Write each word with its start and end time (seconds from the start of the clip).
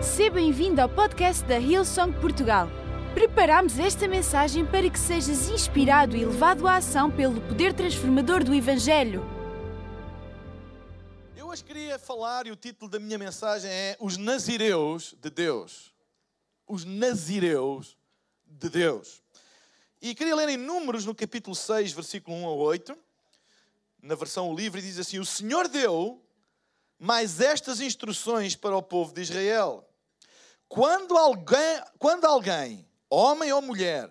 Seja 0.00 0.30
bem-vindo 0.30 0.80
ao 0.80 0.88
podcast 0.88 1.44
da 1.44 1.58
Hillsong 1.58 2.12
Portugal. 2.20 2.68
Preparamos 3.14 3.80
esta 3.80 4.06
mensagem 4.06 4.64
para 4.64 4.88
que 4.88 4.98
sejas 4.98 5.48
inspirado 5.48 6.16
e 6.16 6.24
levado 6.24 6.68
à 6.68 6.76
ação 6.76 7.10
pelo 7.10 7.40
poder 7.40 7.74
transformador 7.74 8.44
do 8.44 8.54
Evangelho. 8.54 9.24
Eu 11.36 11.48
hoje 11.48 11.64
queria 11.64 11.98
falar 11.98 12.46
e 12.46 12.52
o 12.52 12.56
título 12.56 12.88
da 12.88 13.00
minha 13.00 13.18
mensagem 13.18 13.68
é 13.68 13.96
Os 13.98 14.16
Nazireus 14.16 15.16
de 15.20 15.30
Deus. 15.30 15.92
Os 16.66 16.84
Nazireus 16.84 17.98
de 18.46 18.68
Deus. 18.68 19.20
E 20.00 20.14
queria 20.14 20.36
ler 20.36 20.48
em 20.50 20.56
Números, 20.56 21.04
no 21.04 21.14
capítulo 21.14 21.56
6, 21.56 21.90
versículo 21.92 22.36
1 22.36 22.46
a 22.46 22.52
8, 22.52 22.98
na 24.00 24.14
versão 24.14 24.54
livre, 24.54 24.80
diz 24.80 24.96
assim: 24.96 25.18
O 25.18 25.26
Senhor 25.26 25.66
deu 25.66 26.22
mais 26.98 27.40
estas 27.40 27.80
instruções 27.80 28.54
para 28.54 28.76
o 28.76 28.82
povo 28.82 29.12
de 29.12 29.22
Israel. 29.22 29.87
Quando 30.68 31.16
alguém, 31.16 31.82
quando 31.98 32.26
alguém, 32.26 32.86
homem 33.08 33.52
ou 33.52 33.62
mulher, 33.62 34.10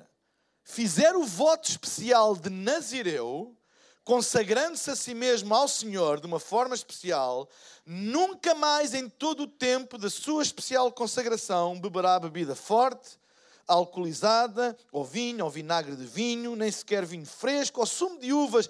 fizer 0.64 1.16
o 1.16 1.24
voto 1.24 1.70
especial 1.70 2.36
de 2.36 2.50
Nazireu, 2.50 3.56
consagrando-se 4.04 4.90
a 4.90 4.96
si 4.96 5.14
mesmo 5.14 5.54
ao 5.54 5.68
Senhor 5.68 6.20
de 6.20 6.26
uma 6.26 6.40
forma 6.40 6.74
especial, 6.74 7.48
nunca 7.86 8.56
mais 8.56 8.94
em 8.94 9.08
todo 9.08 9.44
o 9.44 9.48
tempo 9.48 9.98
da 9.98 10.10
sua 10.10 10.42
especial 10.42 10.92
consagração 10.92 11.80
beberá 11.80 12.20
bebida 12.20 12.56
forte, 12.56 13.20
alcoolizada, 13.68 14.76
ou 14.92 15.04
vinho, 15.04 15.44
ou 15.44 15.52
vinagre 15.52 15.96
de 15.96 16.06
vinho, 16.06 16.56
nem 16.56 16.72
sequer 16.72 17.06
vinho 17.06 17.26
fresco, 17.26 17.82
ou 17.82 17.86
sumo 17.86 18.18
de 18.18 18.34
uvas, 18.34 18.70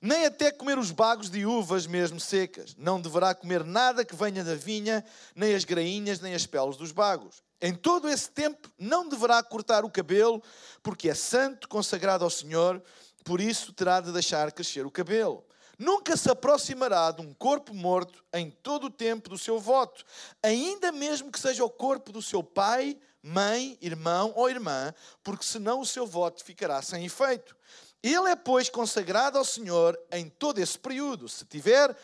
nem 0.00 0.26
até 0.26 0.50
comer 0.50 0.78
os 0.78 0.90
bagos 0.90 1.30
de 1.30 1.44
uvas 1.44 1.86
mesmo 1.86 2.20
secas. 2.20 2.74
Não 2.76 3.00
deverá 3.00 3.34
comer 3.34 3.64
nada 3.64 4.04
que 4.04 4.14
venha 4.14 4.44
da 4.44 4.54
vinha, 4.54 5.04
nem 5.34 5.54
as 5.54 5.64
grainhas, 5.64 6.20
nem 6.20 6.34
as 6.34 6.46
peles 6.46 6.76
dos 6.76 6.92
bagos. 6.92 7.42
Em 7.60 7.74
todo 7.74 8.08
esse 8.08 8.30
tempo 8.30 8.70
não 8.78 9.08
deverá 9.08 9.42
cortar 9.42 9.84
o 9.84 9.90
cabelo, 9.90 10.42
porque 10.82 11.08
é 11.08 11.14
santo, 11.14 11.68
consagrado 11.68 12.24
ao 12.24 12.30
Senhor, 12.30 12.82
por 13.24 13.40
isso 13.40 13.72
terá 13.72 14.00
de 14.00 14.12
deixar 14.12 14.52
crescer 14.52 14.86
o 14.86 14.90
cabelo. 14.90 15.44
Nunca 15.78 16.16
se 16.16 16.28
aproximará 16.28 17.12
de 17.12 17.20
um 17.20 17.32
corpo 17.32 17.72
morto 17.72 18.24
em 18.32 18.50
todo 18.50 18.88
o 18.88 18.90
tempo 18.90 19.28
do 19.28 19.38
seu 19.38 19.60
voto, 19.60 20.04
ainda 20.42 20.90
mesmo 20.90 21.30
que 21.30 21.38
seja 21.38 21.64
o 21.64 21.70
corpo 21.70 22.10
do 22.10 22.20
seu 22.20 22.42
pai, 22.42 22.98
mãe, 23.22 23.78
irmão 23.80 24.32
ou 24.34 24.50
irmã, 24.50 24.92
porque 25.22 25.44
senão 25.44 25.80
o 25.80 25.86
seu 25.86 26.06
voto 26.06 26.44
ficará 26.44 26.82
sem 26.82 27.04
efeito. 27.04 27.56
Ele 28.02 28.30
é, 28.30 28.36
pois, 28.36 28.68
consagrado 28.68 29.38
ao 29.38 29.44
Senhor 29.44 29.98
em 30.12 30.28
todo 30.28 30.58
esse 30.58 30.78
período. 30.78 31.28
Se 31.28 31.44
tiver, 31.44 31.96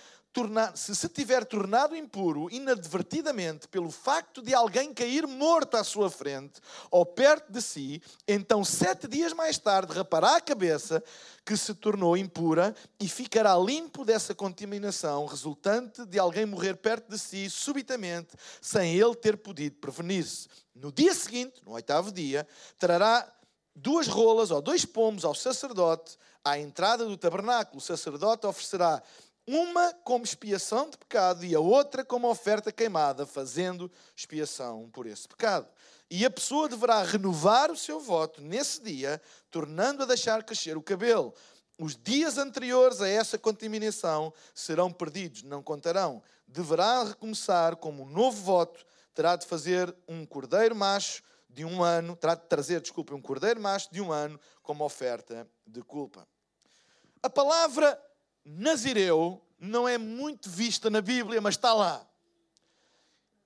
se 0.75 0.97
se 0.97 1.09
tiver 1.09 1.45
tornado 1.45 1.95
impuro 1.95 2.51
inadvertidamente 2.51 3.69
pelo 3.69 3.93
facto 3.93 4.43
de 4.43 4.53
alguém 4.53 4.93
cair 4.93 5.25
morto 5.29 5.77
à 5.77 5.85
sua 5.85 6.11
frente 6.11 6.61
ou 6.91 7.07
perto 7.07 7.53
de 7.53 7.63
si, 7.63 8.03
então 8.27 8.65
sete 8.65 9.07
dias 9.07 9.33
mais 9.33 9.57
tarde 9.57 9.93
rapará 9.93 10.37
a 10.37 10.41
cabeça 10.41 11.03
que 11.45 11.57
se 11.57 11.73
tornou 11.75 12.17
impura 12.17 12.75
e 12.99 13.09
ficará 13.09 13.57
limpo 13.57 14.05
dessa 14.05 14.35
contaminação 14.35 15.27
resultante 15.27 16.05
de 16.05 16.19
alguém 16.19 16.47
morrer 16.47 16.75
perto 16.75 17.11
de 17.11 17.19
si 17.19 17.49
subitamente, 17.49 18.35
sem 18.61 18.97
ele 18.97 19.15
ter 19.15 19.37
podido 19.37 19.77
prevenir-se. 19.77 20.49
No 20.75 20.91
dia 20.91 21.15
seguinte, 21.15 21.63
no 21.65 21.73
oitavo 21.73 22.11
dia, 22.11 22.45
trará 22.79 23.33
duas 23.75 24.07
rolas 24.07 24.51
ou 24.51 24.63
dois 24.63 24.85
pomos 24.85 25.25
ao 25.25 25.35
sacerdote 25.35 26.17
à 26.45 26.59
entrada 26.59 27.05
do 27.05 27.17
tabernáculo. 27.17 27.79
O 27.79 27.81
sacerdote 27.81 28.47
oferecerá 28.47 29.03
uma 29.47 29.93
como 30.05 30.25
expiação 30.25 30.89
de 30.89 30.97
pecado 30.97 31.45
e 31.45 31.55
a 31.55 31.61
outra 31.61 32.05
como 32.05 32.29
oferta 32.29 32.73
queimada, 32.73 33.27
fazendo 33.27 33.91
expiação 34.17 34.89
por 34.91 35.07
esse 35.07 35.29
pecado. 35.29 35.67
E 36.11 36.25
a 36.25 36.31
pessoa 36.31 36.69
deverá 36.69 37.03
renovar 37.03 37.71
o 37.71 37.77
seu 37.77 37.99
voto 37.99 38.41
nesse 38.41 38.83
dia, 38.83 39.21
tornando 39.51 40.03
a 40.03 40.07
deixar 40.07 40.43
crescer 40.45 40.77
o 40.77 40.83
cabelo. 40.83 41.35
Os 41.79 41.97
dias 41.97 42.39
anteriores 42.39 43.01
a 43.01 43.09
essa 43.09 43.37
contaminação 43.37 44.33
serão 44.55 44.93
perdidos, 44.93 45.43
não 45.43 45.63
contarão. 45.63 46.23
Deverá 46.47 47.03
recomeçar 47.03 47.77
como 47.77 48.05
um 48.05 48.09
novo 48.09 48.41
voto, 48.43 48.87
terá 49.13 49.35
de 49.35 49.47
fazer 49.47 49.95
um 50.07 50.25
cordeiro 50.25 50.75
macho 50.75 51.23
de 51.55 51.65
um 51.65 51.85
ano, 51.85 52.19
de 52.21 52.37
trazer, 52.49 52.81
desculpa, 52.81 53.15
um 53.15 53.23
cordeiro 53.23 53.61
macho 53.61 53.89
de 53.93 54.01
um 54.01 54.11
ano 54.11 54.39
como 54.61 54.85
oferta 54.85 55.49
de 55.65 55.81
culpa. 55.83 56.27
A 57.23 57.31
palavra 57.31 57.99
Nazireu 58.45 59.41
não 59.59 59.89
é 59.89 59.97
muito 59.97 60.51
vista 60.51 60.91
na 60.91 61.01
Bíblia, 61.01 61.41
mas 61.41 61.55
está 61.55 61.73
lá. 61.73 62.05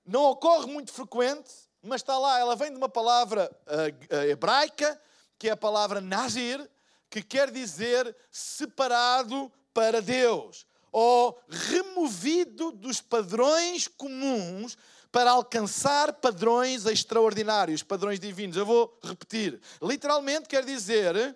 Não 0.03 0.23
ocorre 0.23 0.65
muito 0.65 0.91
frequente, 0.91 1.51
mas 1.83 2.01
está 2.01 2.17
lá. 2.17 2.39
Ela 2.39 2.55
vem 2.55 2.71
de 2.71 2.77
uma 2.77 2.89
palavra 2.89 3.49
uh, 3.67 4.15
uh, 4.15 4.23
hebraica, 4.23 4.99
que 5.37 5.47
é 5.47 5.51
a 5.51 5.57
palavra 5.57 6.01
Nazir, 6.01 6.67
que 7.11 7.21
quer 7.21 7.51
dizer 7.51 8.15
separado 8.31 9.51
para 9.71 10.01
Deus, 10.01 10.65
ou 10.91 11.39
removido 11.47 12.71
dos 12.71 13.01
padrões 13.01 13.87
comuns 13.87 14.75
para 15.11 15.31
alcançar 15.31 16.13
padrões 16.13 16.85
extraordinários, 16.85 17.83
padrões 17.83 18.19
divinos. 18.19 18.57
Eu 18.57 18.65
vou 18.65 18.97
repetir. 19.03 19.59
Literalmente 19.81 20.47
quer 20.47 20.63
dizer 20.63 21.35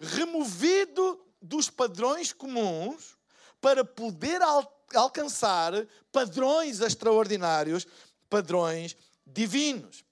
removido 0.00 1.20
dos 1.42 1.68
padrões 1.68 2.32
comuns 2.32 3.16
para 3.60 3.84
poder 3.84 4.40
al 4.42 4.76
alcançar 4.94 5.86
padrões 6.10 6.80
extraordinários, 6.80 7.86
padrões 8.30 8.96
divinos. 9.26 10.02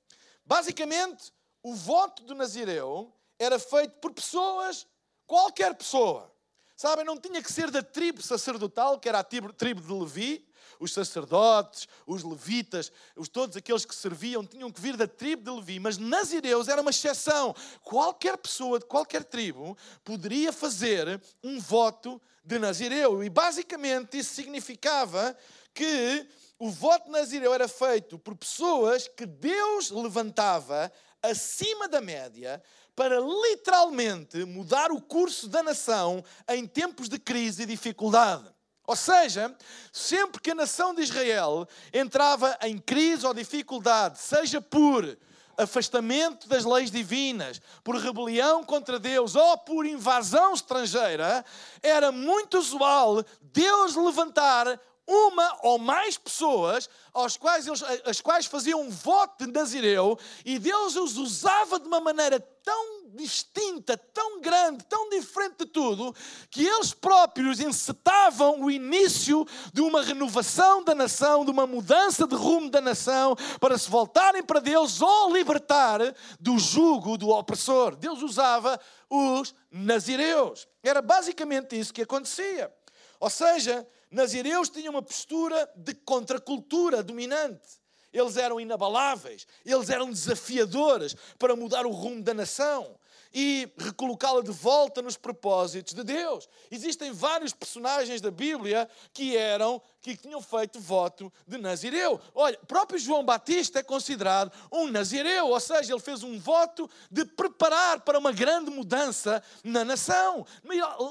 Basicamente, 0.45 1.33
o 1.63 1.75
voto 1.75 2.23
do 2.25 2.35
Nazireu 2.35 3.11
era 3.39 3.59
feito 3.59 3.93
por 4.01 4.13
pessoas, 4.13 4.87
qualquer 5.27 5.75
pessoa. 5.75 6.31
Sabem, 6.77 7.07
não 7.07 7.17
tinha 7.17 7.43
que 7.43 7.51
ser 7.51 7.71
da 7.71 7.83
tribo 7.83 8.21
sacerdotal, 8.21 9.01
que 9.01 9.09
era 9.09 9.21
a 9.21 9.25
tribo 9.25 9.81
de 9.81 9.93
Levi, 9.93 10.46
os 10.79 10.93
sacerdotes, 10.93 11.89
os 12.07 12.23
levitas, 12.23 12.93
os, 13.17 13.29
todos 13.29 13.57
aqueles 13.57 13.85
que 13.85 13.95
serviam 13.95 14.45
tinham 14.45 14.71
que 14.71 14.81
vir 14.81 14.97
da 14.97 15.07
tribo 15.07 15.43
de 15.43 15.51
Levi, 15.51 15.81
mas 15.81 15.99
nazireus 15.99 16.69
era 16.69 16.81
uma 16.81 16.91
exceção. 16.91 17.55
Qualquer 17.83 18.37
pessoa 18.37 18.79
de 18.79 18.87
qualquer 18.87 19.25
tribo 19.25 19.77
poderia 20.05 20.53
fazer 20.53 21.21
um 21.43 21.61
voto 21.61 22.21
de 22.45 22.59
nazireu. 22.59 23.25
E 23.25 23.29
basicamente 23.29 24.19
isso 24.19 24.35
significava 24.35 25.37
que 25.75 26.27
o 26.59 26.71
voto 26.71 27.11
nazireu 27.11 27.53
era 27.53 27.69
feito 27.69 28.19
por 28.19 28.35
pessoas 28.35 29.09
que 29.09 29.27
Deus 29.27 29.91
levantava 29.91 30.91
acima 31.23 31.89
da 31.89 32.01
média 32.01 32.63
para 32.95 33.21
literalmente 33.21 34.43
mudar 34.45 34.91
o 34.91 35.03
curso 35.03 35.49
da 35.49 35.63
nação 35.63 36.25
em 36.49 36.67
tempos 36.67 37.11
de 37.11 37.19
crise 37.19 37.65
e 37.65 37.67
dificuldade. 37.67 38.56
Ou 38.87 38.95
seja, 38.95 39.55
sempre 39.93 40.41
que 40.41 40.51
a 40.51 40.55
nação 40.55 40.95
de 40.95 41.03
Israel 41.03 41.67
entrava 41.93 42.57
em 42.63 42.79
crise 42.79 43.27
ou 43.27 43.35
dificuldade, 43.35 44.19
seja 44.19 44.61
por 44.61 45.17
afastamento 45.57 46.49
das 46.49 46.65
leis 46.65 46.91
divinas, 46.91 47.61
por 47.83 47.97
rebelião 47.97 48.63
contra 48.63 48.99
Deus 48.99 49.35
ou 49.35 49.59
por 49.59 49.87
invasão 49.87 50.53
estrangeira, 50.53 51.45
era 51.83 52.13
muito 52.13 52.59
usual 52.59 53.25
Deus 53.41 53.97
levantar 53.97 54.79
uma 55.07 55.59
ou 55.63 55.79
mais 55.79 56.19
pessoas 56.19 56.91
aos 57.13 57.37
quais 57.37 57.67
eles, 57.67 57.83
as 58.05 58.21
quais 58.21 58.47
faziam 58.47 58.83
um 58.83 58.91
voto 58.91 59.47
de 59.47 59.53
Nazireu 59.53 60.19
e 60.45 60.59
Deus 60.59 60.97
os 60.97 61.17
usava 61.17 61.79
de 61.79 61.87
uma 61.87 62.01
maneira 62.01 62.41
tão 62.41 62.96
distinta, 63.17 63.97
tão 63.97 64.41
grande, 64.41 64.85
tão 64.85 65.09
diferente 65.09 65.59
de 65.61 65.67
tudo, 65.67 66.15
que 66.51 66.65
eles 66.65 66.93
próprios 66.93 67.59
encetavam 67.59 68.63
o 68.63 68.71
início 68.71 69.47
de 69.73 69.81
uma 69.81 70.03
renovação 70.03 70.85
da 70.85 70.95
nação, 70.95 71.45
de 71.45 71.51
uma 71.51 71.67
mudança 71.67 72.27
de 72.27 72.35
rumo 72.35 72.71
da 72.71 72.81
nação, 72.81 73.35
para 73.59 73.79
se 73.79 73.91
voltarem 73.91 74.43
para 74.43 74.61
Deus 74.61 75.01
ou 75.01 75.33
libertar 75.33 76.01
do 76.39 76.59
jugo 76.59 77.17
do 77.17 77.31
opressor. 77.31 77.97
Deus 77.97 78.23
usava 78.23 78.79
os 79.11 79.55
nazireus. 79.71 80.69
Era 80.83 81.01
basicamente 81.03 81.79
isso 81.79 81.93
que 81.93 82.03
acontecia. 82.03 82.73
Ou 83.19 83.31
seja, 83.31 83.87
nazireus 84.11 84.69
tinham 84.69 84.93
uma 84.93 85.03
postura 85.03 85.71
de 85.75 85.95
contracultura 85.95 87.03
dominante. 87.03 87.81
Eles 88.13 88.37
eram 88.37 88.59
inabaláveis, 88.59 89.47
eles 89.65 89.91
eram 89.91 90.11
desafiadores 90.11 91.15
para 91.39 91.55
mudar 91.55 91.85
o 91.85 91.91
rumo 91.91 92.23
da 92.23 92.33
nação. 92.33 92.99
E 93.39 93.71
recolocá-la 93.77 94.41
de 94.41 94.51
volta 94.51 95.03
nos 95.03 95.19
propósitos 95.19 95.93
de 95.93 96.03
Deus. 96.03 96.49
Existem 96.71 97.13
vários 97.13 97.53
personagens 97.53 98.23
da 98.23 98.31
Bíblia 98.31 98.89
que 99.13 99.37
eram 99.37 99.83
que 100.01 100.17
tinham 100.17 100.41
feito 100.41 100.79
voto 100.79 101.33
de 101.49 101.59
Nazireu. 101.59 102.21
Olha, 102.33 102.57
próprio 102.69 102.97
João 102.97 103.25
Batista 103.25 103.81
é 103.81 103.83
considerado 103.83 104.53
um 104.71 104.89
Nazireu, 104.89 105.49
ou 105.49 105.59
seja, 105.59 105.93
ele 105.93 106.01
fez 106.01 106.23
um 106.23 106.39
voto 106.39 106.89
de 107.11 107.25
preparar 107.25 108.01
para 108.03 108.17
uma 108.17 108.31
grande 108.31 108.71
mudança 108.71 109.43
na 109.65 109.85
nação. 109.85 110.47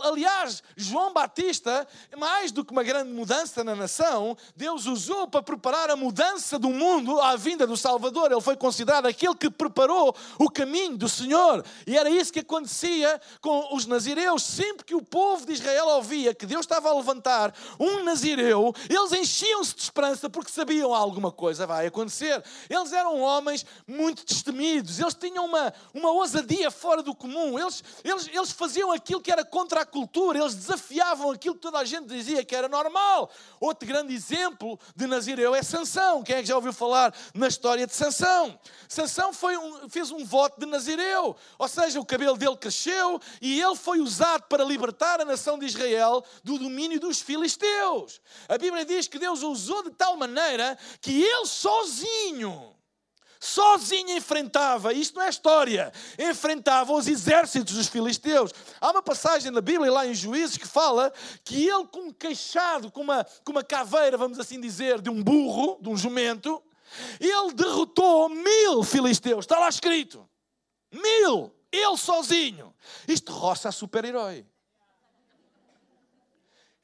Aliás, 0.01 0.63
João 0.77 1.11
Batista, 1.11 1.85
mais 2.17 2.53
do 2.53 2.63
que 2.63 2.71
uma 2.71 2.83
grande 2.83 3.11
mudança 3.11 3.65
na 3.65 3.75
nação, 3.75 4.37
Deus 4.55 4.85
usou 4.85 5.27
para 5.27 5.43
preparar 5.43 5.89
a 5.89 5.97
mudança 5.97 6.57
do 6.57 6.69
mundo 6.69 7.19
à 7.19 7.35
vinda 7.35 7.67
do 7.67 7.75
Salvador. 7.75 8.31
Ele 8.31 8.39
foi 8.39 8.55
considerado 8.55 9.07
aquele 9.07 9.35
que 9.35 9.49
preparou 9.49 10.15
o 10.39 10.49
caminho 10.49 10.97
do 10.97 11.09
Senhor. 11.09 11.65
E 11.85 11.97
era 11.97 12.09
isso 12.15 12.31
que 12.31 12.39
acontecia 12.39 13.19
com 13.41 13.75
os 13.75 13.85
nazireus. 13.85 14.43
Sempre 14.43 14.85
que 14.85 14.95
o 14.95 15.01
povo 15.01 15.45
de 15.45 15.53
Israel 15.53 15.87
ouvia 15.87 16.33
que 16.33 16.45
Deus 16.45 16.61
estava 16.61 16.89
a 16.89 16.95
levantar 16.95 17.53
um 17.79 18.03
nazireu, 18.03 18.73
eles 18.89 19.11
enchiam-se 19.11 19.75
de 19.75 19.81
esperança 19.81 20.29
porque 20.29 20.51
sabiam 20.51 20.93
alguma 20.93 21.31
coisa 21.31 21.67
vai 21.67 21.87
acontecer. 21.87 22.43
Eles 22.69 22.91
eram 22.91 23.19
homens 23.19 23.65
muito 23.87 24.25
destemidos, 24.25 24.99
eles 24.99 25.13
tinham 25.13 25.45
uma, 25.45 25.73
uma 25.93 26.11
ousadia 26.11 26.71
fora 26.71 27.01
do 27.01 27.15
comum, 27.15 27.59
eles, 27.59 27.83
eles, 28.03 28.27
eles 28.27 28.51
faziam 28.51 28.91
aquilo 28.91 29.21
que 29.21 29.31
era 29.31 29.43
contra 29.43 29.81
a 29.81 29.85
cultura, 29.85 30.39
eles 30.39 30.55
desafiavam 30.55 31.31
aquilo 31.31 31.55
que 31.55 31.61
toda 31.61 31.79
a 31.79 31.85
gente 31.85 32.07
dizia 32.07 32.43
que 32.43 32.55
era 32.55 32.67
normal. 32.67 33.29
Outro 33.59 33.87
grande 33.87 34.13
exemplo 34.13 34.79
de 34.95 35.07
Nazireu 35.07 35.55
é 35.55 35.63
Sansão. 35.63 36.23
Quem 36.23 36.37
é 36.37 36.41
que 36.41 36.47
já 36.47 36.55
ouviu 36.55 36.73
falar 36.73 37.13
na 37.33 37.47
história 37.47 37.85
de 37.87 37.95
Sansão? 37.95 38.57
Sansão 38.87 39.33
foi 39.33 39.57
um, 39.57 39.89
fez 39.89 40.11
um 40.11 40.23
voto 40.25 40.59
de 40.59 40.65
Nazireu, 40.65 41.35
ou 41.57 41.67
seja, 41.67 41.94
o 41.97 42.05
cabelo 42.05 42.37
dele 42.37 42.57
cresceu 42.57 43.19
e 43.41 43.61
ele 43.61 43.75
foi 43.75 43.99
usado 43.99 44.43
para 44.43 44.63
libertar 44.63 45.19
a 45.19 45.25
nação 45.25 45.57
de 45.57 45.65
Israel 45.65 46.23
do 46.43 46.57
domínio 46.57 46.99
dos 46.99 47.21
filisteus. 47.21 48.21
A 48.47 48.57
Bíblia 48.57 48.85
diz 48.85 49.07
que 49.07 49.19
Deus 49.19 49.41
o 49.41 49.51
usou 49.51 49.83
de 49.83 49.91
tal 49.91 50.17
maneira 50.17 50.77
que 51.01 51.23
ele 51.23 51.45
sozinho, 51.45 52.75
sozinho 53.39 54.17
enfrentava, 54.17 54.93
isto 54.93 55.15
não 55.15 55.23
é 55.23 55.29
história, 55.29 55.91
enfrentava 56.19 56.93
os 56.93 57.07
exércitos 57.07 57.75
dos 57.75 57.87
filisteus. 57.87 58.51
Há 58.81 58.91
uma 58.91 59.01
passagem 59.01 59.51
na 59.51 59.61
Bíblia, 59.61 59.91
lá 59.91 60.05
em 60.05 60.13
Juízes, 60.13 60.57
que 60.57 60.67
fala 60.67 61.11
que 61.43 61.67
ele, 61.67 61.87
com 61.87 62.09
um 62.09 62.11
queixado, 62.11 62.91
com 62.91 63.01
uma, 63.01 63.25
com 63.43 63.51
uma 63.51 63.63
caveira, 63.63 64.17
vamos 64.17 64.39
assim 64.39 64.59
dizer, 64.59 65.01
de 65.01 65.09
um 65.09 65.23
burro, 65.23 65.77
de 65.81 65.89
um 65.89 65.97
jumento, 65.97 66.61
ele 67.19 67.53
derrotou 67.53 68.29
mil 68.29 68.83
filisteus. 68.83 69.45
Está 69.45 69.59
lá 69.59 69.69
escrito. 69.69 70.27
Mil. 70.91 71.51
Ele 71.75 71.97
sozinho. 71.97 72.73
Isto 73.07 73.31
roça 73.31 73.69
a 73.69 73.71
super-herói. 73.71 74.45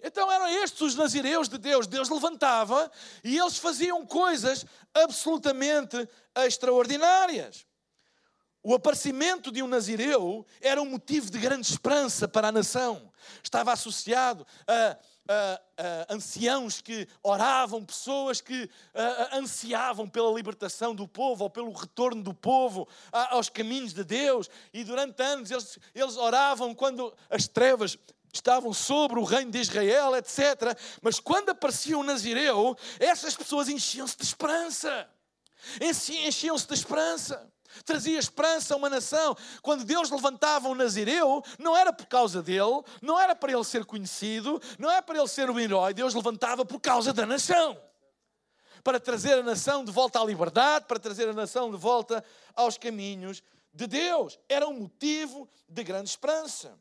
Então 0.03 0.31
eram 0.31 0.47
estes 0.47 0.81
os 0.81 0.95
nazireus 0.95 1.47
de 1.47 1.57
Deus. 1.57 1.85
Deus 1.85 2.09
levantava 2.09 2.91
e 3.23 3.37
eles 3.37 3.57
faziam 3.57 4.05
coisas 4.05 4.65
absolutamente 4.93 6.07
extraordinárias. 6.35 7.65
O 8.63 8.75
aparecimento 8.75 9.51
de 9.51 9.63
um 9.63 9.67
nazireu 9.67 10.45
era 10.59 10.81
um 10.81 10.85
motivo 10.85 11.31
de 11.31 11.39
grande 11.39 11.67
esperança 11.67 12.27
para 12.27 12.49
a 12.49 12.51
nação. 12.51 13.11
Estava 13.43 13.73
associado 13.73 14.45
a, 14.67 14.97
a, 15.27 15.61
a 16.09 16.13
anciãos 16.13 16.81
que 16.81 17.07
oravam, 17.23 17.85
pessoas 17.85 18.41
que 18.41 18.69
a, 18.93 19.37
ansiavam 19.37 20.07
pela 20.07 20.33
libertação 20.33 20.93
do 20.93 21.07
povo 21.07 21.43
ou 21.43 21.49
pelo 21.49 21.71
retorno 21.71 22.21
do 22.21 22.33
povo 22.33 22.87
aos 23.11 23.49
caminhos 23.49 23.93
de 23.93 24.03
Deus. 24.03 24.49
E 24.73 24.83
durante 24.83 25.21
anos 25.21 25.51
eles, 25.51 25.79
eles 25.93 26.17
oravam 26.17 26.73
quando 26.73 27.13
as 27.29 27.47
trevas 27.47 27.97
estavam 28.33 28.73
sobre 28.73 29.19
o 29.19 29.23
reino 29.23 29.51
de 29.51 29.59
Israel, 29.59 30.15
etc. 30.15 30.77
Mas 31.01 31.19
quando 31.19 31.49
aparecia 31.49 31.97
um 31.97 32.03
Nazireu, 32.03 32.77
essas 32.99 33.35
pessoas 33.35 33.67
enchiam-se 33.67 34.17
de 34.17 34.23
esperança. 34.23 35.09
Enchiam-se 35.81 36.67
de 36.67 36.73
esperança. 36.73 37.50
Trazia 37.85 38.19
esperança 38.19 38.73
a 38.73 38.77
uma 38.77 38.89
nação. 38.89 39.35
Quando 39.61 39.83
Deus 39.83 40.09
levantava 40.09 40.67
um 40.67 40.75
Nazireu, 40.75 41.43
não 41.57 41.75
era 41.75 41.91
por 41.91 42.05
causa 42.05 42.41
dele, 42.41 42.83
não 43.01 43.19
era 43.19 43.35
para 43.35 43.51
ele 43.51 43.63
ser 43.63 43.85
conhecido, 43.85 44.61
não 44.77 44.89
é 44.91 45.01
para 45.01 45.17
ele 45.17 45.27
ser 45.27 45.49
um 45.49 45.59
herói. 45.59 45.93
Deus 45.93 46.13
levantava 46.13 46.65
por 46.65 46.79
causa 46.79 47.13
da 47.13 47.25
nação. 47.25 47.77
Para 48.83 48.99
trazer 48.99 49.33
a 49.33 49.43
nação 49.43 49.85
de 49.85 49.91
volta 49.91 50.19
à 50.19 50.25
liberdade, 50.25 50.85
para 50.87 50.99
trazer 50.99 51.29
a 51.29 51.33
nação 51.33 51.69
de 51.71 51.77
volta 51.77 52.23
aos 52.55 52.77
caminhos 52.77 53.43
de 53.73 53.87
Deus. 53.87 54.39
Era 54.49 54.67
um 54.67 54.73
motivo 54.73 55.47
de 55.69 55.83
grande 55.83 56.09
esperança 56.09 56.77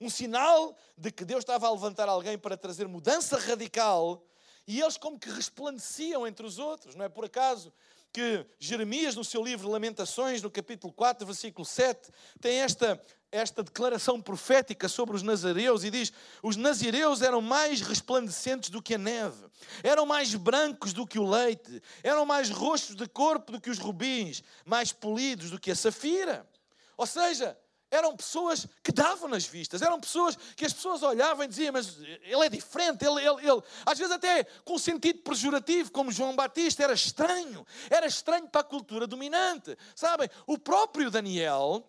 um 0.00 0.10
sinal 0.10 0.76
de 0.96 1.10
que 1.10 1.24
Deus 1.24 1.40
estava 1.40 1.66
a 1.66 1.70
levantar 1.70 2.08
alguém 2.08 2.38
para 2.38 2.56
trazer 2.56 2.86
mudança 2.86 3.38
radical, 3.38 4.22
e 4.66 4.80
eles 4.80 4.96
como 4.96 5.18
que 5.18 5.30
resplandeciam 5.30 6.26
entre 6.26 6.46
os 6.46 6.58
outros, 6.58 6.94
não 6.94 7.04
é 7.04 7.08
por 7.08 7.24
acaso 7.24 7.72
que 8.14 8.46
Jeremias, 8.60 9.16
no 9.16 9.24
seu 9.24 9.42
livro 9.42 9.68
Lamentações, 9.68 10.40
no 10.40 10.48
capítulo 10.48 10.92
4, 10.92 11.26
versículo 11.26 11.64
7, 11.64 12.12
tem 12.40 12.60
esta, 12.60 13.02
esta 13.32 13.60
declaração 13.60 14.22
profética 14.22 14.88
sobre 14.88 15.16
os 15.16 15.22
nazareus 15.24 15.82
e 15.82 15.90
diz: 15.90 16.12
Os 16.40 16.54
nazireus 16.54 17.22
eram 17.22 17.40
mais 17.40 17.80
resplandecentes 17.80 18.70
do 18.70 18.80
que 18.80 18.94
a 18.94 18.98
neve, 18.98 19.44
eram 19.82 20.06
mais 20.06 20.32
brancos 20.36 20.92
do 20.92 21.04
que 21.04 21.18
o 21.18 21.28
leite, 21.28 21.82
eram 22.04 22.24
mais 22.24 22.50
roxos 22.50 22.94
de 22.94 23.08
corpo 23.08 23.50
do 23.50 23.60
que 23.60 23.68
os 23.68 23.80
rubins, 23.80 24.44
mais 24.64 24.92
polidos 24.92 25.50
do 25.50 25.58
que 25.58 25.72
a 25.72 25.76
safira. 25.76 26.48
Ou 26.96 27.06
seja, 27.06 27.58
eram 27.94 28.16
pessoas 28.16 28.66
que 28.82 28.92
davam 28.92 29.28
nas 29.28 29.44
vistas, 29.44 29.80
eram 29.82 30.00
pessoas 30.00 30.36
que 30.56 30.64
as 30.64 30.72
pessoas 30.72 31.02
olhavam 31.02 31.44
e 31.44 31.48
diziam, 31.48 31.72
mas 31.72 31.98
ele 31.98 32.44
é 32.44 32.48
diferente, 32.48 33.04
ele, 33.04 33.20
ele, 33.20 33.48
ele, 33.48 33.62
às 33.86 33.98
vezes 33.98 34.12
até 34.12 34.44
com 34.64 34.78
sentido 34.78 35.20
pejorativo, 35.20 35.90
como 35.90 36.12
João 36.12 36.34
Batista, 36.34 36.82
era 36.82 36.92
estranho, 36.92 37.66
era 37.88 38.06
estranho 38.06 38.48
para 38.48 38.60
a 38.60 38.64
cultura 38.64 39.06
dominante. 39.06 39.76
Sabem, 39.94 40.28
o 40.46 40.58
próprio 40.58 41.10
Daniel, 41.10 41.88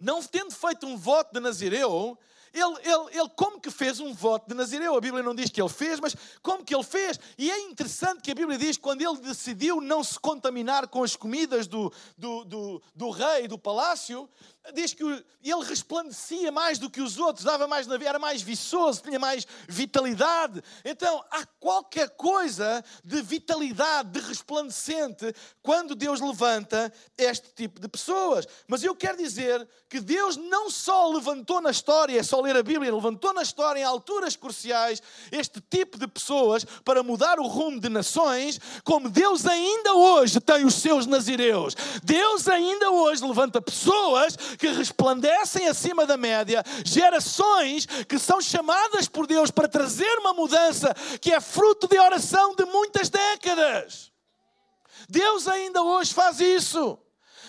não 0.00 0.22
tendo 0.22 0.52
feito 0.52 0.86
um 0.86 0.96
voto 0.96 1.32
de 1.32 1.40
Nazireu, 1.40 2.18
ele, 2.54 2.76
ele, 2.84 3.18
ele 3.18 3.28
como 3.34 3.60
que 3.60 3.68
fez 3.68 3.98
um 3.98 4.14
voto 4.14 4.48
de 4.48 4.54
Nazireu. 4.54 4.96
A 4.96 5.00
Bíblia 5.00 5.24
não 5.24 5.34
diz 5.34 5.50
que 5.50 5.60
ele 5.60 5.68
fez, 5.68 5.98
mas 5.98 6.14
como 6.40 6.64
que 6.64 6.72
ele 6.72 6.84
fez. 6.84 7.18
E 7.36 7.50
é 7.50 7.58
interessante 7.62 8.22
que 8.22 8.30
a 8.30 8.34
Bíblia 8.34 8.56
diz 8.56 8.78
quando 8.78 9.02
ele 9.02 9.16
decidiu 9.16 9.80
não 9.80 10.04
se 10.04 10.18
contaminar 10.20 10.86
com 10.86 11.02
as 11.02 11.16
comidas 11.16 11.66
do, 11.66 11.92
do, 12.16 12.44
do, 12.44 12.82
do 12.94 13.10
rei, 13.10 13.48
do 13.48 13.58
palácio, 13.58 14.30
diz 14.72 14.94
que 14.94 15.02
ele 15.04 15.64
resplandecia 15.64 16.50
mais 16.50 16.78
do 16.78 16.88
que 16.88 17.00
os 17.00 17.18
outros, 17.18 17.44
dava 17.44 17.66
mais 17.66 17.86
na 17.86 17.98
vida, 17.98 18.08
era 18.08 18.18
mais 18.18 18.40
viçoso, 18.40 19.02
tinha 19.02 19.18
mais 19.18 19.46
vitalidade. 19.68 20.62
Então, 20.84 21.22
há 21.30 21.44
qualquer 21.60 22.10
coisa 22.10 22.82
de 23.04 23.20
vitalidade, 23.20 24.10
de 24.10 24.20
resplandecente, 24.20 25.34
quando 25.62 25.94
Deus 25.94 26.20
levanta 26.20 26.92
este 27.18 27.52
tipo 27.54 27.78
de 27.78 27.88
pessoas. 27.88 28.46
Mas 28.66 28.82
eu 28.82 28.94
quero 28.94 29.18
dizer 29.18 29.68
que 29.88 30.00
Deus 30.00 30.36
não 30.36 30.70
só 30.70 31.08
levantou 31.08 31.60
na 31.60 31.70
história, 31.70 32.18
é 32.18 32.22
só 32.22 32.40
ler 32.40 32.56
a 32.56 32.62
Bíblia, 32.62 32.94
levantou 32.94 33.34
na 33.34 33.42
história 33.42 33.80
em 33.80 33.84
alturas 33.84 34.34
cruciais 34.34 35.02
este 35.30 35.60
tipo 35.60 35.98
de 35.98 36.06
pessoas 36.06 36.64
para 36.84 37.02
mudar 37.02 37.38
o 37.38 37.46
rumo 37.46 37.78
de 37.78 37.88
nações, 37.90 38.58
como 38.82 39.10
Deus 39.10 39.46
ainda 39.46 39.94
hoje 39.94 40.40
tem 40.40 40.64
os 40.64 40.74
seus 40.74 41.06
nazireus. 41.06 41.74
Deus 42.02 42.48
ainda 42.48 42.90
hoje 42.90 43.24
levanta 43.24 43.60
pessoas 43.60 44.36
que 44.58 44.68
resplandecem 44.68 45.68
acima 45.68 46.06
da 46.06 46.16
média, 46.16 46.62
gerações 46.84 47.86
que 47.86 48.18
são 48.18 48.40
chamadas 48.40 49.08
por 49.08 49.26
Deus 49.26 49.50
para 49.50 49.68
trazer 49.68 50.18
uma 50.18 50.32
mudança 50.32 50.94
que 51.20 51.32
é 51.32 51.40
fruto 51.40 51.86
de 51.86 51.98
oração 51.98 52.54
de 52.54 52.64
muitas 52.64 53.08
décadas. 53.08 54.12
Deus 55.08 55.46
ainda 55.46 55.82
hoje 55.82 56.14
faz 56.14 56.40
isso. 56.40 56.98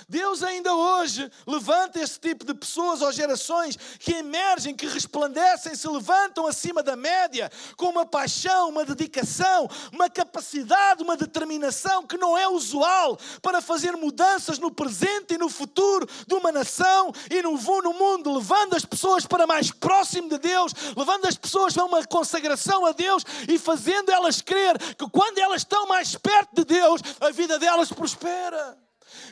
Deus 0.07 0.43
ainda 0.43 0.73
hoje 0.73 1.31
levanta 1.47 1.99
esse 1.99 2.19
tipo 2.19 2.45
de 2.45 2.53
pessoas 2.53 3.01
ou 3.01 3.11
gerações 3.11 3.75
que 3.99 4.13
emergem, 4.13 4.75
que 4.75 4.85
resplandecem, 4.85 5.73
se 5.73 5.87
levantam 5.87 6.45
acima 6.45 6.83
da 6.83 6.95
média, 6.95 7.51
com 7.75 7.87
uma 7.87 8.05
paixão, 8.05 8.69
uma 8.69 8.85
dedicação, 8.85 9.67
uma 9.91 10.09
capacidade, 10.09 11.01
uma 11.01 11.17
determinação 11.17 12.05
que 12.05 12.17
não 12.17 12.37
é 12.37 12.47
usual 12.47 13.17
para 13.41 13.61
fazer 13.61 13.93
mudanças 13.93 14.59
no 14.59 14.71
presente 14.71 15.33
e 15.33 15.37
no 15.37 15.49
futuro 15.49 16.07
de 16.27 16.35
uma 16.35 16.51
nação 16.51 17.11
e 17.29 17.41
no, 17.41 17.55
mundo, 17.93 18.33
levando 18.33 18.75
as 18.75 18.85
pessoas 18.85 19.25
para 19.25 19.47
mais 19.47 19.71
próximo 19.71 20.29
de 20.29 20.37
Deus, 20.37 20.71
levando 20.95 21.25
as 21.25 21.35
pessoas 21.35 21.73
para 21.73 21.85
uma 21.85 22.05
consagração 22.05 22.85
a 22.85 22.91
Deus 22.91 23.23
e 23.47 23.57
fazendo 23.57 24.11
elas 24.11 24.41
crer 24.41 24.77
que 24.95 25.09
quando 25.09 25.39
elas 25.39 25.61
estão 25.61 25.87
mais 25.87 26.15
perto 26.15 26.55
de 26.55 26.65
Deus, 26.65 27.01
a 27.19 27.31
vida 27.31 27.57
delas 27.57 27.91
prospera. 27.91 28.84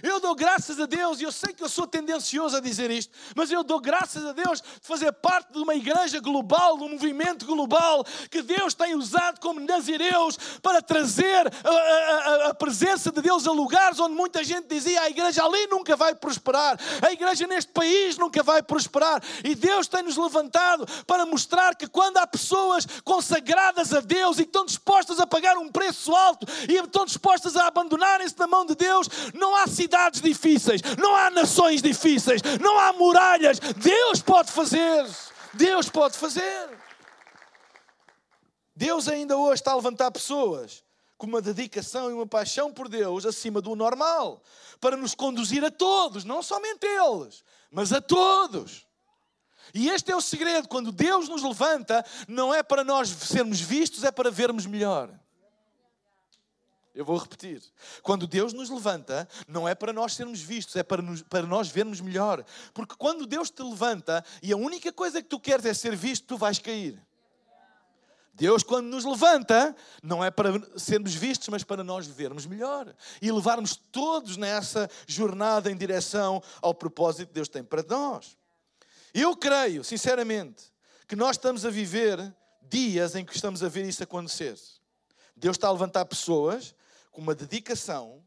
Eu 0.03 0.19
dou 0.19 0.36
graças 0.36 0.77
a 0.81 0.86
Deus, 0.86 1.22
e 1.22 1.24
eu 1.24 1.31
sei 1.31 1.53
que 1.53 1.63
eu 1.63 1.69
sou 1.69 1.88
tendencioso 1.88 2.57
a 2.57 2.60
dizer 2.60 2.91
isto, 2.91 3.13
mas 3.33 3.50
eu 3.50 3.63
dou 3.63 3.79
graças 3.79 4.25
a 4.25 4.33
Deus 4.33 4.62
de 4.62 4.86
fazer 4.86 5.13
parte 5.13 5.53
de 5.53 5.60
uma 5.60 5.74
igreja 5.74 6.19
global, 6.19 6.77
de 6.77 6.83
um 6.83 6.89
movimento 6.89 7.45
global, 7.45 8.03
que 8.29 8.41
Deus 8.41 8.74
tem 8.74 8.95
usado 8.95 9.39
como 9.39 9.62
nazireus 9.62 10.38
para 10.62 10.81
trazer 10.81 11.48
a, 11.63 11.69
a, 11.69 12.50
a, 12.50 12.53
presença 12.53 13.13
de 13.13 13.22
Deus 13.22 13.48
a 13.48 13.51
lugares 13.53 13.98
onde 13.98 14.13
muita 14.13 14.43
gente 14.43 14.67
dizia 14.67 15.03
a 15.03 15.10
igreja 15.10 15.41
ali 15.41 15.67
nunca 15.67 15.95
vai 15.95 16.13
prosperar, 16.13 16.77
a 17.01 17.10
igreja 17.13 17.48
neste 17.48 17.72
país 17.72 18.17
nunca 18.17 18.43
vai 18.43 18.62
prosperar. 18.62 19.24
E 19.41 19.55
Deus 19.55 19.88
tem 19.88 20.03
nos 20.03 20.17
levantado 20.17 20.86
para 21.07 21.25
mostrar 21.25 21.75
que 21.75 21.88
quando 21.88 22.17
há 22.17 22.27
pessoas 22.27 22.86
consagradas 23.05 23.93
a 23.93 24.01
Deus 24.01 24.38
e 24.38 24.41
que 24.41 24.50
estão 24.50 24.65
dispostas 24.65 25.17
a 25.22 25.25
pagar 25.25 25.57
um 25.57 25.69
preço 25.69 26.13
alto 26.13 26.45
e 26.67 26.75
estão 26.75 27.05
dispostas 27.05 27.55
a 27.55 27.67
abandonarem-se 27.67 28.38
na 28.38 28.48
mão 28.48 28.65
de 28.65 28.75
Deus, 28.75 29.07
não 29.33 29.55
há 29.55 29.65
cidades 29.94 30.22
difíceis, 30.22 30.82
não 30.98 31.16
há 31.16 31.30
nações 31.30 31.82
difíceis, 31.82 32.42
não 32.60 32.80
há 32.80 32.94
muralhas. 32.94 33.60
Deus 33.60 34.22
pode 34.22 34.52
fazer. 34.52 35.08
Deus 35.54 35.88
pode 35.88 36.18
fazer. 36.18 36.70
Deus 38.76 39.08
ainda 39.08 39.38
hoje 39.38 39.62
está 39.62 39.72
a 39.72 39.76
levantar 39.76 40.10
pessoas 40.10 40.84
com 41.16 41.28
uma 41.28 41.42
dedicação 41.42 42.10
e 42.10 42.14
uma 42.14 42.26
paixão 42.26 42.74
por 42.74 42.90
Deus 42.90 43.24
acima 43.24 43.62
do 43.62 43.76
normal, 43.76 44.42
para 44.82 44.98
nos 44.98 45.14
conduzir 45.14 45.64
a 45.64 45.70
todos, 45.70 46.26
não 46.26 46.42
somente 46.42 46.86
eles, 46.86 47.44
mas 47.72 47.94
a 47.94 48.02
todos. 48.02 48.88
E 49.76 49.90
este 49.90 50.12
é 50.12 50.16
o 50.16 50.22
segredo: 50.22 50.68
quando 50.68 50.92
Deus 50.92 51.30
nos 51.30 51.44
levanta, 51.44 52.04
não 52.28 52.52
é 52.52 52.64
para 52.64 52.84
nós 52.84 53.10
sermos 53.10 53.62
vistos, 53.62 54.04
é 54.04 54.12
para 54.12 54.32
vermos 54.32 54.66
melhor. 54.66 55.12
Eu 56.94 57.04
vou 57.04 57.18
repetir. 57.18 57.62
Quando 58.04 58.28
Deus 58.28 58.54
nos 58.54 58.70
levanta, 58.70 59.28
não 59.48 59.68
é 59.68 59.74
para 59.74 59.92
nós 59.92 60.14
sermos 60.14 60.40
vistos, 60.42 60.76
é 60.76 60.84
para, 60.84 61.02
nos, 61.02 61.24
para 61.24 61.48
nós 61.48 61.68
vermos 61.68 62.00
melhor. 62.00 62.46
Porque 62.74 62.96
quando 62.96 63.26
Deus 63.26 63.50
te 63.50 63.64
levanta 63.64 64.24
e 64.44 64.54
a 64.54 64.58
única 64.58 64.92
coisa 64.92 65.22
que 65.22 65.28
tu 65.28 65.40
queres 65.40 65.66
é 65.66 65.74
ser 65.74 65.96
visto, 65.96 66.28
tu 66.28 66.38
vais 66.38 66.60
cair. 66.60 67.02
Deus, 68.36 68.64
quando 68.64 68.88
nos 68.88 69.06
levanta, 69.06 69.76
não 70.02 70.24
é 70.24 70.32
para 70.32 70.52
sermos 70.78 71.14
vistos, 71.14 71.50
mas 71.50 71.64
para 71.64 71.84
nós 71.84 72.08
vivermos 72.08 72.46
melhor 72.46 72.94
e 73.22 73.32
levarmos 73.32 73.76
todos 73.76 74.38
nessa 74.38 74.90
jornada 75.08 75.72
em 75.72 75.78
direção 75.78 76.42
ao 76.62 76.74
propósito 76.74 77.28
que 77.28 77.34
Deus 77.34 77.48
tem 77.48 77.64
para 77.64 77.84
nós. 77.84 78.36
Eu 79.14 79.36
creio, 79.36 79.84
sinceramente, 79.84 80.64
que 81.08 81.16
nós 81.16 81.36
estamos 81.36 81.64
a 81.66 81.70
viver 81.70 82.36
dias 82.62 83.16
em 83.16 83.24
que 83.24 83.36
estamos 83.36 83.64
a 83.64 83.70
ver 83.70 83.86
isso 83.86 84.04
acontecer. 84.04 84.58
Deus 85.36 85.56
está 85.56 85.68
a 85.68 85.72
levantar 85.72 86.06
pessoas 86.06 86.74
com 87.13 87.22
uma 87.22 87.36
dedicação 87.36 88.22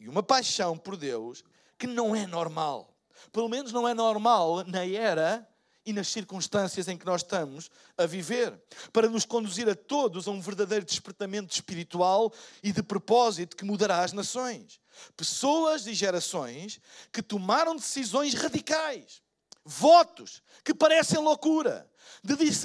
e 0.00 0.08
uma 0.08 0.22
paixão 0.22 0.76
por 0.76 0.96
Deus 0.96 1.44
que 1.78 1.86
não 1.86 2.16
é 2.16 2.26
normal. 2.26 2.96
Pelo 3.30 3.48
menos 3.48 3.70
não 3.70 3.86
é 3.86 3.94
normal 3.94 4.64
na 4.64 4.84
era 4.84 5.46
e 5.84 5.92
nas 5.92 6.08
circunstâncias 6.08 6.88
em 6.88 6.96
que 6.96 7.06
nós 7.06 7.22
estamos 7.22 7.70
a 7.96 8.06
viver, 8.06 8.58
para 8.92 9.08
nos 9.08 9.24
conduzir 9.24 9.68
a 9.68 9.74
todos 9.74 10.26
a 10.26 10.30
um 10.30 10.40
verdadeiro 10.40 10.84
despertamento 10.84 11.54
espiritual 11.54 12.32
e 12.62 12.72
de 12.72 12.82
propósito 12.82 13.56
que 13.56 13.64
mudará 13.64 14.02
as 14.02 14.12
nações. 14.12 14.80
Pessoas 15.16 15.86
e 15.86 15.94
gerações 15.94 16.80
que 17.12 17.22
tomaram 17.22 17.76
decisões 17.76 18.34
radicais, 18.34 19.22
votos 19.64 20.42
que 20.64 20.74
parecem 20.74 21.18
loucura, 21.18 21.90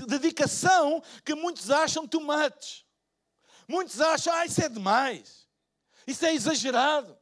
dedicação 0.07 1.01
que 1.23 1.35
muitos 1.35 1.69
acham 1.69 2.07
much. 2.21 2.85
Muitos 3.67 3.99
acham, 3.99 4.33
ah, 4.33 4.45
isso 4.45 4.61
é 4.61 4.69
demais, 4.69 5.44
isso 6.07 6.25
é 6.25 6.33
exagerado. 6.33 7.15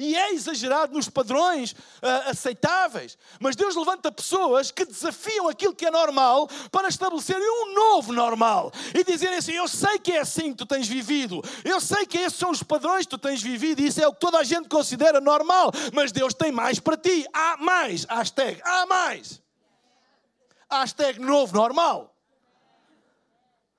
E 0.00 0.16
é 0.16 0.32
exagerado 0.32 0.94
nos 0.94 1.10
padrões 1.10 1.72
uh, 1.72 2.30
aceitáveis. 2.30 3.18
Mas 3.38 3.54
Deus 3.54 3.76
levanta 3.76 4.10
pessoas 4.10 4.70
que 4.70 4.86
desafiam 4.86 5.46
aquilo 5.46 5.74
que 5.74 5.84
é 5.84 5.90
normal 5.90 6.48
para 6.72 6.88
estabelecerem 6.88 7.42
um 7.42 7.74
novo 7.74 8.10
normal. 8.10 8.72
E 8.94 9.04
dizerem 9.04 9.36
assim: 9.36 9.52
Eu 9.52 9.68
sei 9.68 9.98
que 9.98 10.12
é 10.12 10.20
assim 10.20 10.52
que 10.52 10.56
tu 10.56 10.64
tens 10.64 10.88
vivido. 10.88 11.42
Eu 11.62 11.82
sei 11.82 12.06
que 12.06 12.16
esses 12.16 12.38
são 12.38 12.50
os 12.50 12.62
padrões 12.62 13.04
que 13.04 13.10
tu 13.10 13.18
tens 13.18 13.42
vivido. 13.42 13.82
E 13.82 13.88
isso 13.88 14.00
é 14.00 14.08
o 14.08 14.14
que 14.14 14.20
toda 14.20 14.38
a 14.38 14.44
gente 14.44 14.70
considera 14.70 15.20
normal. 15.20 15.70
Mas 15.92 16.12
Deus 16.12 16.32
tem 16.32 16.50
mais 16.50 16.80
para 16.80 16.96
ti. 16.96 17.26
Há 17.30 17.58
mais. 17.58 18.04
Hashtag. 18.04 18.58
Há 18.64 18.86
mais. 18.86 19.42
Hashtag 20.70 21.20
novo 21.20 21.54
normal. 21.54 22.16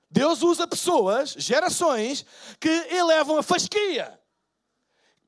Deus 0.08 0.40
usa 0.42 0.68
pessoas, 0.68 1.34
gerações, 1.36 2.24
que 2.60 2.68
elevam 2.68 3.38
a 3.38 3.42
fasquia 3.42 4.21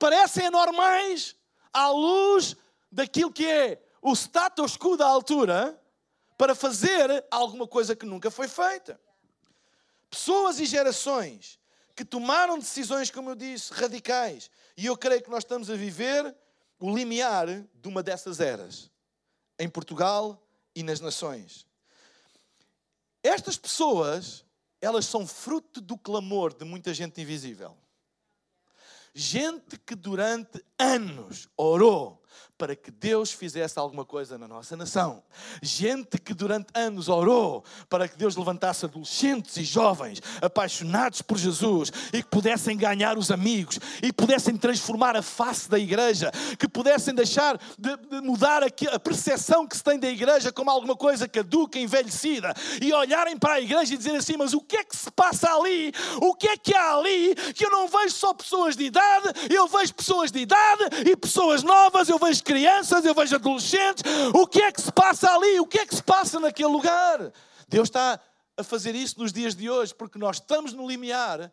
parecem 0.04 0.48
anormais 0.48 1.34
à 1.72 1.88
luz 1.88 2.54
daquilo 2.92 3.32
que 3.32 3.46
é 3.46 3.82
o 4.02 4.12
status 4.12 4.76
quo 4.76 4.98
da 4.98 5.06
altura 5.06 5.82
para 6.36 6.54
fazer 6.54 7.24
alguma 7.30 7.66
coisa 7.66 7.96
que 7.96 8.04
nunca 8.04 8.30
foi 8.30 8.46
feita. 8.46 9.00
Pessoas 10.10 10.60
e 10.60 10.66
gerações 10.66 11.58
que 11.96 12.04
tomaram 12.04 12.58
decisões, 12.58 13.10
como 13.10 13.30
eu 13.30 13.34
disse, 13.34 13.72
radicais. 13.72 14.50
E 14.76 14.84
eu 14.84 14.94
creio 14.94 15.22
que 15.22 15.30
nós 15.30 15.42
estamos 15.42 15.70
a 15.70 15.74
viver 15.74 16.36
o 16.78 16.94
limiar 16.94 17.46
de 17.46 17.88
uma 17.88 18.02
dessas 18.02 18.40
eras, 18.40 18.90
em 19.58 19.70
Portugal 19.70 20.46
e 20.74 20.82
nas 20.82 21.00
nações. 21.00 21.66
Estas 23.22 23.56
pessoas, 23.56 24.44
elas 24.82 25.06
são 25.06 25.26
fruto 25.26 25.80
do 25.80 25.96
clamor 25.96 26.52
de 26.52 26.66
muita 26.66 26.92
gente 26.92 27.22
invisível. 27.22 27.74
Gente 29.16 29.78
que 29.78 29.94
durante 29.94 30.60
anos 30.76 31.48
orou 31.56 32.20
para 32.56 32.76
que 32.76 32.90
Deus 32.90 33.32
fizesse 33.32 33.78
alguma 33.78 34.04
coisa 34.04 34.38
na 34.38 34.46
nossa 34.46 34.76
nação. 34.76 35.22
Gente 35.60 36.18
que 36.18 36.32
durante 36.32 36.68
anos 36.72 37.08
orou 37.08 37.64
para 37.88 38.06
que 38.06 38.16
Deus 38.16 38.36
levantasse 38.36 38.84
adolescentes 38.84 39.56
e 39.56 39.64
jovens 39.64 40.22
apaixonados 40.40 41.20
por 41.20 41.36
Jesus 41.36 41.90
e 42.12 42.22
que 42.22 42.28
pudessem 42.28 42.76
ganhar 42.76 43.18
os 43.18 43.32
amigos 43.32 43.80
e 44.00 44.12
pudessem 44.12 44.56
transformar 44.56 45.16
a 45.16 45.22
face 45.22 45.68
da 45.68 45.78
igreja, 45.78 46.30
que 46.56 46.68
pudessem 46.68 47.12
deixar 47.12 47.58
de, 47.76 47.96
de 47.96 48.20
mudar 48.20 48.62
a, 48.62 49.00
percepção 49.00 49.66
que 49.66 49.76
se 49.76 49.82
tem 49.82 49.98
da 49.98 50.08
igreja 50.08 50.52
como 50.52 50.70
alguma 50.70 50.94
coisa 50.94 51.26
caduca, 51.26 51.76
envelhecida 51.78 52.54
e 52.80 52.92
olharem 52.92 53.36
para 53.36 53.54
a 53.54 53.60
igreja 53.60 53.94
e 53.94 53.96
dizer 53.96 54.14
assim: 54.14 54.36
Mas 54.36 54.54
o 54.54 54.60
que 54.60 54.76
é 54.76 54.84
que 54.84 54.96
se 54.96 55.10
passa 55.10 55.50
ali? 55.50 55.92
O 56.20 56.34
que 56.34 56.46
é 56.46 56.56
que 56.56 56.74
há 56.74 56.94
ali 56.94 57.34
que 57.54 57.66
eu 57.66 57.70
não 57.70 57.88
vejo 57.88 58.14
só 58.14 58.32
pessoas 58.32 58.76
de 58.76 58.84
idade, 58.84 59.28
eu 59.50 59.66
vejo 59.66 59.92
pessoas 59.92 60.30
de 60.30 60.38
idade 60.38 60.84
e 61.04 61.16
pessoas 61.16 61.64
novas, 61.64 62.08
eu 62.08 62.18
vejo 62.18 62.43
crianças, 62.44 63.04
eu 63.04 63.14
vejo 63.14 63.34
adolescentes. 63.34 64.04
O 64.32 64.46
que 64.46 64.60
é 64.60 64.70
que 64.70 64.80
se 64.80 64.92
passa 64.92 65.28
ali? 65.30 65.58
O 65.58 65.66
que 65.66 65.78
é 65.78 65.86
que 65.86 65.94
se 65.94 66.02
passa 66.02 66.38
naquele 66.38 66.68
lugar? 66.68 67.32
Deus 67.68 67.88
está 67.88 68.20
a 68.56 68.62
fazer 68.62 68.94
isso 68.94 69.18
nos 69.18 69.32
dias 69.32 69.54
de 69.56 69.68
hoje, 69.68 69.94
porque 69.94 70.18
nós 70.18 70.36
estamos 70.36 70.72
no 70.72 70.86
limiar 70.86 71.50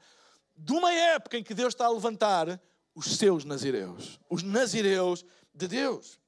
de 0.55 0.74
uma 0.74 0.93
época 0.93 1.38
em 1.38 1.43
que 1.43 1.53
Deus 1.53 1.74
está 1.74 1.86
a 1.86 1.89
levantar 1.89 2.62
os 2.93 3.17
seus 3.17 3.43
nazireus, 3.45 4.19
os 4.29 4.43
nazireus 4.43 5.25
de 5.53 5.67
Deus. 5.67 6.19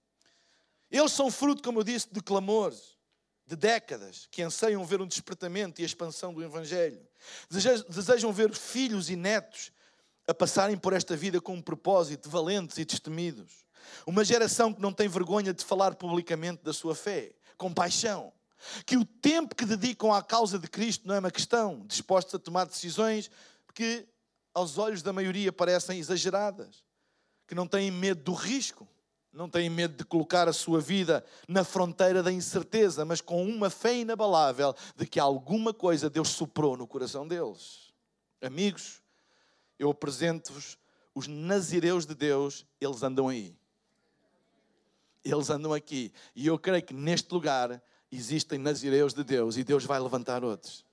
Eles 0.90 1.12
são 1.12 1.30
fruto, 1.30 1.62
como 1.62 1.80
eu 1.80 1.84
disse, 1.84 2.08
de 2.12 2.22
clamores, 2.22 2.98
de 3.46 3.56
décadas, 3.56 4.28
que 4.32 4.42
anseiam 4.42 4.86
ver 4.86 5.02
um 5.02 5.08
despertamento 5.08 5.82
e 5.82 5.84
a 5.84 5.86
expansão 5.86 6.34
do 6.34 6.44
Evangelho. 6.44 7.06
Desejam 7.90 8.32
ver 8.32 8.54
filhos 8.56 9.10
e 9.10 9.16
netos 9.16 9.72
a 10.28 10.34
passarem 10.34 10.78
por 10.78 10.94
esta 10.94 11.16
vida 11.16 11.42
com 11.42 11.54
um 11.56 11.62
propósito, 11.62 12.30
valentes 12.30 12.78
e 12.78 12.86
destemidos. 12.86 13.63
Uma 14.06 14.24
geração 14.24 14.74
que 14.74 14.82
não 14.82 14.94
tem 14.94 15.08
vergonha 15.08 15.54
de 15.54 15.64
falar 15.64 15.96
publicamente 15.96 16.64
da 16.64 16.74
sua 16.74 16.96
fé, 16.96 17.34
com 17.58 17.74
paixão. 17.74 18.32
Que 18.86 18.98
o 18.98 19.06
tempo 19.06 19.56
que 19.56 19.66
dedicam 19.66 20.14
à 20.14 20.22
causa 20.22 20.58
de 20.58 20.68
Cristo 20.68 21.08
não 21.08 21.16
é 21.16 21.20
uma 21.20 21.32
questão, 21.32 21.86
dispostos 21.86 22.36
a 22.36 22.40
tomar 22.40 22.66
decisões 22.66 23.30
que 23.74 24.08
aos 24.54 24.78
olhos 24.78 25.02
da 25.02 25.12
maioria 25.12 25.52
parecem 25.52 26.00
exageradas. 26.00 26.84
Que 27.48 27.56
não 27.56 27.68
têm 27.68 27.92
medo 27.92 28.24
do 28.24 28.34
risco, 28.34 28.88
não 29.32 29.50
têm 29.50 29.70
medo 29.70 29.98
de 29.98 30.06
colocar 30.06 30.48
a 30.48 30.54
sua 30.54 30.80
vida 30.80 31.26
na 31.48 31.64
fronteira 31.64 32.22
da 32.22 32.32
incerteza, 32.32 33.04
mas 33.04 33.20
com 33.20 33.44
uma 33.44 33.70
fé 33.70 33.98
inabalável 33.98 34.76
de 34.96 35.06
que 35.06 35.20
alguma 35.20 35.74
coisa 35.74 36.10
Deus 36.10 36.30
soprou 36.30 36.78
no 36.78 36.88
coração 36.88 37.28
deles. 37.28 37.92
Amigos, 38.42 39.02
eu 39.80 39.90
apresento-vos 39.90 40.78
os 41.16 41.28
nazireus 41.28 42.06
de 42.06 42.16
Deus, 42.16 42.66
eles 42.80 43.04
andam 43.04 43.28
aí 43.28 43.56
eles 45.24 45.50
andam 45.50 45.74
aqui. 45.74 46.12
E 46.36 46.48
eu 46.48 46.58
creio 46.58 46.84
que 46.84 46.94
neste 46.94 47.34
lugar 47.34 47.82
existem 48.12 48.60
nazireus 48.60 49.14
de 49.14 49.24
Deus 49.24 49.58
e 49.58 49.64
Deus 49.64 49.86
vai 49.86 50.00
levantar 50.00 50.44
outros. 50.44 50.86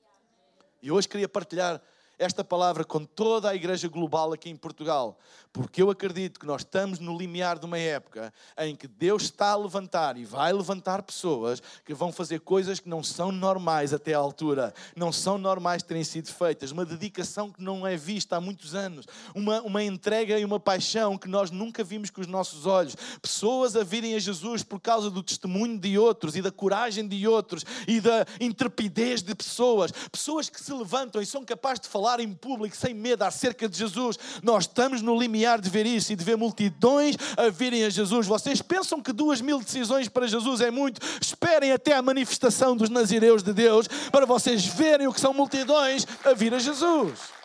E 0.83 0.91
hoje 0.91 1.09
queria 1.09 1.29
partilhar 1.29 1.83
esta 2.21 2.45
palavra 2.45 2.85
com 2.85 3.03
toda 3.03 3.49
a 3.49 3.55
igreja 3.55 3.89
global 3.89 4.35
aqui 4.35 4.51
em 4.51 4.55
Portugal, 4.55 5.19
porque 5.51 5.81
eu 5.81 5.89
acredito 5.89 6.39
que 6.39 6.45
nós 6.45 6.61
estamos 6.61 6.99
no 6.99 7.17
limiar 7.17 7.59
de 7.59 7.65
uma 7.65 7.79
época 7.79 8.33
em 8.59 8.77
que 8.77 8.87
Deus 8.87 9.23
está 9.23 9.53
a 9.53 9.57
levantar 9.57 10.19
e 10.19 10.25
vai 10.27 10.53
levantar 10.53 11.03
pessoas 11.03 11.63
que 11.83 11.95
vão 11.95 12.13
fazer 12.13 12.41
coisas 12.41 12.79
que 12.79 12.91
não 12.91 13.03
são 13.03 13.33
normais 13.33 13.95
até 13.95 14.13
à 14.13 14.19
altura, 14.19 14.75
não 14.95 15.11
são 15.11 15.39
normais 15.39 15.83
terem 15.83 16.05
sido 16.05 16.29
feitas, 16.29 16.71
uma 16.73 16.85
dedicação 16.85 17.51
que 17.51 17.63
não 17.63 17.87
é 17.87 17.97
vista 17.97 18.37
há 18.37 18.41
muitos 18.41 18.75
anos, 18.75 19.07
uma, 19.35 19.63
uma 19.63 19.83
entrega 19.83 20.39
e 20.39 20.45
uma 20.45 20.61
paixão 20.61 21.17
que 21.17 21.27
nós 21.27 21.51
nunca 21.51 21.83
vimos 21.83 22.11
com 22.11 22.21
os 22.21 22.27
nossos 22.27 22.67
olhos, 22.67 22.95
pessoas 23.23 23.75
a 23.75 23.83
virem 23.83 24.15
a 24.15 24.19
Jesus 24.19 24.63
por 24.63 24.79
causa 24.79 25.11
do 25.11 25.23
testemunho 25.23 25.79
de 25.79 25.97
outros 25.97 26.37
e 26.37 26.43
da 26.43 26.53
coragem 26.53 27.09
de 27.09 27.27
outros 27.27 27.65
e 27.89 27.99
da 27.99 28.27
intrepidez 28.39 29.23
de 29.23 29.35
pessoas, 29.35 29.91
pessoas 30.13 30.51
que 30.51 30.63
se 30.63 30.73
levantam 30.75 31.23
e 31.23 31.27
são 31.27 31.43
capazes 31.47 31.81
de 31.81 31.89
falar 31.89 32.10
falar 32.11 32.21
em 32.21 32.33
público 32.33 32.77
sem 32.77 32.93
medo 32.93 33.23
acerca 33.23 33.69
de 33.69 33.79
Jesus. 33.79 34.19
Nós 34.43 34.65
estamos 34.65 35.01
no 35.01 35.17
limiar 35.17 35.61
de 35.61 35.71
ver 35.71 35.87
isso 35.87 36.13
e 36.13 36.17
de 36.17 36.25
ver 36.25 36.37
multidões 36.37 37.15
a 37.37 37.49
virem 37.49 37.85
a 37.85 37.91
Jesus. 37.91 38.27
Vocês 38.27 38.61
pensam 38.61 39.01
que 39.01 39.13
duas 39.13 39.41
mil 39.41 39.61
decisões 39.61 40.09
para 40.09 40.27
Jesus 40.27 40.61
é 40.61 40.71
muito? 40.71 41.01
Esperem 41.21 41.71
até 41.71 41.95
a 41.95 42.03
manifestação 42.03 42.77
dos 42.77 42.91
nazireus 42.91 43.43
de 43.45 43.53
Deus 43.53 43.87
para 44.11 44.27
vocês 44.27 44.65
verem 44.65 45.07
o 45.07 45.13
que 45.13 45.21
são 45.21 45.33
multidões 45.33 46.05
a 46.25 46.33
vir 46.33 46.53
a 46.53 46.59
Jesus. 46.59 47.41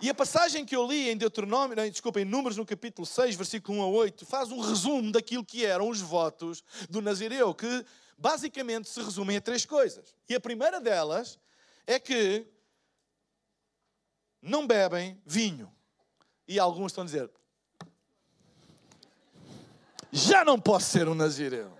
E 0.00 0.10
a 0.10 0.14
passagem 0.14 0.64
que 0.64 0.74
eu 0.74 0.86
li 0.86 1.10
em 1.10 1.16
Deuteronômio, 1.16 1.76
não, 1.76 1.88
desculpa, 1.88 2.20
em 2.20 2.24
Números 2.24 2.56
no 2.56 2.66
capítulo 2.66 3.06
6, 3.06 3.36
versículo 3.36 3.78
1 3.78 3.82
a 3.82 3.86
8, 3.86 4.26
faz 4.26 4.50
um 4.50 4.60
resumo 4.60 5.10
daquilo 5.12 5.44
que 5.44 5.64
eram 5.64 5.88
os 5.88 6.00
votos 6.00 6.62
do 6.90 7.00
Nazireu, 7.00 7.54
que 7.54 7.84
basicamente 8.22 8.88
se 8.88 9.02
resumem 9.02 9.36
a 9.36 9.40
três 9.40 9.66
coisas. 9.66 10.14
E 10.28 10.34
a 10.36 10.40
primeira 10.40 10.80
delas 10.80 11.40
é 11.84 11.98
que 11.98 12.46
não 14.40 14.64
bebem 14.64 15.20
vinho. 15.26 15.68
E 16.46 16.56
alguns 16.60 16.92
estão 16.92 17.02
a 17.02 17.04
dizer: 17.04 17.28
já 20.12 20.44
não 20.44 20.60
posso 20.60 20.86
ser 20.88 21.08
um 21.08 21.14
Nazireu. 21.14 21.76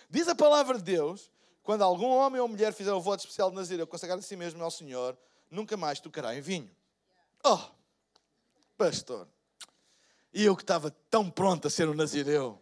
Diz 0.10 0.28
a 0.28 0.34
palavra 0.34 0.80
de 0.80 0.84
Deus 0.84 1.32
quando 1.62 1.84
algum 1.84 2.08
homem 2.08 2.42
ou 2.42 2.48
mulher 2.48 2.74
fizer 2.74 2.92
o 2.92 3.00
voto 3.00 3.20
especial 3.20 3.52
de 3.52 3.56
Nazireu, 3.56 3.86
consagrar 3.86 4.18
a 4.18 4.22
si 4.24 4.36
mesmo 4.36 4.64
ao 4.64 4.72
Senhor, 4.72 5.16
nunca 5.50 5.78
mais 5.78 6.00
tocará 6.00 6.36
em 6.36 6.42
vinho. 6.42 6.76
Oh, 7.46 7.60
pastor, 8.76 9.28
e 10.34 10.44
eu 10.46 10.56
que 10.56 10.64
estava 10.64 10.92
tão 11.10 11.30
pronto 11.30 11.68
a 11.68 11.70
ser 11.70 11.88
um 11.90 11.94
Nazireu. 11.94 12.62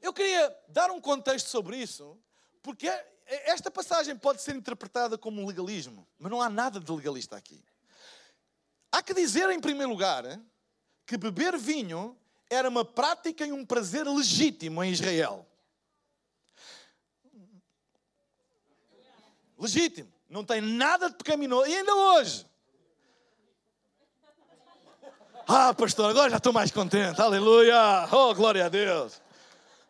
Eu 0.00 0.12
queria 0.12 0.56
dar 0.68 0.90
um 0.90 1.00
contexto 1.00 1.48
sobre 1.48 1.76
isso, 1.76 2.18
porque 2.62 2.88
esta 3.26 3.70
passagem 3.70 4.16
pode 4.16 4.40
ser 4.40 4.54
interpretada 4.54 5.18
como 5.18 5.46
legalismo, 5.46 6.06
mas 6.18 6.30
não 6.30 6.40
há 6.40 6.48
nada 6.48 6.78
de 6.78 6.92
legalista 6.92 7.36
aqui. 7.36 7.62
Há 8.92 9.02
que 9.02 9.12
dizer, 9.12 9.50
em 9.50 9.60
primeiro 9.60 9.90
lugar, 9.90 10.24
que 11.04 11.16
beber 11.16 11.56
vinho 11.58 12.16
era 12.48 12.68
uma 12.68 12.84
prática 12.84 13.44
e 13.44 13.52
um 13.52 13.64
prazer 13.64 14.06
legítimo 14.06 14.82
em 14.82 14.92
Israel. 14.92 15.46
legítimo. 19.58 20.12
Não 20.28 20.44
tem 20.44 20.60
nada 20.60 21.08
de 21.08 21.16
pecaminoso. 21.16 21.68
E 21.68 21.74
ainda 21.74 21.94
hoje. 21.94 22.46
Ah, 25.48 25.72
pastor, 25.72 26.10
agora 26.10 26.28
já 26.28 26.38
estou 26.38 26.52
mais 26.52 26.72
contente. 26.72 27.20
Aleluia. 27.22 28.08
Oh, 28.10 28.34
glória 28.34 28.66
a 28.66 28.68
Deus. 28.68 29.22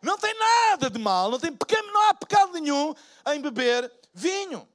Não 0.03 0.15
tem 0.15 0.31
nada 0.37 0.87
de 0.87 0.99
mal, 0.99 1.31
não, 1.31 1.39
tem 1.39 1.51
pecado, 1.51 1.87
não 1.87 2.09
há 2.09 2.13
pecado 2.13 2.53
nenhum 2.53 2.93
em 3.33 3.41
beber 3.41 3.91
vinho. 4.13 4.67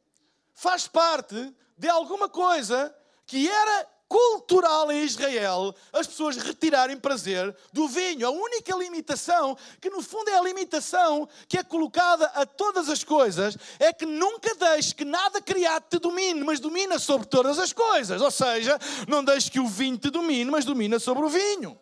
Faz 0.53 0.89
parte 0.89 1.55
de 1.79 1.89
alguma 1.89 2.29
coisa 2.29 2.93
que 3.25 3.49
era 3.49 3.87
cultural 4.13 4.93
em 4.93 5.05
Israel 5.05 5.75
as 5.91 6.07
pessoas 6.07 6.37
retirarem 6.37 6.99
prazer 6.99 7.57
do 7.73 7.89
vinho. 7.89 8.27
A 8.27 8.31
única 8.31 8.77
limitação, 8.77 9.57
que 9.81 9.89
no 9.89 10.03
fundo 10.03 10.29
é 10.29 10.37
a 10.37 10.43
limitação 10.43 11.27
que 11.49 11.57
é 11.57 11.63
colocada 11.63 12.27
a 12.35 12.45
todas 12.45 12.91
as 12.91 13.03
coisas, 13.03 13.57
é 13.79 13.91
que 13.91 14.05
nunca 14.05 14.55
deixes 14.55 14.93
que 14.93 15.07
nada 15.07 15.41
criado 15.41 15.85
te 15.89 15.99
domine, 15.99 16.45
mas 16.45 16.61
domina 16.61 16.99
sobre 16.99 17.27
todas 17.27 17.59
as 17.59 17.73
coisas. 17.73 18.21
Ou 18.21 18.31
seja, 18.31 18.79
não 19.09 19.25
deixes 19.25 19.49
que 19.49 19.59
o 19.59 19.67
vinho 19.67 19.97
te 19.97 20.11
domine, 20.11 20.51
mas 20.51 20.67
domina 20.67 20.99
sobre 20.99 21.25
o 21.25 21.31
vinho. 21.31 21.79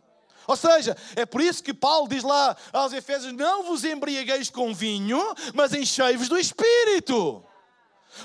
Ou 0.46 0.56
seja, 0.56 0.96
é 1.16 1.26
por 1.26 1.40
isso 1.40 1.64
que 1.64 1.74
Paulo 1.74 2.08
diz 2.08 2.22
lá 2.22 2.56
aos 2.72 2.92
Efésios: 2.92 3.32
Não 3.32 3.64
vos 3.64 3.82
embriagueis 3.82 4.50
com 4.50 4.72
vinho, 4.72 5.20
mas 5.52 5.74
enchei-vos 5.74 6.28
do 6.28 6.38
Espírito. 6.38 7.44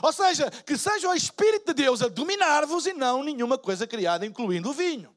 Ou 0.02 0.12
seja, 0.12 0.50
que 0.50 0.78
seja 0.78 1.10
o 1.10 1.14
Espírito 1.14 1.68
de 1.68 1.84
Deus 1.84 2.02
a 2.02 2.08
dominar-vos 2.08 2.86
e 2.86 2.94
não 2.94 3.24
nenhuma 3.24 3.58
coisa 3.58 3.86
criada, 3.88 4.26
incluindo 4.26 4.70
o 4.70 4.74
vinho. 4.74 5.16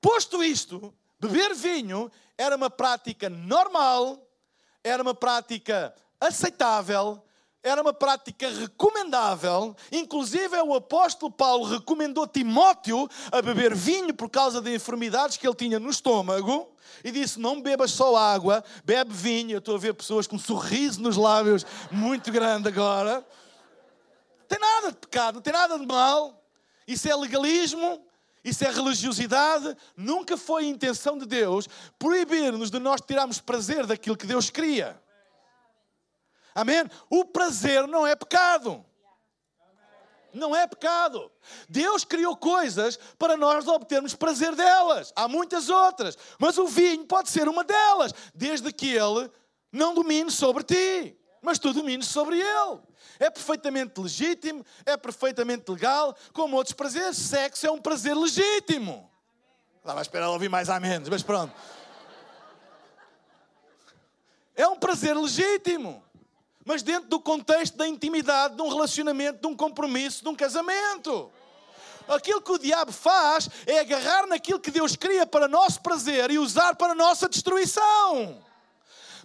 Posto 0.00 0.42
isto, 0.42 0.94
beber 1.18 1.54
vinho 1.54 2.10
era 2.38 2.54
uma 2.56 2.70
prática 2.70 3.28
normal, 3.28 4.18
era 4.84 5.02
uma 5.02 5.14
prática 5.14 5.94
aceitável, 6.20 7.22
era 7.62 7.82
uma 7.82 7.92
prática 7.92 8.48
recomendável. 8.48 9.74
Inclusive, 9.90 10.56
o 10.58 10.74
apóstolo 10.74 11.32
Paulo 11.32 11.64
recomendou 11.64 12.26
Timóteo 12.26 13.08
a 13.32 13.42
beber 13.42 13.74
vinho 13.74 14.14
por 14.14 14.30
causa 14.30 14.60
de 14.60 14.72
enfermidades 14.74 15.36
que 15.36 15.46
ele 15.46 15.56
tinha 15.56 15.80
no 15.80 15.90
estômago. 15.90 16.72
E 17.02 17.10
disse: 17.10 17.40
Não 17.40 17.60
bebas 17.60 17.90
só 17.90 18.14
água, 18.16 18.62
bebe 18.84 19.12
vinho. 19.12 19.52
Eu 19.54 19.58
estou 19.58 19.74
a 19.74 19.78
ver 19.78 19.94
pessoas 19.94 20.26
com 20.26 20.36
um 20.36 20.38
sorriso 20.38 21.02
nos 21.02 21.16
lábios 21.16 21.66
muito 21.90 22.30
grande 22.30 22.68
agora 22.68 23.26
tem 24.46 24.58
nada 24.58 24.92
de 24.92 24.98
pecado, 24.98 25.34
não 25.36 25.42
tem 25.42 25.52
nada 25.52 25.78
de 25.78 25.86
mal. 25.86 26.42
Isso 26.86 27.08
é 27.08 27.14
legalismo, 27.14 28.04
isso 28.44 28.64
é 28.64 28.70
religiosidade. 28.70 29.76
Nunca 29.96 30.36
foi 30.36 30.64
a 30.64 30.68
intenção 30.68 31.18
de 31.18 31.26
Deus 31.26 31.68
proibir-nos 31.98 32.70
de 32.70 32.78
nós 32.78 33.00
tirarmos 33.00 33.40
prazer 33.40 33.86
daquilo 33.86 34.16
que 34.16 34.26
Deus 34.26 34.50
cria. 34.50 35.00
Amém? 36.54 36.88
O 37.10 37.24
prazer 37.24 37.86
não 37.86 38.06
é 38.06 38.14
pecado. 38.14 38.84
Não 40.32 40.54
é 40.54 40.66
pecado. 40.66 41.30
Deus 41.68 42.04
criou 42.04 42.36
coisas 42.36 42.98
para 43.18 43.36
nós 43.36 43.66
obtermos 43.66 44.14
prazer 44.14 44.54
delas. 44.54 45.12
Há 45.16 45.26
muitas 45.26 45.68
outras. 45.68 46.16
Mas 46.38 46.56
o 46.56 46.66
vinho 46.66 47.04
pode 47.06 47.30
ser 47.30 47.48
uma 47.48 47.64
delas, 47.64 48.12
desde 48.34 48.72
que 48.72 48.88
ele 48.90 49.30
não 49.72 49.94
domine 49.94 50.30
sobre 50.30 50.62
ti, 50.62 51.18
mas 51.42 51.58
tu 51.58 51.72
domines 51.72 52.06
sobre 52.06 52.38
ele. 52.38 52.78
É 53.18 53.30
perfeitamente 53.30 54.00
legítimo, 54.00 54.64
é 54.84 54.96
perfeitamente 54.96 55.70
legal, 55.70 56.16
como 56.32 56.56
outros 56.56 56.74
prazeres. 56.74 57.16
Sexo 57.16 57.66
é 57.66 57.70
um 57.70 57.80
prazer 57.80 58.14
legítimo. 58.14 59.10
Estava 59.78 60.00
a 60.00 60.02
esperar 60.02 60.28
ouvir 60.30 60.48
mais 60.48 60.68
a 60.68 60.80
menos, 60.80 61.08
mas 61.08 61.22
pronto. 61.22 61.54
É 64.54 64.66
um 64.66 64.76
prazer 64.76 65.16
legítimo. 65.16 66.02
Mas 66.64 66.82
dentro 66.82 67.08
do 67.08 67.20
contexto 67.20 67.76
da 67.76 67.86
intimidade, 67.86 68.56
de 68.56 68.62
um 68.62 68.68
relacionamento, 68.68 69.40
de 69.40 69.46
um 69.46 69.54
compromisso, 69.54 70.24
de 70.24 70.28
um 70.28 70.34
casamento. 70.34 71.30
Aquilo 72.08 72.42
que 72.42 72.50
o 72.50 72.58
diabo 72.58 72.90
faz 72.90 73.48
é 73.66 73.80
agarrar 73.80 74.26
naquilo 74.26 74.58
que 74.58 74.70
Deus 74.70 74.96
cria 74.96 75.26
para 75.26 75.46
nosso 75.46 75.80
prazer 75.80 76.30
e 76.30 76.38
usar 76.38 76.74
para 76.74 76.94
nossa 76.94 77.28
destruição. 77.28 78.44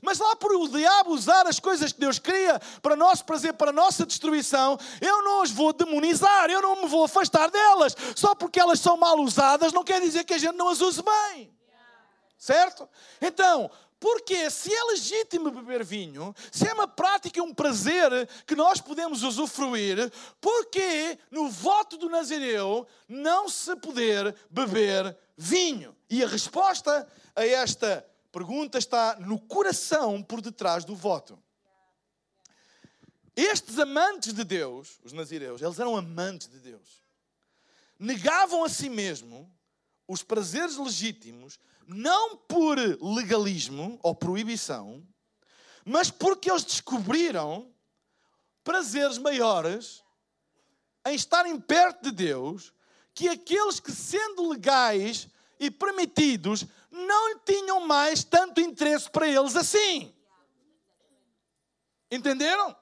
Mas 0.01 0.17
lá 0.17 0.35
por 0.35 0.51
o 0.53 0.67
diabo 0.67 1.11
usar 1.11 1.45
as 1.45 1.59
coisas 1.59 1.91
que 1.93 1.99
Deus 1.99 2.17
cria 2.17 2.59
para 2.81 2.95
nosso 2.95 3.23
prazer, 3.23 3.53
para 3.53 3.71
nossa 3.71 4.05
destruição, 4.05 4.77
eu 4.99 5.21
não 5.21 5.43
as 5.43 5.51
vou 5.51 5.71
demonizar, 5.71 6.49
eu 6.49 6.61
não 6.61 6.81
me 6.81 6.87
vou 6.87 7.03
afastar 7.03 7.49
delas. 7.49 7.95
Só 8.15 8.33
porque 8.33 8.59
elas 8.59 8.79
são 8.79 8.97
mal 8.97 9.19
usadas, 9.19 9.71
não 9.71 9.83
quer 9.83 10.01
dizer 10.01 10.23
que 10.23 10.33
a 10.33 10.37
gente 10.37 10.55
não 10.55 10.69
as 10.69 10.81
use 10.81 11.01
bem. 11.03 11.53
Certo? 12.37 12.89
Então, 13.21 13.69
porque 14.01 14.49
se 14.49 14.73
é 14.73 14.83
legítimo 14.85 15.51
beber 15.51 15.83
vinho, 15.83 16.33
se 16.51 16.67
é 16.67 16.73
uma 16.73 16.87
prática 16.87 17.37
e 17.37 17.41
um 17.41 17.53
prazer 17.53 18.27
que 18.47 18.55
nós 18.55 18.81
podemos 18.81 19.21
usufruir, 19.21 20.11
porque 20.41 21.19
no 21.29 21.47
voto 21.47 21.97
do 21.97 22.09
Nazireu 22.09 22.87
não 23.07 23.47
se 23.47 23.75
poder 23.75 24.35
beber 24.49 25.15
vinho? 25.37 25.95
E 26.09 26.23
a 26.23 26.27
resposta 26.27 27.07
a 27.35 27.45
esta 27.45 28.03
pergunta 28.31 28.77
está 28.77 29.17
no 29.19 29.39
coração 29.39 30.23
por 30.23 30.41
detrás 30.41 30.85
do 30.85 30.95
voto. 30.95 31.41
Estes 33.35 33.79
amantes 33.79 34.33
de 34.33 34.43
Deus, 34.43 34.99
os 35.03 35.13
nazireus, 35.13 35.61
eles 35.61 35.79
eram 35.79 35.95
amantes 35.95 36.47
de 36.47 36.59
Deus. 36.59 37.01
Negavam 37.97 38.63
a 38.63 38.69
si 38.69 38.89
mesmo 38.89 39.51
os 40.07 40.23
prazeres 40.23 40.77
legítimos, 40.77 41.59
não 41.87 42.35
por 42.35 42.77
legalismo 43.01 43.99
ou 44.03 44.13
proibição, 44.13 45.05
mas 45.85 46.11
porque 46.11 46.49
eles 46.49 46.63
descobriram 46.63 47.73
prazeres 48.63 49.17
maiores 49.17 50.03
em 51.05 51.15
estarem 51.15 51.59
perto 51.59 52.03
de 52.03 52.11
Deus 52.11 52.73
que 53.13 53.27
aqueles 53.27 53.79
que, 53.79 53.91
sendo 53.91 54.49
legais 54.49 55.27
e 55.59 55.69
permitidos, 55.69 56.65
não 56.91 57.39
tinham 57.39 57.79
mais 57.87 58.23
tanto 58.23 58.59
interesse 58.59 59.09
para 59.09 59.27
eles 59.27 59.55
assim. 59.55 60.13
Entenderam? 62.11 62.75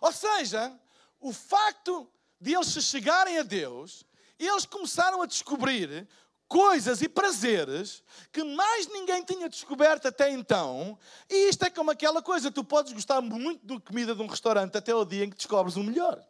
Ou 0.00 0.12
seja, 0.12 0.78
o 1.18 1.32
facto 1.32 2.10
de 2.38 2.54
eles 2.54 2.68
se 2.68 2.82
chegarem 2.82 3.38
a 3.38 3.42
Deus, 3.42 4.04
eles 4.38 4.66
começaram 4.66 5.22
a 5.22 5.26
descobrir 5.26 6.06
coisas 6.46 7.00
e 7.00 7.08
prazeres 7.08 8.02
que 8.30 8.44
mais 8.44 8.86
ninguém 8.88 9.24
tinha 9.24 9.48
descoberto 9.48 10.06
até 10.06 10.30
então. 10.30 10.98
E 11.28 11.48
isto 11.48 11.64
é 11.64 11.70
como 11.70 11.90
aquela 11.90 12.22
coisa: 12.22 12.50
tu 12.50 12.62
podes 12.62 12.92
gostar 12.92 13.20
muito 13.22 13.64
da 13.66 13.80
comida 13.80 14.14
de 14.14 14.22
um 14.22 14.26
restaurante 14.26 14.76
até 14.76 14.94
o 14.94 15.04
dia 15.04 15.24
em 15.24 15.30
que 15.30 15.36
descobres 15.36 15.76
o 15.76 15.82
melhor. 15.82 16.22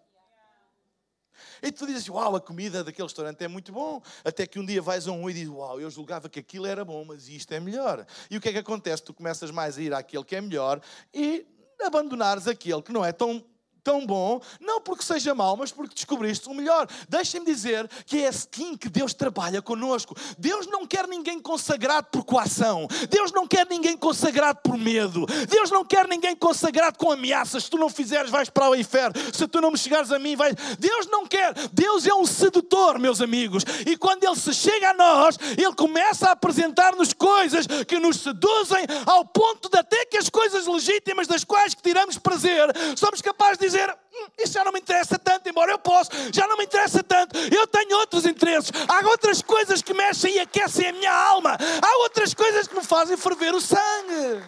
E 1.62 1.70
tu 1.72 1.86
dizes, 1.86 2.08
uau, 2.08 2.36
a 2.36 2.40
comida 2.40 2.82
daquele 2.82 3.06
restaurante 3.06 3.42
é 3.42 3.48
muito 3.48 3.72
bom. 3.72 4.02
Até 4.24 4.46
que 4.46 4.58
um 4.58 4.64
dia 4.64 4.80
vais 4.80 5.06
a 5.08 5.12
um 5.12 5.28
e 5.28 5.32
dizes, 5.32 5.48
uau, 5.48 5.80
eu 5.80 5.90
julgava 5.90 6.28
que 6.28 6.40
aquilo 6.40 6.66
era 6.66 6.84
bom, 6.84 7.04
mas 7.04 7.28
isto 7.28 7.52
é 7.52 7.60
melhor. 7.60 8.06
E 8.30 8.36
o 8.36 8.40
que 8.40 8.48
é 8.48 8.52
que 8.52 8.58
acontece? 8.58 9.02
Tu 9.02 9.14
começas 9.14 9.50
mais 9.50 9.78
a 9.78 9.82
ir 9.82 9.92
àquele 9.94 10.24
que 10.24 10.36
é 10.36 10.40
melhor 10.40 10.80
e 11.12 11.46
abandonares 11.82 12.48
aquele 12.48 12.82
que 12.82 12.92
não 12.92 13.04
é 13.04 13.12
tão 13.12 13.44
tão 13.84 14.06
bom, 14.06 14.40
não 14.58 14.80
porque 14.80 15.04
seja 15.04 15.34
mau, 15.34 15.56
mas 15.56 15.70
porque 15.70 15.94
descobriste 15.94 16.48
o 16.48 16.54
melhor. 16.54 16.88
Deixem-me 17.06 17.44
dizer 17.44 17.86
que 18.06 18.22
é 18.22 18.28
assim 18.28 18.76
que 18.76 18.88
Deus 18.88 19.12
trabalha 19.12 19.60
conosco. 19.60 20.16
Deus 20.38 20.66
não 20.66 20.86
quer 20.86 21.06
ninguém 21.06 21.38
consagrado 21.38 22.08
por 22.10 22.24
coação. 22.24 22.88
Deus 23.10 23.30
não 23.30 23.46
quer 23.46 23.66
ninguém 23.68 23.96
consagrado 23.96 24.60
por 24.64 24.78
medo. 24.78 25.26
Deus 25.48 25.70
não 25.70 25.84
quer 25.84 26.08
ninguém 26.08 26.34
consagrado 26.34 26.98
com 26.98 27.12
ameaças. 27.12 27.64
Se 27.64 27.70
tu 27.70 27.76
não 27.76 27.90
fizeres, 27.90 28.30
vais 28.30 28.48
para 28.48 28.70
o 28.70 28.74
inferno. 28.74 29.14
Se 29.32 29.46
tu 29.46 29.60
não 29.60 29.70
me 29.70 29.76
chegares 29.76 30.10
a 30.10 30.18
mim, 30.18 30.34
vais. 30.34 30.54
Deus 30.78 31.06
não 31.06 31.26
quer. 31.26 31.52
Deus 31.72 32.06
é 32.06 32.14
um 32.14 32.24
sedutor, 32.24 32.98
meus 32.98 33.20
amigos. 33.20 33.64
E 33.86 33.96
quando 33.98 34.24
Ele 34.24 34.36
se 34.36 34.54
chega 34.54 34.90
a 34.90 34.94
nós, 34.94 35.38
Ele 35.58 35.74
começa 35.74 36.28
a 36.28 36.32
apresentar-nos 36.32 37.12
coisas 37.12 37.66
que 37.86 37.98
nos 37.98 38.16
seduzem 38.20 38.86
ao 39.04 39.26
ponto 39.26 39.68
de 39.68 39.78
até 39.78 40.06
que 40.06 40.16
as 40.16 40.30
coisas 40.30 40.66
legítimas 40.66 41.26
das 41.26 41.44
quais 41.44 41.74
que 41.74 41.82
tiramos 41.82 42.16
prazer, 42.16 42.68
somos 42.96 43.20
capazes 43.20 43.58
de 43.58 43.66
dizer 43.66 43.73
dizer: 43.74 43.90
hum, 43.90 44.26
Isso 44.38 44.52
já 44.52 44.64
não 44.64 44.72
me 44.72 44.80
interessa 44.80 45.18
tanto, 45.18 45.48
embora 45.48 45.72
eu 45.72 45.78
possa, 45.78 46.10
já 46.32 46.46
não 46.46 46.56
me 46.56 46.64
interessa 46.64 47.02
tanto. 47.02 47.36
Eu 47.38 47.66
tenho 47.66 47.98
outros 47.98 48.24
interesses. 48.24 48.70
Há 48.88 49.06
outras 49.08 49.42
coisas 49.42 49.82
que 49.82 49.92
mexem 49.92 50.34
e 50.34 50.40
aquecem 50.40 50.88
a 50.88 50.92
minha 50.92 51.12
alma. 51.12 51.56
Há 51.82 52.02
outras 52.02 52.32
coisas 52.32 52.68
que 52.68 52.74
me 52.74 52.84
fazem 52.84 53.16
ferver 53.16 53.54
o 53.54 53.60
sangue. 53.60 54.42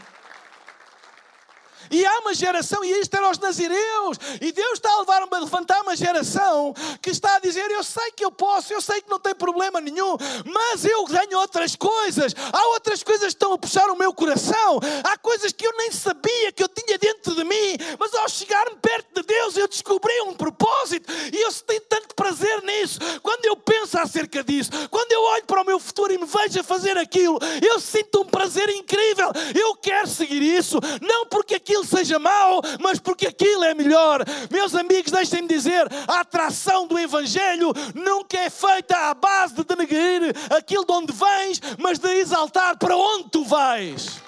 E 1.91 2.05
há 2.05 2.19
uma 2.21 2.35
geração, 2.35 2.85
e 2.85 3.01
isto 3.01 3.15
era 3.15 3.31
os 3.31 3.39
nazireus, 3.39 4.19
e 4.41 4.53
Deus 4.53 4.75
está 4.75 4.91
a 4.93 5.01
levar 5.01 5.23
a 5.23 5.39
levantar 5.39 5.83
uma 5.83 5.97
geração 5.97 6.75
que 7.01 7.11
está 7.11 7.37
a 7.37 7.39
dizer: 7.39 7.71
Eu 7.71 7.83
sei 7.83 8.11
que 8.13 8.25
eu 8.25 8.31
posso, 8.31 8.73
eu 8.73 8.81
sei 8.81 9.01
que 9.01 9.11
não 9.11 9.19
tem 9.19 9.35
problema 9.35 9.81
nenhum, 9.81 10.17
mas 10.45 10.85
eu 10.85 11.05
tenho 11.05 11.39
outras 11.39 11.77
coisas. 11.77 12.35
Há 12.53 12.69
outras 12.69 13.03
coisas 13.03 13.27
que 13.27 13.35
estão 13.35 13.53
a 13.53 13.59
puxar 13.59 13.89
o 13.91 13.97
meu 13.97 14.13
coração. 14.13 14.81
Há 15.05 15.17
coisas 15.19 15.53
que 15.53 15.67
eu 15.67 15.77
nem 15.77 15.91
sabia 15.93 16.53
que 16.53 16.63
eu 16.63 16.69
tinha 16.69 16.99
dentro 16.99 17.35
de 17.35 17.45
mim, 17.45 17.77
mas 17.99 18.15
ao 18.15 18.29
chegar-me 18.29 18.77
perto 18.77 19.21
de 19.21 19.27
Deus, 19.27 19.57
eu 19.57 19.69
descobri 19.69 20.21
um 20.23 20.35
propósito 20.35 21.13
e 21.33 21.41
eu 21.43 21.53
tenho 21.53 21.81
tanto 21.83 22.15
prazer 22.15 22.63
nisso. 22.63 22.99
Quando 23.23 23.45
eu 23.45 23.57
penso 23.57 23.99
acerca 23.99 24.43
disso, 24.43 24.71
quando 24.91 25.13
eu 25.13 25.23
olho 25.23 25.45
para 25.45 25.63
o 25.63 25.65
meu 25.65 25.79
futuro 25.79 26.13
e 26.13 26.19
me 26.19 26.27
vejo 26.27 26.61
a 26.61 26.63
fazer 26.65 26.97
aquilo, 26.97 27.39
eu 27.63 27.79
sinto 27.81 28.23
um 28.23 28.25
prazer 28.25 28.69
incrível. 28.71 29.31
Eu 29.55 29.75
quero 29.77 30.07
seguir 30.07 30.43
isso, 30.43 30.79
não 31.01 31.27
porque 31.27 31.55
aquilo 31.55 31.76
aquilo 31.77 31.85
seja 31.85 32.19
mau, 32.19 32.63
mas 32.81 32.99
porque 32.99 33.27
aquilo 33.27 33.65
é 33.65 33.75
melhor. 33.75 34.25
Meus 34.51 34.75
amigos, 34.75 35.13
deixem-me 35.13 35.49
dizer: 35.49 35.87
a 36.09 36.21
atração 36.21 36.87
do 36.87 36.99
Evangelho 36.99 37.73
nunca 37.95 38.39
é 38.39 38.49
feita 38.49 38.97
à 39.11 39.15
base 39.15 39.55
de 39.55 39.65
denegrir 39.65 40.35
aquilo 40.57 40.85
de 40.85 40.93
onde 40.93 41.13
vens, 41.13 41.61
mas 41.79 41.99
de 41.99 42.09
exaltar 42.09 42.79
para 42.79 42.97
onde 42.97 43.31
tu 43.31 43.45
vais. 43.45 44.23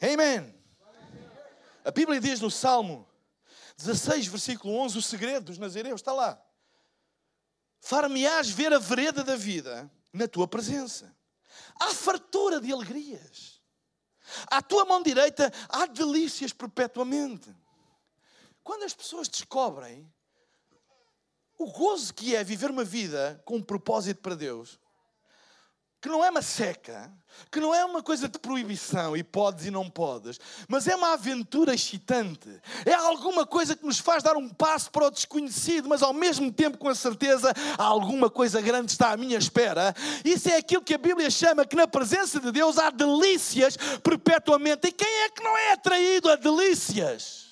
Amém. 0.00 0.54
A 1.84 1.90
Bíblia 1.90 2.20
diz 2.20 2.40
no 2.40 2.50
Salmo 2.50 3.06
16, 3.76 4.28
versículo 4.28 4.74
11, 4.76 4.98
o 4.98 5.02
segredo 5.02 5.46
dos 5.46 5.58
nazireus, 5.58 6.00
está 6.00 6.12
lá. 6.12 6.40
Far-me-ás 7.88 8.50
ver 8.50 8.70
a 8.74 8.78
vereda 8.78 9.24
da 9.24 9.34
vida 9.34 9.90
na 10.12 10.28
tua 10.28 10.46
presença. 10.46 11.10
Há 11.80 11.86
fartura 11.94 12.60
de 12.60 12.70
alegrias. 12.70 13.62
À 14.48 14.60
tua 14.60 14.84
mão 14.84 15.02
direita 15.02 15.50
há 15.70 15.86
delícias 15.86 16.52
perpetuamente. 16.52 17.48
Quando 18.62 18.82
as 18.82 18.92
pessoas 18.92 19.26
descobrem 19.26 20.06
o 21.56 21.72
gozo 21.72 22.12
que 22.12 22.36
é 22.36 22.44
viver 22.44 22.70
uma 22.70 22.84
vida 22.84 23.40
com 23.46 23.56
um 23.56 23.62
propósito 23.62 24.20
para 24.20 24.34
Deus, 24.34 24.78
que 26.00 26.08
não 26.08 26.24
é 26.24 26.30
uma 26.30 26.42
seca, 26.42 27.12
que 27.50 27.58
não 27.58 27.74
é 27.74 27.84
uma 27.84 28.02
coisa 28.02 28.28
de 28.28 28.38
proibição 28.38 29.16
e 29.16 29.24
podes 29.24 29.66
e 29.66 29.70
não 29.70 29.90
podes, 29.90 30.38
mas 30.68 30.86
é 30.86 30.94
uma 30.94 31.12
aventura 31.12 31.74
excitante. 31.74 32.48
É 32.86 32.94
alguma 32.94 33.44
coisa 33.44 33.74
que 33.74 33.84
nos 33.84 33.98
faz 33.98 34.22
dar 34.22 34.36
um 34.36 34.48
passo 34.48 34.90
para 34.90 35.06
o 35.06 35.10
desconhecido, 35.10 35.88
mas 35.88 36.02
ao 36.02 36.12
mesmo 36.12 36.52
tempo 36.52 36.78
com 36.78 36.88
a 36.88 36.94
certeza 36.94 37.52
alguma 37.76 38.30
coisa 38.30 38.60
grande 38.60 38.92
está 38.92 39.12
à 39.12 39.16
minha 39.16 39.38
espera. 39.38 39.94
Isso 40.24 40.48
é 40.48 40.56
aquilo 40.56 40.82
que 40.82 40.94
a 40.94 40.98
Bíblia 40.98 41.30
chama 41.30 41.66
que 41.66 41.76
na 41.76 41.88
presença 41.88 42.38
de 42.38 42.52
Deus 42.52 42.78
há 42.78 42.90
delícias 42.90 43.76
perpetuamente. 44.02 44.88
E 44.88 44.92
quem 44.92 45.24
é 45.24 45.30
que 45.30 45.42
não 45.42 45.56
é 45.56 45.72
atraído 45.72 46.30
a 46.30 46.36
delícias? 46.36 47.47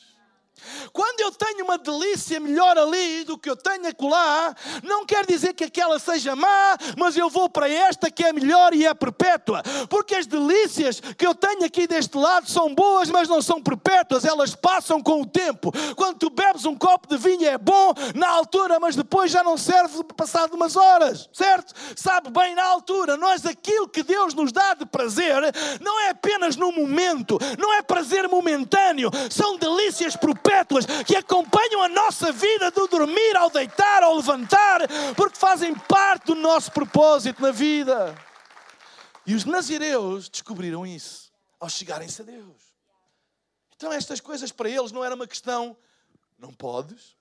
Quando 0.92 1.20
eu 1.20 1.30
tenho 1.32 1.64
uma 1.64 1.78
delícia 1.78 2.40
melhor 2.40 2.76
ali 2.78 3.24
do 3.24 3.38
que 3.38 3.50
eu 3.50 3.56
tenho 3.56 3.86
acolá, 3.88 4.54
não 4.82 5.04
quer 5.04 5.26
dizer 5.26 5.52
que 5.54 5.64
aquela 5.64 5.98
seja 5.98 6.34
má, 6.34 6.76
mas 6.96 7.16
eu 7.16 7.28
vou 7.28 7.48
para 7.48 7.68
esta 7.68 8.10
que 8.10 8.24
é 8.24 8.32
melhor 8.32 8.74
e 8.74 8.86
é 8.86 8.94
perpétua. 8.94 9.62
Porque 9.88 10.14
as 10.14 10.26
delícias 10.26 11.00
que 11.00 11.26
eu 11.26 11.34
tenho 11.34 11.64
aqui 11.64 11.86
deste 11.86 12.16
lado 12.16 12.50
são 12.50 12.74
boas, 12.74 13.10
mas 13.10 13.28
não 13.28 13.42
são 13.42 13.62
perpétuas, 13.62 14.24
elas 14.24 14.54
passam 14.54 15.02
com 15.02 15.22
o 15.22 15.26
tempo. 15.26 15.72
Quando 15.94 16.18
tu 16.18 16.30
bebes 16.30 16.64
um 16.64 16.74
copo 16.74 17.08
de 17.08 17.16
vinho 17.16 17.46
é 17.46 17.58
bom 17.58 17.92
na 18.14 18.28
altura, 18.28 18.78
mas 18.80 18.96
depois 18.96 19.30
já 19.30 19.42
não 19.42 19.56
serve 19.56 20.02
passado 20.16 20.54
umas 20.54 20.76
horas, 20.76 21.28
certo? 21.32 21.74
Sabe 21.94 22.30
bem 22.30 22.54
na 22.54 22.64
altura. 22.64 23.16
Nós 23.16 23.44
aquilo 23.44 23.88
que 23.88 24.02
Deus 24.02 24.34
nos 24.34 24.52
dá 24.52 24.74
de 24.74 24.86
prazer 24.86 25.36
não 25.80 26.00
é 26.00 26.10
apenas 26.10 26.56
no 26.56 26.72
momento, 26.72 27.38
não 27.58 27.72
é 27.74 27.82
prazer 27.82 28.28
momentâneo, 28.28 29.10
são 29.30 29.56
delícias 29.56 30.16
perpétuas 30.16 30.55
perpétuas 30.56 30.86
que 31.04 31.16
acompanham 31.16 31.82
a 31.82 31.88
nossa 31.88 32.32
vida 32.32 32.70
do 32.70 32.86
dormir 32.86 33.36
ao 33.36 33.50
deitar, 33.50 34.02
ao 34.02 34.16
levantar, 34.16 34.80
porque 35.14 35.38
fazem 35.38 35.74
parte 35.74 36.26
do 36.26 36.34
nosso 36.34 36.72
propósito 36.72 37.42
na 37.42 37.50
vida. 37.50 38.16
E 39.26 39.34
os 39.34 39.44
nazireus 39.44 40.28
descobriram 40.28 40.86
isso 40.86 41.32
ao 41.60 41.68
chegarem-se 41.68 42.22
a 42.22 42.24
Deus. 42.24 42.74
Então, 43.74 43.92
estas 43.92 44.20
coisas 44.20 44.52
para 44.52 44.70
eles 44.70 44.92
não 44.92 45.04
era 45.04 45.14
uma 45.14 45.26
questão, 45.26 45.76
não 46.38 46.52
podes, 46.52 47.16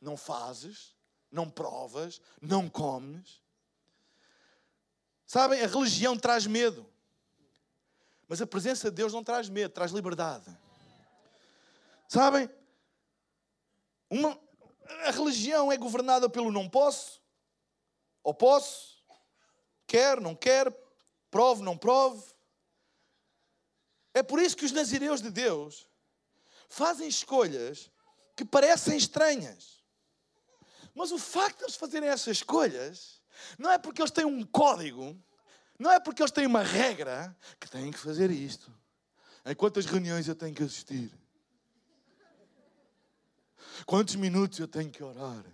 não 0.00 0.16
fazes, 0.16 0.96
não 1.30 1.50
provas, 1.50 2.20
não 2.40 2.68
comes. 2.68 3.42
Sabem, 5.26 5.60
a 5.60 5.66
religião 5.66 6.16
traz 6.16 6.46
medo. 6.46 6.86
Mas 8.26 8.40
a 8.40 8.46
presença 8.46 8.90
de 8.90 8.96
Deus 8.96 9.12
não 9.12 9.24
traz 9.24 9.48
medo, 9.48 9.72
traz 9.72 9.90
liberdade. 9.90 10.46
Sabem? 12.08 12.48
Uma, 14.08 14.40
a 15.06 15.10
religião 15.10 15.70
é 15.70 15.76
governada 15.76 16.28
pelo 16.30 16.50
não 16.50 16.68
posso, 16.68 17.22
ou 18.22 18.32
posso, 18.32 19.04
quer, 19.86 20.18
não 20.18 20.34
quer, 20.34 20.74
prove, 21.30 21.62
não 21.62 21.76
prove. 21.76 22.24
É 24.14 24.22
por 24.22 24.40
isso 24.40 24.56
que 24.56 24.64
os 24.64 24.72
nazireus 24.72 25.20
de 25.20 25.30
Deus 25.30 25.86
fazem 26.70 27.06
escolhas 27.06 27.90
que 28.34 28.44
parecem 28.44 28.96
estranhas. 28.96 29.84
Mas 30.94 31.12
o 31.12 31.18
facto 31.18 31.58
de 31.58 31.64
eles 31.64 31.76
fazerem 31.76 32.08
essas 32.08 32.38
escolhas 32.38 33.22
não 33.58 33.70
é 33.70 33.78
porque 33.78 34.00
eles 34.00 34.10
têm 34.10 34.24
um 34.24 34.44
código, 34.44 35.14
não 35.78 35.92
é 35.92 36.00
porque 36.00 36.22
eles 36.22 36.32
têm 36.32 36.46
uma 36.46 36.62
regra 36.62 37.36
que 37.60 37.70
têm 37.70 37.90
que 37.90 37.98
fazer 37.98 38.30
isto. 38.30 38.74
Em 39.44 39.54
quantas 39.54 39.84
reuniões 39.84 40.26
eu 40.26 40.34
tenho 40.34 40.54
que 40.54 40.62
assistir? 40.62 41.12
Quantos 43.86 44.14
minutos 44.16 44.58
eu 44.58 44.68
tenho 44.68 44.90
que 44.90 45.02
orar? 45.02 45.44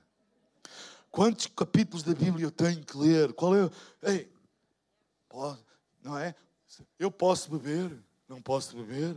Quantos 1.10 1.46
capítulos 1.46 2.02
da 2.02 2.14
Bíblia 2.14 2.46
eu 2.46 2.50
tenho 2.50 2.84
que 2.84 2.96
ler? 2.96 3.32
Qual 3.34 3.54
é? 3.54 3.70
Ei, 4.02 4.32
posso, 5.28 5.64
não 6.02 6.18
é? 6.18 6.34
Eu 6.98 7.10
posso 7.10 7.50
beber? 7.50 7.96
Não 8.28 8.42
posso 8.42 8.76
beber? 8.76 9.16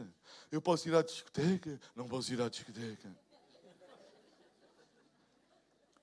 Eu 0.52 0.62
posso 0.62 0.88
ir 0.88 0.96
à 0.96 1.02
discoteca? 1.02 1.80
Não 1.96 2.08
posso 2.08 2.32
ir 2.32 2.42
à 2.42 2.50
discoteca. 2.50 3.10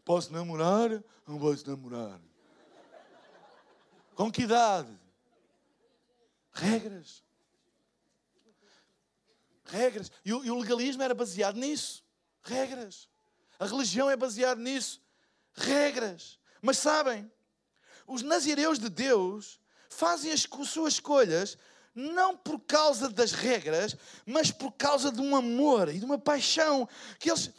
Posso 0.04 0.32
namorar? 0.32 0.90
Não 1.26 1.38
posso 1.38 1.68
namorar. 1.68 2.20
Com 4.14 4.30
que 4.30 4.42
idade? 4.42 4.92
Regras. 6.52 7.24
Regras. 9.64 10.12
E 10.24 10.32
o 10.32 10.58
legalismo 10.58 11.02
era 11.02 11.14
baseado 11.14 11.56
nisso. 11.56 12.03
Regras. 12.44 13.08
A 13.58 13.66
religião 13.66 14.10
é 14.10 14.16
baseada 14.16 14.60
nisso. 14.60 15.00
Regras. 15.54 16.38
Mas 16.60 16.78
sabem, 16.78 17.30
os 18.06 18.22
nazireus 18.22 18.78
de 18.78 18.88
Deus 18.88 19.58
fazem 19.88 20.32
as 20.32 20.46
suas 20.66 20.94
escolhas 20.94 21.56
não 21.94 22.36
por 22.36 22.58
causa 22.60 23.08
das 23.08 23.30
regras, 23.30 23.96
mas 24.26 24.50
por 24.50 24.72
causa 24.72 25.12
de 25.12 25.20
um 25.20 25.36
amor 25.36 25.88
e 25.88 25.98
de 25.98 26.04
uma 26.04 26.18
paixão 26.18 26.88
que 27.20 27.30
eles 27.30 27.52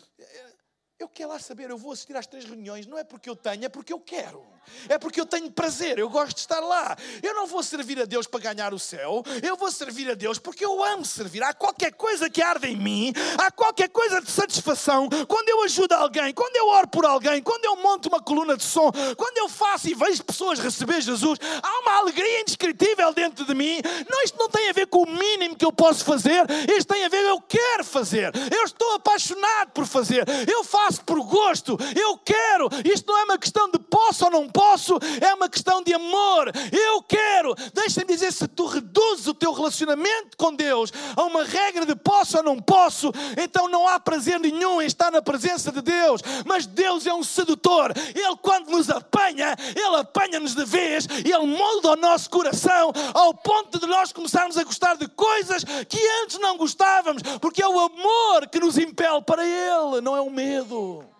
Eu 0.98 1.10
quero 1.10 1.28
lá 1.28 1.40
saber, 1.40 1.70
eu 1.70 1.78
vou 1.78 1.92
assistir 1.92 2.16
às 2.16 2.26
três 2.26 2.46
reuniões, 2.46 2.88
não 2.88 2.98
é 2.98 3.04
porque 3.04 3.30
eu 3.30 3.36
tenho, 3.36 3.66
é 3.66 3.70
porque 3.70 3.92
eu 3.92 4.00
quero. 4.00 4.42
É 4.88 4.98
porque 4.98 5.20
eu 5.20 5.26
tenho 5.26 5.52
prazer, 5.52 6.00
eu 6.00 6.10
gosto 6.10 6.36
de 6.36 6.40
estar 6.40 6.62
lá. 6.62 6.96
Eu 7.22 7.36
não 7.36 7.46
vou 7.46 7.62
servir 7.62 8.02
a 8.02 8.06
Deus 8.06 8.26
para 8.26 8.40
ganhar 8.40 8.74
o 8.74 8.80
céu, 8.80 9.22
eu 9.44 9.58
vou 9.58 9.70
servir 9.70 10.10
a 10.10 10.14
Deus 10.14 10.40
porque 10.40 10.64
eu 10.64 10.82
amo 10.82 11.06
servir. 11.06 11.44
Há 11.44 11.54
qualquer 11.54 11.92
coisa 11.94 12.30
que 12.30 12.42
arde 12.42 12.68
em 12.68 12.78
mim, 12.78 13.14
há 13.38 13.52
qualquer 13.52 13.90
coisa 13.90 14.22
de 14.22 14.32
satisfação. 14.32 15.10
Quando 15.28 15.50
eu 15.50 15.64
ajudo 15.64 15.92
alguém, 15.92 16.34
quando 16.34 16.56
eu 16.56 16.68
oro 16.70 16.88
por 16.88 17.06
alguém, 17.06 17.44
quando 17.44 17.66
eu 17.66 17.76
monto 17.76 18.08
uma 18.08 18.22
coluna 18.22 18.56
de 18.56 18.64
som, 18.64 18.90
quando 19.18 19.38
eu 19.38 19.50
faço 19.50 19.90
e 19.90 19.94
vejo 19.94 20.24
pessoas 20.24 20.60
receber 20.60 21.02
Jesus, 21.02 21.38
há 21.62 21.80
uma 21.82 21.98
alegria 21.98 22.40
indescritível 22.40 23.14
dentro 23.14 23.46
de 23.46 23.54
mim. 23.54 23.82
Não, 24.10 24.24
isto 24.24 24.40
não 24.40 24.50
tem 24.50 24.70
a 24.70 24.74
ver 24.74 24.88
com 24.88 25.04
o 25.04 25.12
mínimo 25.12 25.58
que 25.58 25.66
eu 25.66 25.74
posso 25.74 26.06
fazer, 26.06 26.46
isto 26.74 26.88
tem 26.88 27.04
a 27.04 27.10
ver 27.10 27.22
com 27.22 27.30
eu 27.30 27.42
quero 27.42 27.84
fazer. 27.84 28.32
Eu 28.50 28.64
estou 28.64 28.96
apaixonado 28.96 29.72
por 29.72 29.86
fazer. 29.86 30.26
Eu 30.48 30.64
faço 30.64 30.85
faço 30.86 31.04
por 31.04 31.20
gosto, 31.24 31.78
eu 31.96 32.18
quero. 32.18 32.70
Isto 32.86 33.12
não 33.12 33.20
é 33.20 33.24
uma 33.24 33.38
questão 33.38 33.70
de 33.70 33.80
posso 33.80 34.26
ou 34.26 34.32
não 34.32 34.48
posso, 34.48 34.98
é 35.20 35.34
uma 35.34 35.50
questão 35.50 35.82
de 35.82 35.94
amor. 35.94 36.52
Eu 36.72 37.02
quero. 37.02 37.56
Deixa-me 37.74 38.08
dizer: 38.08 38.32
se 38.32 38.48
tu 38.48 38.66
reduzes 38.66 39.28
o 39.28 39.34
teu 39.34 39.52
relacionamento 39.52 40.38
com 40.38 40.54
Deus 40.54 40.92
a 41.16 41.24
uma 41.24 41.44
regra 41.44 41.86
de 41.86 41.96
posso 41.96 42.38
ou 42.38 42.44
não 42.44 42.60
posso, 42.60 43.12
então 43.42 43.68
não 43.68 43.88
há 43.88 44.00
prazer 44.00 44.40
nenhum 44.40 44.82
em 44.82 44.86
estar 44.86 45.12
na 45.12 45.22
presença 45.22 45.72
de 45.72 45.82
Deus. 45.82 46.22
Mas 46.46 46.66
Deus 46.66 47.08
é 47.08 47.14
um 47.14 47.24
sedutor. 47.24 47.92
Ele, 48.14 48.36
quando 48.42 48.70
nos 48.70 48.90
apanha, 48.90 49.56
Ele 49.76 49.96
apanha-nos 49.98 50.54
de 50.54 50.66
vez, 50.66 51.08
Ele 51.08 51.48
molda 51.48 51.92
o 51.92 51.96
nosso 51.96 52.30
coração 52.30 52.92
ao 53.14 53.34
ponto 53.34 53.80
de 53.80 53.88
nós 53.88 54.14
começarmos 54.14 54.58
a 54.58 54.64
gostar 54.64 54.96
de 54.98 55.08
coisas 55.08 55.64
que 55.64 56.00
antes 56.24 56.38
não 56.40 56.58
gostávamos, 56.58 57.24
porque 57.42 57.64
é 57.64 57.68
o 57.68 57.80
amor 57.80 58.48
que 58.52 58.60
nos 58.60 58.78
impele 58.78 59.22
para 59.22 59.44
Ele, 59.46 60.02
não 60.02 60.16
é 60.16 60.22
o 60.22 60.30
medo 60.30 60.75
medo. 60.76 61.16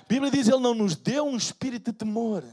A 0.00 0.04
Bíblia 0.08 0.30
diz: 0.30 0.48
Ele 0.48 0.60
não 0.60 0.74
nos 0.74 0.96
deu 0.96 1.24
um 1.24 1.36
espírito 1.36 1.92
de 1.92 1.98
temor. 1.98 2.44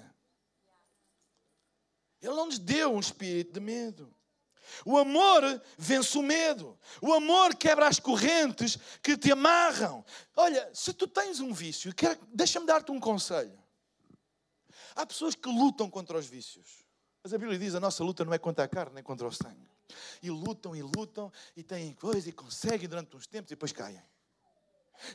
Ele 2.21 2.35
não 2.35 2.45
nos 2.45 2.59
deu 2.59 2.93
um 2.93 2.99
espírito 2.99 3.53
de 3.53 3.59
medo. 3.59 4.13
O 4.85 4.97
amor 4.97 5.61
vence 5.77 6.17
o 6.17 6.21
medo. 6.21 6.79
O 7.01 7.13
amor 7.13 7.55
quebra 7.55 7.87
as 7.87 7.99
correntes 7.99 8.77
que 9.01 9.17
te 9.17 9.31
amarram. 9.31 10.05
Olha, 10.35 10.69
se 10.73 10.93
tu 10.93 11.07
tens 11.07 11.39
um 11.39 11.51
vício, 11.51 11.93
deixa-me 12.33 12.65
dar-te 12.65 12.91
um 12.91 12.99
conselho. 12.99 13.59
Há 14.95 15.05
pessoas 15.05 15.35
que 15.35 15.49
lutam 15.49 15.89
contra 15.89 16.17
os 16.17 16.27
vícios. 16.27 16.85
Mas 17.23 17.33
a 17.33 17.37
Bíblia 17.37 17.57
diz: 17.57 17.75
a 17.75 17.79
nossa 17.79 18.03
luta 18.03 18.23
não 18.23 18.33
é 18.33 18.37
contra 18.37 18.63
a 18.63 18.67
carne, 18.67 18.95
nem 18.95 19.03
contra 19.03 19.27
o 19.27 19.31
sangue. 19.31 19.69
E 20.21 20.29
lutam 20.29 20.75
e 20.75 20.81
lutam 20.81 21.31
e 21.55 21.63
têm 21.63 21.93
coisa 21.93 22.29
e 22.29 22.31
conseguem 22.31 22.87
durante 22.87 23.15
uns 23.15 23.27
tempos 23.27 23.51
e 23.51 23.55
depois 23.55 23.71
caem. 23.71 24.01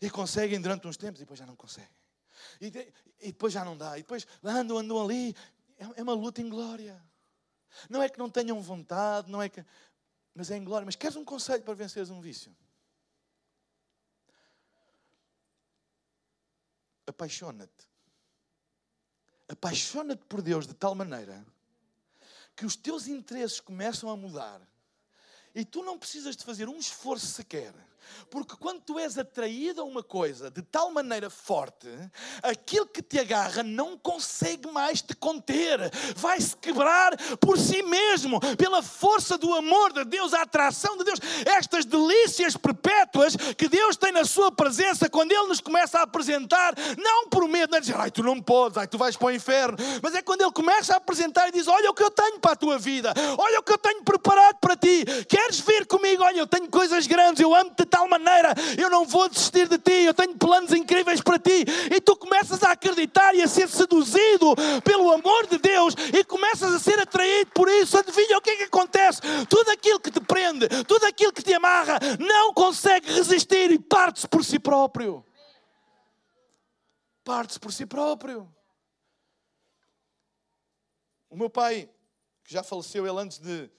E 0.01 0.11
conseguem 0.11 0.61
durante 0.61 0.87
uns 0.87 0.97
tempos 0.97 1.21
e 1.21 1.25
depois 1.25 1.39
já 1.39 1.47
não 1.47 1.57
conseguem. 1.57 1.91
E, 2.61 2.71
de, 2.71 2.93
e 3.21 3.27
depois 3.27 3.53
já 3.53 3.65
não 3.65 3.77
dá. 3.77 3.99
E 3.99 4.03
depois 4.03 4.27
andam, 4.43 4.79
andam 4.79 5.03
ali. 5.03 5.35
É, 5.79 6.01
é 6.01 6.03
uma 6.03 6.15
luta 6.15 6.41
em 6.41 6.49
glória. 6.49 7.03
Não 7.89 8.03
é 8.03 8.09
que 8.09 8.19
não 8.19 8.31
tenham 8.31 8.61
vontade, 8.61 9.31
não 9.31 9.43
é 9.43 9.49
que. 9.49 9.65
Mas 10.35 10.51
é 10.51 10.57
em 10.57 10.65
glória. 10.65 10.85
Mas 10.85 10.97
queres 10.97 11.17
um 11.17 11.25
conselho 11.25 11.62
para 11.62 11.75
venceres 11.75 12.11
um 12.11 12.21
vício? 12.21 12.55
Apaixona-te. 17.07 17.87
Apaixona-te 19.49 20.25
por 20.25 20.43
Deus 20.43 20.67
de 20.67 20.75
tal 20.75 20.95
maneira 20.95 21.47
que 22.57 22.65
os 22.65 22.75
teus 22.75 23.07
interesses 23.07 23.61
começam 23.61 24.11
a 24.11 24.17
mudar 24.17 24.61
e 25.55 25.65
tu 25.65 25.83
não 25.85 25.99
precisas 25.99 26.37
de 26.37 26.45
fazer 26.45 26.69
um 26.69 26.79
esforço 26.79 27.27
sequer 27.27 27.73
porque 28.31 28.57
quando 28.59 28.81
tu 28.81 28.99
és 28.99 29.19
atraído 29.19 29.81
a 29.81 29.85
uma 29.85 30.03
coisa 30.03 30.51
de 30.51 30.62
tal 30.62 30.90
maneira 30.90 31.31
forte, 31.31 31.88
aquilo 32.42 32.87
que 32.87 33.03
te 33.03 33.19
agarra 33.19 33.62
não 33.62 33.97
consegue 33.97 34.71
mais 34.71 35.03
te 35.03 35.14
conter, 35.14 35.79
vai 36.16 36.40
se 36.40 36.57
quebrar 36.57 37.16
por 37.38 37.59
si 37.59 37.83
mesmo, 37.83 38.40
pela 38.57 38.83
força 38.83 39.38
do 39.38 39.53
amor 39.55 39.92
de 39.92 40.05
Deus, 40.05 40.35
a 40.35 40.42
atração 40.42 40.97
de 40.97 41.05
Deus, 41.05 41.21
estas 41.47 41.85
delícias 41.85 42.57
perpétuas 42.57 43.37
que 43.57 43.69
Deus 43.69 43.97
tem 43.97 44.12
na 44.12 44.25
Sua 44.25 44.51
presença, 44.51 45.09
quando 45.09 45.33
Ele 45.33 45.47
nos 45.49 45.61
começa 45.61 45.99
a 45.99 46.03
apresentar, 46.03 46.75
não 46.99 47.29
por 47.29 47.49
medo, 47.49 47.71
não 47.71 47.79
é 47.79 47.81
dizer, 47.81 47.97
ai, 47.97 48.11
tu 48.11 48.23
não 48.23 48.40
podes, 48.40 48.79
ai, 48.79 48.87
tu 48.87 48.99
vais 48.99 49.16
para 49.16 49.27
o 49.27 49.31
inferno, 49.31 49.77
mas 50.03 50.14
é 50.14 50.23
quando 50.23 50.42
Ele 50.42 50.53
começa 50.53 50.95
a 50.95 50.97
apresentar 50.97 51.49
e 51.49 51.53
diz: 51.53 51.66
Olha 51.66 51.90
o 51.90 51.95
que 51.95 52.03
eu 52.03 52.11
tenho 52.11 52.38
para 52.40 52.53
a 52.53 52.57
tua 52.57 52.79
vida, 52.79 53.12
olha 53.38 53.61
o 53.61 53.62
que 53.62 53.73
eu 53.73 53.79
tenho 53.79 54.03
preparado 54.03 54.57
para 54.61 54.77
ti, 54.77 55.05
queres 55.29 55.61
vir 55.61 55.87
comigo? 55.87 56.23
Olha, 56.23 56.38
eu 56.38 56.47
tenho 56.47 56.69
coisas 56.69 57.07
grandes, 57.07 57.40
eu 57.40 57.55
amo-te 57.55 57.85
tal 57.97 58.07
maneira, 58.09 58.53
eu 58.79 58.91
não 58.91 59.07
vou 59.07 59.27
desistir 59.27 59.67
de 59.67 59.79
ti, 59.79 60.05
eu 60.05 60.13
tenho 60.13 60.37
planos 60.37 60.71
incríveis 60.73 61.23
para 61.23 61.39
ti. 61.39 61.65
E 61.91 61.99
tu 61.99 62.15
começas 62.15 62.63
a 62.63 62.73
acreditar 62.73 63.35
e 63.35 63.41
a 63.41 63.49
ser 63.49 63.71
seduzido 63.71 64.55
pelo 64.85 65.11
amor 65.11 65.47
de 65.47 65.57
Deus 65.57 65.95
e 66.13 66.23
começas 66.23 66.75
a 66.75 66.79
ser 66.79 67.01
atraído 67.01 67.51
por 67.53 67.71
isso. 67.71 67.97
Adivinha 67.97 68.37
o 68.37 68.43
que 68.43 68.51
é 68.51 68.57
que 68.59 68.63
acontece? 68.65 69.23
Tudo 69.49 69.71
aquilo 69.71 69.99
que 69.99 70.11
te 70.11 70.21
prende, 70.21 70.69
tudo 70.85 71.07
aquilo 71.07 71.33
que 71.33 71.43
te 71.43 71.55
amarra, 71.55 71.99
não 72.19 72.53
consegue 72.53 73.11
resistir 73.11 73.71
e 73.71 73.79
parte-se 73.79 74.29
por 74.29 74.45
si 74.45 74.59
próprio. 74.59 75.25
Parte-se 77.25 77.59
por 77.59 77.73
si 77.73 77.87
próprio. 77.87 78.55
O 81.31 81.37
meu 81.37 81.49
pai, 81.49 81.89
que 82.45 82.53
já 82.53 82.63
faleceu, 82.63 83.07
ele 83.07 83.19
antes 83.19 83.39
de, 83.39 83.71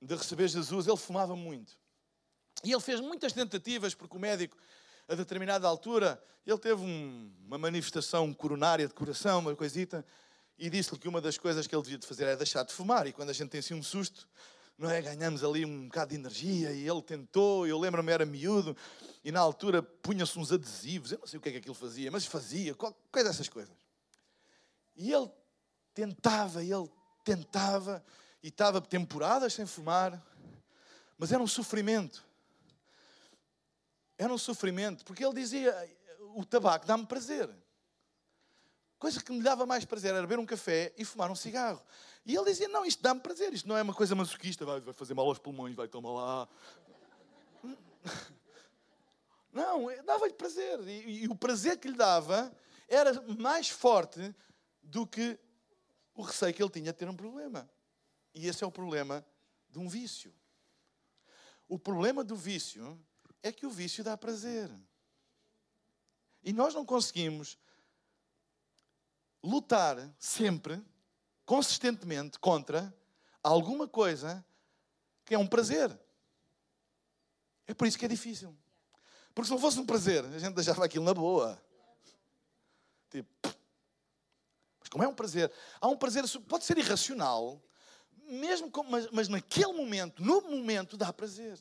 de 0.00 0.14
receber 0.14 0.48
Jesus, 0.48 0.86
ele 0.86 0.96
fumava 0.96 1.36
muito. 1.36 1.76
E 2.64 2.72
ele 2.72 2.80
fez 2.80 3.00
muitas 3.00 3.32
tentativas, 3.32 3.94
porque 3.94 4.16
o 4.16 4.20
médico, 4.20 4.56
a 5.08 5.14
determinada 5.14 5.66
altura, 5.66 6.22
ele 6.46 6.58
teve 6.58 6.82
um, 6.82 7.32
uma 7.46 7.58
manifestação 7.58 8.32
coronária 8.32 8.86
de 8.86 8.94
coração, 8.94 9.40
uma 9.40 9.54
coisita, 9.54 10.04
e 10.58 10.68
disse-lhe 10.68 10.98
que 10.98 11.08
uma 11.08 11.20
das 11.20 11.38
coisas 11.38 11.66
que 11.66 11.74
ele 11.74 11.82
devia 11.82 11.98
de 11.98 12.06
fazer 12.06 12.24
era 12.24 12.36
deixar 12.36 12.64
de 12.64 12.72
fumar. 12.72 13.06
E 13.06 13.12
quando 13.12 13.30
a 13.30 13.32
gente 13.32 13.50
tem 13.50 13.60
assim 13.60 13.74
um 13.74 13.82
susto, 13.82 14.28
não 14.76 14.90
é? 14.90 15.00
Ganhamos 15.00 15.44
ali 15.44 15.64
um 15.64 15.84
bocado 15.84 16.10
de 16.10 16.16
energia 16.16 16.72
e 16.72 16.88
ele 16.88 17.02
tentou. 17.02 17.66
Eu 17.66 17.78
lembro-me, 17.78 18.10
era 18.10 18.24
miúdo 18.24 18.76
e 19.24 19.30
na 19.30 19.40
altura 19.40 19.82
punha-se 19.82 20.38
uns 20.38 20.52
adesivos. 20.52 21.12
Eu 21.12 21.18
não 21.18 21.26
sei 21.26 21.38
o 21.38 21.42
que 21.42 21.48
é 21.48 21.52
que 21.52 21.58
aquilo 21.58 21.74
fazia, 21.74 22.10
mas 22.10 22.24
fazia, 22.26 22.74
qualquer 22.74 23.24
dessas 23.24 23.48
coisas. 23.48 23.74
E 24.96 25.12
ele 25.12 25.30
tentava, 25.94 26.62
ele 26.62 26.90
tentava 27.24 28.04
e 28.42 28.48
estava 28.48 28.80
temporadas 28.80 29.52
sem 29.52 29.66
fumar, 29.66 30.24
mas 31.16 31.30
era 31.32 31.42
um 31.42 31.46
sofrimento 31.46 32.27
era 34.18 34.34
um 34.34 34.38
sofrimento, 34.38 35.04
porque 35.04 35.24
ele 35.24 35.34
dizia: 35.34 35.72
o 36.34 36.44
tabaco 36.44 36.84
dá-me 36.84 37.06
prazer. 37.06 37.48
Coisa 38.98 39.22
que 39.22 39.30
me 39.30 39.40
dava 39.40 39.64
mais 39.64 39.84
prazer 39.84 40.12
era 40.12 40.22
beber 40.22 40.40
um 40.40 40.46
café 40.46 40.92
e 40.98 41.04
fumar 41.04 41.30
um 41.30 41.36
cigarro. 41.36 41.80
E 42.26 42.34
ele 42.34 42.46
dizia: 42.46 42.66
Não, 42.66 42.84
isto 42.84 43.00
dá-me 43.00 43.20
prazer, 43.20 43.54
isto 43.54 43.68
não 43.68 43.76
é 43.76 43.82
uma 43.82 43.94
coisa 43.94 44.16
masoquista, 44.16 44.66
vai, 44.66 44.80
vai 44.80 44.92
fazer 44.92 45.14
mal 45.14 45.26
aos 45.26 45.38
pulmões, 45.38 45.76
vai 45.76 45.86
tomar 45.86 46.10
lá. 46.10 46.48
Não, 49.50 49.86
dava-lhe 50.04 50.34
prazer. 50.34 50.78
E, 50.86 51.24
e 51.24 51.28
o 51.28 51.34
prazer 51.34 51.78
que 51.78 51.88
lhe 51.88 51.96
dava 51.96 52.52
era 52.86 53.20
mais 53.38 53.68
forte 53.68 54.34
do 54.82 55.06
que 55.06 55.38
o 56.14 56.22
receio 56.22 56.52
que 56.52 56.62
ele 56.62 56.70
tinha 56.70 56.92
de 56.92 56.98
ter 56.98 57.08
um 57.08 57.16
problema. 57.16 57.68
E 58.34 58.46
esse 58.46 58.62
é 58.62 58.66
o 58.66 58.70
problema 58.70 59.24
de 59.70 59.78
um 59.78 59.88
vício. 59.88 60.34
O 61.66 61.78
problema 61.78 62.22
do 62.22 62.36
vício 62.36 63.00
é 63.42 63.52
que 63.52 63.66
o 63.66 63.70
vício 63.70 64.02
dá 64.02 64.16
prazer. 64.16 64.70
E 66.42 66.52
nós 66.52 66.74
não 66.74 66.84
conseguimos 66.84 67.58
lutar 69.42 69.96
sempre, 70.18 70.82
consistentemente, 71.44 72.38
contra 72.38 72.94
alguma 73.42 73.86
coisa 73.86 74.44
que 75.24 75.34
é 75.34 75.38
um 75.38 75.46
prazer. 75.46 75.96
É 77.66 77.74
por 77.74 77.86
isso 77.86 77.98
que 77.98 78.04
é 78.04 78.08
difícil. 78.08 78.56
Porque 79.34 79.46
se 79.46 79.52
não 79.52 79.60
fosse 79.60 79.78
um 79.78 79.86
prazer, 79.86 80.24
a 80.24 80.38
gente 80.38 80.54
deixava 80.54 80.84
aquilo 80.84 81.04
na 81.04 81.14
boa. 81.14 81.60
Tipo, 83.10 83.28
mas 84.80 84.88
como 84.88 85.04
é 85.04 85.08
um 85.08 85.14
prazer? 85.14 85.52
Há 85.80 85.88
um 85.88 85.96
prazer, 85.96 86.24
pode 86.48 86.64
ser 86.64 86.78
irracional, 86.78 87.62
mesmo 88.26 88.70
mas, 88.88 89.10
mas 89.10 89.28
naquele 89.28 89.72
momento, 89.72 90.22
no 90.22 90.40
momento, 90.40 90.96
dá 90.96 91.12
prazer. 91.12 91.58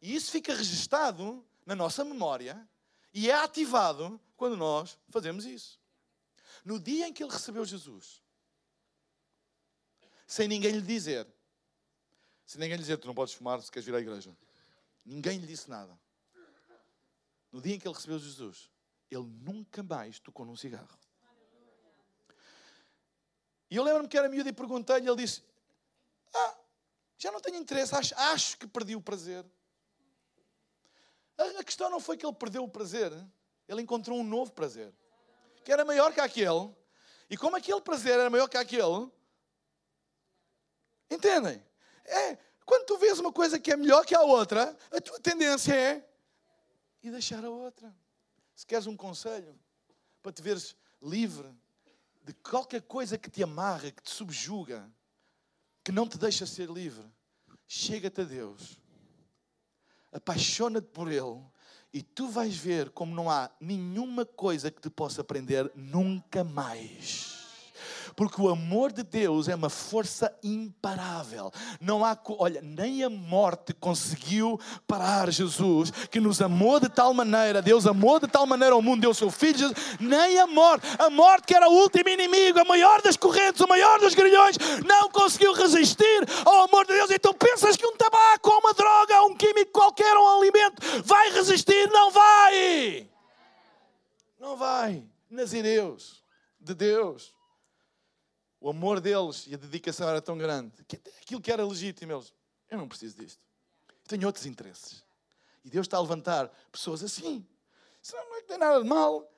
E 0.00 0.14
isso 0.14 0.30
fica 0.30 0.54
registado 0.54 1.44
na 1.66 1.74
nossa 1.74 2.04
memória 2.04 2.68
e 3.12 3.30
é 3.30 3.34
ativado 3.34 4.20
quando 4.36 4.56
nós 4.56 4.98
fazemos 5.10 5.44
isso. 5.44 5.80
No 6.64 6.78
dia 6.78 7.08
em 7.08 7.12
que 7.12 7.22
ele 7.22 7.32
recebeu 7.32 7.64
Jesus, 7.64 8.22
sem 10.26 10.46
ninguém 10.46 10.72
lhe 10.72 10.82
dizer, 10.82 11.26
sem 12.46 12.60
ninguém 12.60 12.76
lhe 12.76 12.82
dizer, 12.82 12.98
tu 12.98 13.06
não 13.06 13.14
podes 13.14 13.34
fumar 13.34 13.60
se 13.62 13.70
queres 13.70 13.86
vir 13.86 13.94
à 13.94 14.00
igreja. 14.00 14.36
Ninguém 15.04 15.38
lhe 15.38 15.46
disse 15.46 15.68
nada. 15.68 15.98
No 17.50 17.60
dia 17.60 17.74
em 17.74 17.78
que 17.78 17.88
ele 17.88 17.94
recebeu 17.94 18.18
Jesus, 18.18 18.70
ele 19.10 19.26
nunca 19.42 19.82
mais 19.82 20.18
tocou 20.18 20.44
num 20.44 20.56
cigarro. 20.56 20.98
E 23.70 23.76
eu 23.76 23.82
lembro-me 23.82 24.08
que 24.08 24.16
era 24.16 24.28
miúdo 24.28 24.48
e 24.48 24.52
perguntei-lhe, 24.52 25.08
ele 25.08 25.16
disse: 25.16 25.42
Ah, 26.34 26.58
já 27.18 27.32
não 27.32 27.40
tenho 27.40 27.56
interesse, 27.56 27.94
acho, 27.94 28.14
acho 28.14 28.58
que 28.58 28.66
perdi 28.66 28.94
o 28.96 29.00
prazer. 29.00 29.44
A 31.38 31.62
questão 31.62 31.88
não 31.88 32.00
foi 32.00 32.16
que 32.16 32.26
ele 32.26 32.34
perdeu 32.34 32.64
o 32.64 32.68
prazer, 32.68 33.12
Ele 33.68 33.82
encontrou 33.82 34.18
um 34.18 34.24
novo 34.24 34.52
prazer, 34.52 34.92
que 35.64 35.72
era 35.72 35.84
maior 35.84 36.12
que 36.12 36.20
aquele. 36.20 36.74
E 37.30 37.36
como 37.36 37.56
aquele 37.56 37.80
prazer 37.80 38.14
era 38.14 38.28
maior 38.28 38.48
que 38.48 38.56
aquele, 38.56 39.10
entendem? 41.10 41.62
É, 42.04 42.36
quando 42.64 42.86
tu 42.86 42.98
vês 42.98 43.18
uma 43.18 43.32
coisa 43.32 43.58
que 43.58 43.72
é 43.72 43.76
melhor 43.76 44.04
que 44.04 44.14
a 44.14 44.22
outra, 44.22 44.76
a 44.90 45.00
tua 45.00 45.20
tendência 45.20 45.74
é 45.74 46.08
e 47.02 47.10
deixar 47.10 47.44
a 47.44 47.50
outra. 47.50 47.94
Se 48.54 48.66
queres 48.66 48.86
um 48.86 48.96
conselho 48.96 49.58
para 50.22 50.32
te 50.32 50.42
veres 50.42 50.74
livre 51.00 51.48
de 52.24 52.32
qualquer 52.34 52.82
coisa 52.82 53.16
que 53.16 53.30
te 53.30 53.42
amarra, 53.42 53.90
que 53.90 54.02
te 54.02 54.10
subjuga, 54.10 54.90
que 55.84 55.92
não 55.92 56.08
te 56.08 56.18
deixa 56.18 56.44
ser 56.44 56.68
livre, 56.68 57.06
chega-te 57.66 58.20
a 58.20 58.24
Deus, 58.24 58.78
apaixona-te 60.12 60.88
por 60.88 61.10
Ele 61.10 61.40
e 61.92 62.02
tu 62.02 62.28
vais 62.28 62.56
ver 62.56 62.90
como 62.90 63.14
não 63.14 63.30
há 63.30 63.50
nenhuma 63.60 64.24
coisa 64.24 64.70
que 64.70 64.80
te 64.80 64.90
possa 64.90 65.24
prender 65.24 65.70
nunca 65.74 66.44
mais 66.44 67.37
porque 68.18 68.42
o 68.42 68.48
amor 68.48 68.90
de 68.90 69.04
Deus 69.04 69.46
é 69.46 69.54
uma 69.54 69.70
força 69.70 70.36
imparável. 70.42 71.52
Não 71.80 72.04
há, 72.04 72.18
olha, 72.30 72.60
nem 72.60 73.04
a 73.04 73.08
morte 73.08 73.72
conseguiu 73.72 74.58
parar 74.88 75.30
Jesus, 75.30 75.92
que 76.10 76.18
nos 76.18 76.42
amou 76.42 76.80
de 76.80 76.88
tal 76.88 77.14
maneira, 77.14 77.62
Deus 77.62 77.86
amou 77.86 78.18
de 78.18 78.26
tal 78.26 78.44
maneira 78.44 78.74
o 78.74 78.82
mundo, 78.82 79.02
deu 79.02 79.10
o 79.10 79.14
seu 79.14 79.30
filho, 79.30 79.58
Jesus, 79.58 79.76
nem 80.00 80.36
a 80.36 80.48
morte, 80.48 80.84
a 80.98 81.08
morte 81.08 81.46
que 81.46 81.54
era 81.54 81.68
o 81.68 81.72
último 81.72 82.08
inimigo, 82.08 82.58
a 82.58 82.64
maior 82.64 83.00
das 83.02 83.16
correntes, 83.16 83.60
o 83.60 83.68
maior 83.68 84.00
dos 84.00 84.16
grilhões, 84.16 84.56
não 84.84 85.08
conseguiu 85.10 85.52
resistir 85.52 86.26
ao 86.44 86.64
amor 86.64 86.86
de 86.86 86.94
Deus. 86.94 87.12
Então 87.12 87.32
pensas 87.32 87.76
que 87.76 87.86
um 87.86 87.96
tabaco, 87.96 88.50
ou 88.50 88.58
uma 88.58 88.74
droga, 88.74 89.22
um 89.26 89.36
químico 89.36 89.70
qualquer, 89.70 90.16
um 90.16 90.40
alimento, 90.40 90.82
vai 91.04 91.30
resistir? 91.30 91.88
Não 91.92 92.10
vai! 92.10 93.08
Não 94.40 94.56
vai. 94.56 95.04
Nazireus 95.30 96.20
de 96.60 96.74
Deus 96.74 97.37
o 98.60 98.70
amor 98.70 99.00
deles 99.00 99.46
e 99.46 99.54
a 99.54 99.56
dedicação 99.56 100.08
era 100.08 100.20
tão 100.20 100.36
grande 100.36 100.72
que 100.84 100.96
aquilo 101.22 101.40
que 101.40 101.52
era 101.52 101.64
legítimo, 101.64 102.12
eles, 102.12 102.32
eu 102.70 102.78
não 102.78 102.88
preciso 102.88 103.16
disto. 103.16 103.40
Eu 103.88 104.08
tenho 104.08 104.26
outros 104.26 104.46
interesses. 104.46 105.04
E 105.64 105.70
Deus 105.70 105.86
está 105.86 105.96
a 105.96 106.00
levantar 106.00 106.48
pessoas 106.72 107.02
assim. 107.02 107.46
Isso 108.02 108.16
não 108.16 108.36
é 108.36 108.40
que 108.40 108.48
tem 108.48 108.58
nada 108.58 108.82
de 108.82 108.88
mal. 108.88 109.30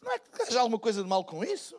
Não 0.00 0.12
é 0.12 0.18
que 0.18 0.42
haja 0.42 0.60
alguma 0.60 0.78
coisa 0.78 1.02
de 1.02 1.08
mal 1.08 1.24
com 1.24 1.44
isso. 1.44 1.78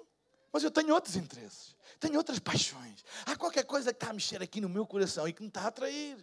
Mas 0.51 0.63
eu 0.63 0.71
tenho 0.71 0.93
outros 0.93 1.15
interesses. 1.15 1.75
Tenho 1.99 2.17
outras 2.17 2.39
paixões. 2.39 3.03
Há 3.25 3.35
qualquer 3.35 3.65
coisa 3.65 3.91
que 3.91 3.97
está 3.97 4.11
a 4.11 4.13
mexer 4.13 4.41
aqui 4.41 4.61
no 4.61 4.69
meu 4.69 4.85
coração 4.85 5.27
e 5.27 5.33
que 5.33 5.41
me 5.41 5.47
está 5.47 5.61
a 5.61 5.67
atrair. 5.67 6.17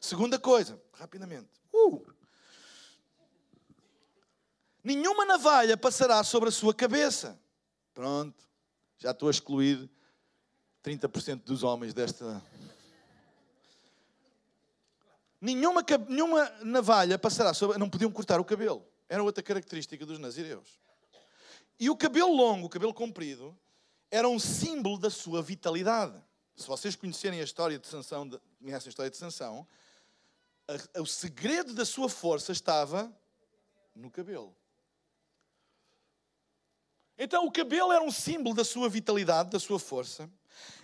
Segunda 0.00 0.38
coisa, 0.38 0.80
rapidamente. 0.94 1.48
Uh. 1.72 2.04
Nenhuma 4.82 5.24
navalha 5.24 5.76
passará 5.76 6.22
sobre 6.24 6.48
a 6.48 6.52
sua 6.52 6.74
cabeça. 6.74 7.38
Pronto. 7.92 8.48
Já 8.98 9.10
estou 9.10 9.28
a 9.28 9.30
excluir 9.30 9.90
30% 10.88 11.42
dos 11.44 11.62
homens 11.62 11.92
desta. 11.92 12.42
Nenhuma, 15.38 15.84
nenhuma 16.08 16.50
navalha 16.62 17.18
passará 17.18 17.52
sobre. 17.52 17.76
Não 17.76 17.90
podiam 17.90 18.10
cortar 18.10 18.40
o 18.40 18.44
cabelo. 18.44 18.82
Era 19.08 19.22
outra 19.22 19.42
característica 19.42 20.04
dos 20.06 20.18
nazireus. 20.18 20.80
E 21.78 21.90
o 21.90 21.96
cabelo 21.96 22.34
longo, 22.34 22.66
o 22.66 22.70
cabelo 22.70 22.94
comprido, 22.94 23.56
era 24.10 24.28
um 24.28 24.38
símbolo 24.38 24.98
da 24.98 25.10
sua 25.10 25.42
vitalidade. 25.42 26.18
Se 26.56 26.66
vocês 26.66 26.96
conhecerem 26.96 27.40
a 27.40 27.44
história 27.44 27.78
de 27.78 27.86
Sansão, 27.86 28.28
conhecem 28.60 28.88
a 28.88 28.90
história 28.90 29.10
de 29.10 29.16
Sansão, 29.16 29.66
o 30.98 31.06
segredo 31.06 31.72
da 31.72 31.84
sua 31.84 32.08
força 32.08 32.50
estava 32.50 33.12
no 33.94 34.10
cabelo. 34.10 34.54
Então 37.16 37.46
o 37.46 37.52
cabelo 37.52 37.92
era 37.92 38.02
um 38.02 38.10
símbolo 38.10 38.54
da 38.56 38.64
sua 38.64 38.88
vitalidade, 38.88 39.50
da 39.50 39.60
sua 39.60 39.78
força 39.78 40.28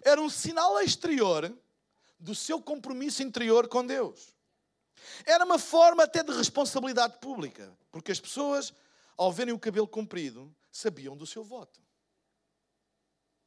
era 0.03 0.21
um 0.21 0.29
sinal 0.29 0.81
exterior 0.81 1.53
do 2.19 2.35
seu 2.35 2.61
compromisso 2.61 3.23
interior 3.23 3.69
com 3.69 3.87
Deus. 3.87 4.35
Era 5.27 5.45
uma 5.45 5.59
forma 5.59 6.05
até 6.05 6.23
de 6.23 6.33
responsabilidade 6.33 7.19
pública, 7.19 7.77
porque 7.91 8.13
as 8.13 8.21
pessoas, 8.21 8.73
ao 9.17 9.33
verem 9.33 9.53
o 9.53 9.59
cabelo 9.59 9.87
comprido, 9.87 10.55
sabiam 10.71 11.17
do 11.17 11.27
seu 11.27 11.45
voto. 11.45 11.81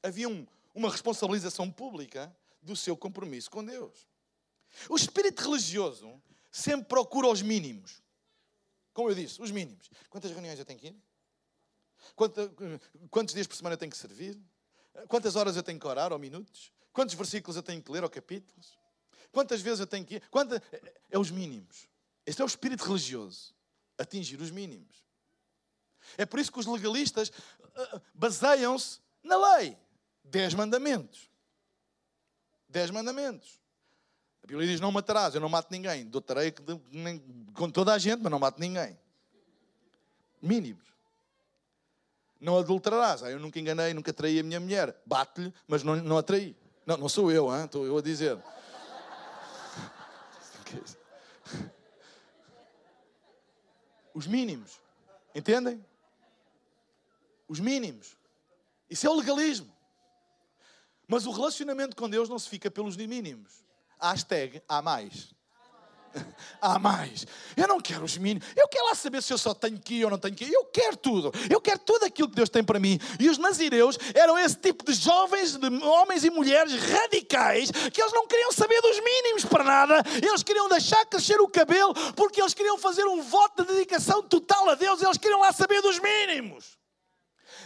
Havia 0.03 0.29
um, 0.29 0.45
uma 0.73 0.89
responsabilização 0.89 1.71
pública 1.71 2.35
do 2.61 2.75
seu 2.75 2.95
compromisso 2.95 3.49
com 3.49 3.63
Deus. 3.63 4.07
O 4.89 4.95
espírito 4.95 5.41
religioso 5.43 6.21
sempre 6.51 6.87
procura 6.87 7.27
os 7.27 7.41
mínimos. 7.41 8.01
Como 8.93 9.09
eu 9.09 9.15
disse, 9.15 9.41
os 9.41 9.51
mínimos. 9.51 9.89
Quantas 10.09 10.31
reuniões 10.31 10.59
eu 10.59 10.65
tenho 10.65 10.79
que 10.79 10.87
ir? 10.87 10.95
Quantos 13.09 13.33
dias 13.33 13.47
por 13.47 13.55
semana 13.55 13.73
eu 13.73 13.77
tenho 13.77 13.91
que 13.91 13.97
servir? 13.97 14.39
Quantas 15.07 15.35
horas 15.35 15.55
eu 15.55 15.63
tenho 15.63 15.79
que 15.79 15.87
orar, 15.87 16.11
ou 16.11 16.19
minutos? 16.19 16.71
Quantos 16.91 17.15
versículos 17.15 17.55
eu 17.55 17.63
tenho 17.63 17.81
que 17.81 17.91
ler, 17.91 18.03
ou 18.03 18.09
capítulos? 18.09 18.77
Quantas 19.31 19.61
vezes 19.61 19.79
eu 19.79 19.87
tenho 19.87 20.05
que 20.05 20.15
ir? 20.15 20.29
Quanta... 20.29 20.61
É 21.09 21.19
os 21.19 21.29
mínimos. 21.29 21.87
Este 22.25 22.41
é 22.41 22.45
o 22.45 22.47
espírito 22.47 22.83
religioso. 22.83 23.53
Atingir 23.97 24.41
os 24.41 24.51
mínimos. 24.51 25.03
É 26.17 26.25
por 26.25 26.39
isso 26.39 26.51
que 26.51 26.59
os 26.59 26.65
legalistas 26.65 27.29
uh, 27.29 28.01
baseiam-se 28.13 28.99
na 29.23 29.55
lei. 29.55 29.77
Dez 30.23 30.53
mandamentos. 30.53 31.29
Dez 32.67 32.91
mandamentos. 32.91 33.59
A 34.43 34.47
Bíblia 34.47 34.67
diz: 34.67 34.79
Não 34.79 34.91
matarás, 34.91 35.35
eu 35.35 35.41
não 35.41 35.49
mato 35.49 35.71
ninguém. 35.71 36.05
Doutarei 36.05 36.53
com 37.53 37.69
toda 37.69 37.93
a 37.93 37.97
gente, 37.97 38.21
mas 38.21 38.31
não 38.31 38.39
mato 38.39 38.59
ninguém. 38.59 38.97
Mínimos. 40.41 40.87
Não 42.39 42.57
adulterarás. 42.57 43.23
Ah, 43.23 43.31
eu 43.31 43.39
nunca 43.39 43.59
enganei, 43.59 43.93
nunca 43.93 44.13
traí 44.13 44.39
a 44.39 44.43
minha 44.43 44.59
mulher. 44.59 44.95
Bate-lhe, 45.05 45.53
mas 45.67 45.83
não, 45.83 45.95
não 45.95 46.17
a 46.17 46.23
traí. 46.23 46.55
Não, 46.85 46.97
não 46.97 47.09
sou 47.09 47.31
eu, 47.31 47.53
hein? 47.55 47.65
estou 47.65 47.85
eu 47.85 47.97
a 47.97 48.01
dizer. 48.01 48.37
Os 54.13 54.25
mínimos. 54.25 54.79
Entendem? 55.35 55.85
Os 57.47 57.59
mínimos. 57.59 58.17
Isso 58.89 59.05
é 59.05 59.09
o 59.09 59.15
legalismo. 59.15 59.71
Mas 61.07 61.25
o 61.25 61.31
relacionamento 61.31 61.95
com 61.95 62.09
Deus 62.09 62.27
não 62.27 62.39
se 62.39 62.49
fica 62.49 62.69
pelos 62.69 62.97
mínimos. 62.97 63.63
Hashtag 63.99 64.61
há 64.67 64.81
mais. 64.81 65.33
Há 66.61 66.79
mais. 66.79 67.25
Eu 67.55 67.67
não 67.67 67.79
quero 67.79 68.03
os 68.03 68.17
mínimos. 68.17 68.47
Eu 68.55 68.67
quero 68.67 68.85
lá 68.85 68.95
saber 68.95 69.21
se 69.21 69.31
eu 69.31 69.37
só 69.37 69.53
tenho 69.53 69.79
que 69.79 69.95
ir 69.95 70.05
ou 70.05 70.11
não 70.11 70.17
tenho 70.17 70.35
que 70.35 70.45
ir. 70.45 70.51
Eu 70.51 70.65
quero 70.65 70.97
tudo. 70.97 71.31
Eu 71.49 71.61
quero 71.61 71.79
tudo 71.79 72.05
aquilo 72.05 72.29
que 72.29 72.35
Deus 72.35 72.49
tem 72.49 72.63
para 72.63 72.79
mim. 72.79 72.99
E 73.19 73.29
os 73.29 73.37
nazireus 73.37 73.97
eram 74.13 74.37
esse 74.37 74.55
tipo 74.55 74.83
de 74.83 74.93
jovens, 74.93 75.55
de 75.55 75.67
homens 75.83 76.23
e 76.23 76.29
mulheres 76.29 76.73
radicais, 76.73 77.71
que 77.71 78.01
eles 78.01 78.13
não 78.13 78.27
queriam 78.27 78.51
saber 78.51 78.81
dos 78.81 78.99
mínimos 78.99 79.45
para 79.45 79.63
nada. 79.63 80.03
Eles 80.21 80.43
queriam 80.43 80.67
deixar 80.67 81.05
crescer 81.05 81.39
o 81.39 81.47
cabelo 81.47 81.93
porque 82.15 82.41
eles 82.41 82.53
queriam 82.53 82.77
fazer 82.77 83.05
um 83.05 83.21
voto 83.21 83.63
de 83.63 83.73
dedicação 83.73 84.21
total 84.23 84.69
a 84.69 84.75
Deus. 84.75 85.01
Eles 85.01 85.17
queriam 85.17 85.39
lá 85.39 85.51
saber 85.51 85.81
dos 85.81 85.99
mínimos. 85.99 86.77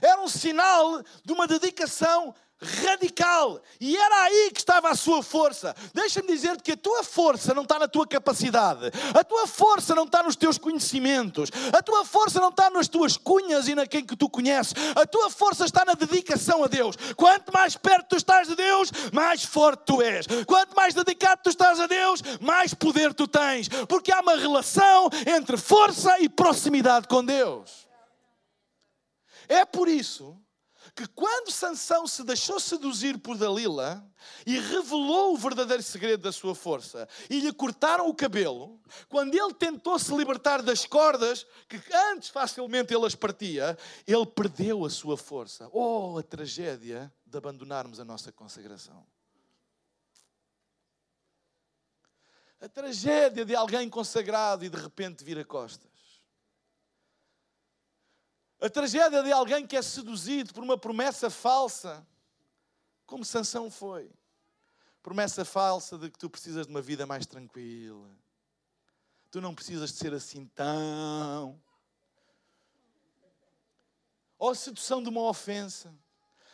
Era 0.01 0.21
um 0.21 0.27
sinal 0.27 1.01
de 1.23 1.32
uma 1.32 1.47
dedicação 1.47 2.34
radical. 2.62 3.62
E 3.80 3.97
era 3.97 4.24
aí 4.24 4.52
que 4.52 4.60
estava 4.60 4.89
a 4.89 4.95
sua 4.95 5.24
força. 5.24 5.76
Deixa-me 5.93 6.28
dizer-te 6.28 6.63
que 6.63 6.74
a 6.74 6.78
tua 6.78 7.04
força 7.04 7.54
não 7.54 7.63
está 7.63 7.80
na 7.80 7.88
tua 7.88 8.06
capacidade, 8.06 8.91
a 9.17 9.24
tua 9.24 9.47
força 9.47 9.95
não 9.95 10.04
está 10.04 10.21
nos 10.21 10.36
teus 10.36 10.58
conhecimentos, 10.58 11.50
a 11.76 11.82
tua 11.82 12.06
força 12.06 12.39
não 12.39 12.50
está 12.50 12.69
nas 12.69 12.88
tuas 12.88 13.17
cunhas 13.17 13.67
e 13.67 13.76
na 13.76 13.88
quem 13.88 14.06
que 14.06 14.15
tu 14.15 14.30
conheces, 14.30 14.74
a 14.95 15.06
tua 15.06 15.30
força 15.30 15.65
está 15.65 15.84
na 15.84 15.93
dedicação 15.93 16.63
a 16.63 16.67
Deus. 16.67 16.95
Quanto 17.15 17.52
mais 17.52 17.76
perto 17.76 18.10
tu 18.10 18.15
estás 18.15 18.47
de 18.47 18.56
Deus, 18.56 18.91
mais 19.12 19.43
forte 19.43 19.84
tu 19.86 20.02
és. 20.02 20.26
Quanto 20.45 20.76
mais 20.76 20.93
dedicado 20.93 21.41
tu 21.43 21.50
estás 21.50 21.80
a 21.80 21.88
Deus, 21.88 22.21
mais 22.39 22.74
poder 22.74 23.13
tu 23.13 23.28
tens, 23.28 23.67
porque 23.88 24.12
há 24.12 24.21
uma 24.21 24.36
relação 24.36 25.10
entre 25.26 25.58
força 25.58 26.19
e 26.19 26.30
proximidade 26.30 27.08
com 27.08 27.24
Deus. 27.24 27.88
É 29.47 29.65
por 29.65 29.88
isso 29.88 30.40
que 30.95 31.08
quando 31.08 31.51
Sansão 31.51 32.06
se 32.06 32.23
deixou 32.23 32.60
seduzir 32.60 33.17
por 33.17 33.38
Dalila 33.38 34.06
e 34.45 34.60
revelou 34.60 35.34
o 35.34 35.38
verdadeiro 35.38 35.82
segredo 35.82 36.23
da 36.23 36.32
sua 36.32 36.54
força 36.54 37.08
e 37.30 37.39
lhe 37.39 37.54
cortaram 37.54 38.08
o 38.08 38.15
cabelo, 38.15 38.80
quando 39.08 39.34
ele 39.36 39.54
tentou 39.54 39.97
se 39.97 40.13
libertar 40.15 40.62
das 40.62 40.86
cordas 40.86 41.45
que 41.69 41.82
antes 42.12 42.30
facilmente 42.30 42.93
ele 42.93 43.06
as 43.06 43.15
partia, 43.15 43.77
ele 44.06 44.25
perdeu 44.25 44.86
a 44.86 44.89
sua 44.89 45.17
força. 45.17 45.69
Oh, 45.71 46.17
a 46.17 46.23
tragédia 46.23 47.12
de 47.25 47.38
abandonarmos 47.38 47.99
a 47.99 48.06
nossa 48.06 48.32
consagração. 48.32 49.06
A 52.60 52.69
tragédia 52.69 53.43
de 53.43 53.56
alguém 53.56 53.89
consagrado 53.89 54.63
e 54.63 54.69
de 54.69 54.77
repente 54.77 55.23
vir 55.23 55.39
a 55.39 55.45
costa. 55.45 55.90
A 58.62 58.69
tragédia 58.69 59.24
de 59.24 59.32
alguém 59.32 59.65
que 59.65 59.76
é 59.76 59.82
seduzido 59.82 60.54
por 60.54 60.63
uma 60.63 60.78
promessa 60.78 61.32
falsa, 61.32 62.06
como 63.08 63.26
Sansão 63.26 63.71
foi. 63.71 64.12
Promessa 65.02 65.43
falsa 65.43 65.97
de 65.97 66.12
que 66.12 66.19
tu 66.19 66.30
precisas 66.30 66.67
de 66.67 66.71
uma 66.71 66.82
vida 66.82 67.08
mais 67.08 67.26
tranquila. 67.26 68.08
Tu 69.32 69.41
não 69.41 69.56
precisas 69.56 69.91
de 69.91 69.97
ser 69.97 70.13
assim 70.13 70.45
tão. 70.45 71.60
ou 74.38 74.51
a 74.51 74.55
sedução 74.55 75.01
de 75.01 75.09
uma 75.09 75.22
ofensa. 75.22 75.91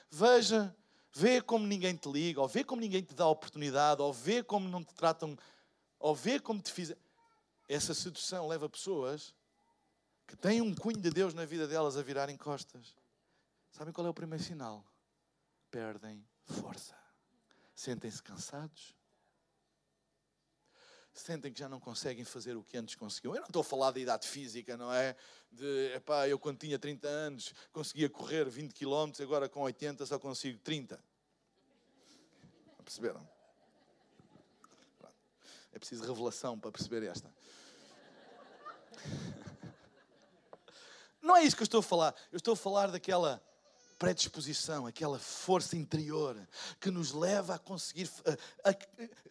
Veja, 0.09 0.73
vê 1.11 1.41
como 1.41 1.67
ninguém 1.67 1.95
te 1.95 2.09
liga, 2.09 2.41
ou 2.41 2.47
vê 2.47 2.63
como 2.63 2.81
ninguém 2.81 3.01
te 3.01 3.13
dá 3.13 3.27
oportunidade, 3.27 4.01
ou 4.01 4.13
vê 4.13 4.41
como 4.41 4.69
não 4.69 4.81
te 4.81 4.93
tratam, 4.93 5.37
ou 5.99 6.15
vê 6.15 6.39
como 6.39 6.61
te 6.61 6.71
fizeram. 6.71 7.01
Essa 7.67 7.93
sedução 7.93 8.47
leva 8.47 8.69
pessoas 8.69 9.35
que 10.27 10.35
têm 10.35 10.61
um 10.61 10.75
cunho 10.75 10.99
de 10.99 11.09
Deus 11.09 11.33
na 11.33 11.45
vida 11.45 11.67
delas 11.67 11.95
a 11.95 12.03
virarem 12.03 12.35
costas. 12.35 12.93
Sabem 13.71 13.93
qual 13.93 14.05
é 14.05 14.09
o 14.09 14.13
primeiro 14.13 14.43
sinal? 14.43 14.85
Perdem 15.71 16.27
força. 16.43 16.95
Sentem-se 17.73 18.21
cansados. 18.21 18.95
Sentem 21.13 21.51
que 21.51 21.59
já 21.59 21.69
não 21.69 21.79
conseguem 21.79 22.23
fazer 22.23 22.55
o 22.55 22.63
que 22.63 22.77
antes 22.77 22.95
conseguiam. 22.95 23.33
Eu 23.33 23.41
não 23.41 23.47
estou 23.47 23.61
a 23.61 23.63
falar 23.63 23.91
da 23.91 23.99
idade 23.99 24.27
física, 24.27 24.77
não 24.77 24.93
é? 24.93 25.15
De, 25.51 25.93
epá, 25.95 26.27
eu 26.27 26.37
quando 26.37 26.59
tinha 26.59 26.77
30 26.77 27.07
anos 27.07 27.53
conseguia 27.71 28.09
correr 28.09 28.47
20 28.49 28.73
km, 28.73 29.11
agora 29.21 29.49
com 29.49 29.61
80 29.61 30.05
só 30.05 30.19
consigo 30.19 30.59
30. 30.59 31.03
Perceberam? 32.83 33.27
É 35.71 35.79
preciso 35.79 36.03
revelação 36.03 36.59
para 36.59 36.71
perceber 36.71 37.03
esta. 37.03 37.31
Não 41.21 41.35
é 41.35 41.43
isso 41.43 41.55
que 41.55 41.63
eu 41.63 41.65
estou 41.65 41.79
a 41.79 41.83
falar. 41.83 42.15
Eu 42.31 42.37
estou 42.37 42.53
a 42.53 42.57
falar 42.57 42.87
daquela 42.91 43.41
predisposição, 43.97 44.85
aquela 44.85 45.19
força 45.19 45.75
interior 45.75 46.37
que 46.79 46.91
nos 46.91 47.11
leva 47.11 47.55
a 47.55 47.59
conseguir, 47.59 48.09
a, 48.63 48.69
a, 48.69 48.75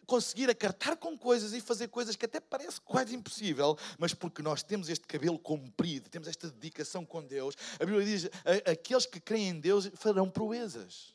conseguir 0.07 0.51
acartar 0.51 0.97
com 0.97 1.17
coisas 1.17 1.53
e 1.53 1.61
fazer 1.61 1.89
coisas 1.89 2.17
que 2.17 2.25
até 2.25 2.41
parece 2.41 2.81
quase 2.81 3.15
impossível, 3.15 3.79
mas 3.99 4.13
porque 4.13 4.43
nós 4.43 4.63
temos 4.63 4.89
este 4.89 5.07
cabelo 5.07 5.39
comprido, 5.39 6.11
temos 6.11 6.29
esta 6.29 6.51
dedicação 6.51 7.05
com 7.05 7.23
Deus. 7.25 7.55
A 7.81 7.85
Bíblia 7.85 8.05
diz: 8.05 8.29
aqueles 8.71 9.07
que 9.07 9.21
creem 9.21 9.51
em 9.51 9.61
Deus 9.61 9.91
farão 9.95 10.29
proezas. 10.29 11.15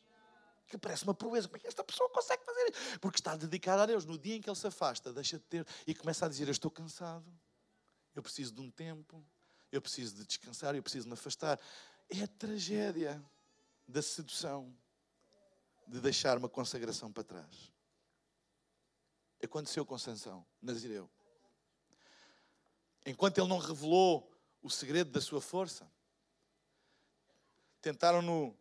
Que 0.67 0.77
parece 0.77 1.03
uma 1.03 1.13
proeza. 1.13 1.49
Como 1.49 1.57
é 1.57 1.59
que 1.59 1.67
esta 1.67 1.83
pessoa 1.83 2.09
consegue 2.09 2.45
fazer 2.45 2.71
isso? 2.71 2.99
Porque 3.01 3.19
está 3.19 3.35
dedicada 3.35 3.83
a 3.83 3.85
Deus. 3.85 4.05
No 4.05 4.17
dia 4.17 4.37
em 4.37 4.41
que 4.41 4.49
ele 4.49 4.55
se 4.55 4.65
afasta, 4.65 5.11
deixa 5.11 5.37
de 5.37 5.43
ter 5.43 5.67
e 5.85 5.93
começa 5.93 6.25
a 6.25 6.29
dizer: 6.29 6.47
Eu 6.47 6.51
estou 6.51 6.71
cansado, 6.71 7.25
eu 8.15 8.23
preciso 8.23 8.53
de 8.53 8.61
um 8.61 8.71
tempo, 8.71 9.21
eu 9.71 9.81
preciso 9.81 10.15
de 10.15 10.25
descansar, 10.25 10.75
eu 10.75 10.83
preciso 10.83 11.07
me 11.07 11.13
afastar. 11.13 11.59
É 12.09 12.23
a 12.23 12.27
tragédia 12.27 13.23
da 13.87 14.01
sedução, 14.01 14.75
de 15.87 15.99
deixar 15.99 16.37
uma 16.37 16.49
consagração 16.49 17.11
para 17.11 17.23
trás. 17.23 17.71
Aconteceu 19.43 19.85
com 19.85 19.97
Sansão, 19.97 20.45
Nazireu. 20.61 21.09
Enquanto 23.05 23.39
ele 23.39 23.47
não 23.47 23.57
revelou 23.57 24.31
o 24.61 24.69
segredo 24.69 25.09
da 25.09 25.19
sua 25.19 25.41
força, 25.41 25.91
tentaram-no 27.81 28.55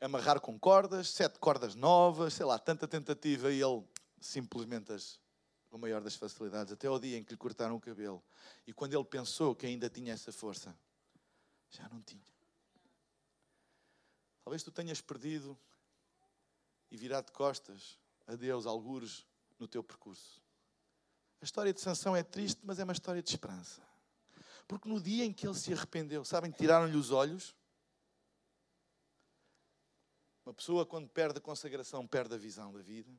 amarrar 0.00 0.40
com 0.40 0.58
cordas, 0.58 1.08
sete 1.08 1.38
cordas 1.38 1.74
novas, 1.74 2.34
sei 2.34 2.44
lá, 2.44 2.58
tanta 2.58 2.86
tentativa 2.86 3.50
e 3.50 3.60
ele 3.60 3.82
simplesmente 4.20 4.92
as, 4.92 5.18
com 5.72 5.76
a 5.76 5.80
maior 5.80 6.02
das 6.02 6.14
facilidades, 6.14 6.70
até 6.70 6.86
ao 6.86 6.98
dia 6.98 7.16
em 7.16 7.24
que 7.24 7.30
lhe 7.30 7.36
cortaram 7.38 7.76
o 7.76 7.80
cabelo. 7.80 8.22
E 8.66 8.74
quando 8.74 8.92
ele 8.92 9.04
pensou 9.06 9.56
que 9.56 9.64
ainda 9.64 9.88
tinha 9.88 10.12
essa 10.12 10.30
força, 10.30 10.76
já 11.70 11.88
não 11.88 12.02
tinha. 12.02 12.20
Talvez 14.44 14.62
tu 14.62 14.70
tenhas 14.70 15.00
perdido 15.00 15.58
e 16.90 16.96
virado 16.98 17.26
de 17.26 17.32
costas 17.32 17.98
a 18.26 18.34
Deus, 18.34 18.66
algures, 18.66 19.24
no 19.58 19.66
teu 19.66 19.82
percurso. 19.82 20.42
A 21.40 21.44
história 21.46 21.72
de 21.72 21.80
Sansão 21.80 22.14
é 22.14 22.22
triste, 22.22 22.60
mas 22.62 22.78
é 22.78 22.84
uma 22.84 22.92
história 22.92 23.22
de 23.22 23.30
esperança. 23.30 23.80
Porque 24.68 24.86
no 24.86 25.00
dia 25.00 25.24
em 25.24 25.32
que 25.32 25.46
ele 25.46 25.54
se 25.54 25.72
arrependeu, 25.72 26.22
sabem, 26.22 26.50
tiraram-lhe 26.50 26.98
os 26.98 27.10
olhos. 27.10 27.56
Uma 30.44 30.52
pessoa, 30.52 30.84
quando 30.84 31.08
perde 31.08 31.38
a 31.38 31.40
consagração, 31.40 32.06
perde 32.06 32.34
a 32.34 32.38
visão 32.38 32.74
da 32.74 32.82
vida. 32.82 33.10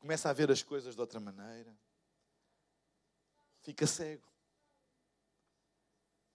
Começa 0.00 0.30
a 0.30 0.32
ver 0.32 0.50
as 0.50 0.62
coisas 0.62 0.94
de 0.94 1.00
outra 1.00 1.20
maneira. 1.20 1.76
Fica 3.60 3.86
cego. 3.86 4.26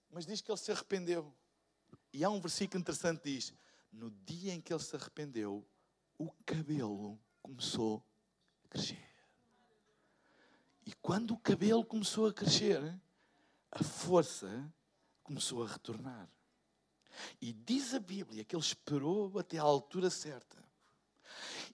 Mas 0.08 0.24
diz 0.24 0.40
que 0.40 0.50
ele 0.50 0.58
se 0.58 0.70
arrependeu. 0.70 1.34
E 2.12 2.24
há 2.24 2.30
um 2.30 2.40
versículo 2.40 2.80
interessante 2.80 3.20
que 3.20 3.34
diz: 3.34 3.52
No 3.92 4.10
dia 4.10 4.54
em 4.54 4.60
que 4.60 4.72
ele 4.72 4.82
se 4.82 4.94
arrependeu, 4.94 5.66
o 6.16 6.30
cabelo 6.46 7.18
começou 7.42 8.02
a 8.64 8.68
crescer. 8.68 9.06
E 10.86 10.94
quando 10.94 11.32
o 11.32 11.38
cabelo 11.38 11.84
começou 11.84 12.28
a 12.28 12.32
crescer, 12.32 12.80
a 13.72 13.82
força 13.82 14.72
começou 15.24 15.64
a 15.64 15.66
retornar. 15.66 16.30
E 17.40 17.52
diz 17.52 17.92
a 17.92 17.98
Bíblia 17.98 18.44
que 18.44 18.54
ele 18.54 18.62
esperou 18.62 19.36
até 19.38 19.58
à 19.58 19.62
altura 19.62 20.08
certa. 20.08 20.56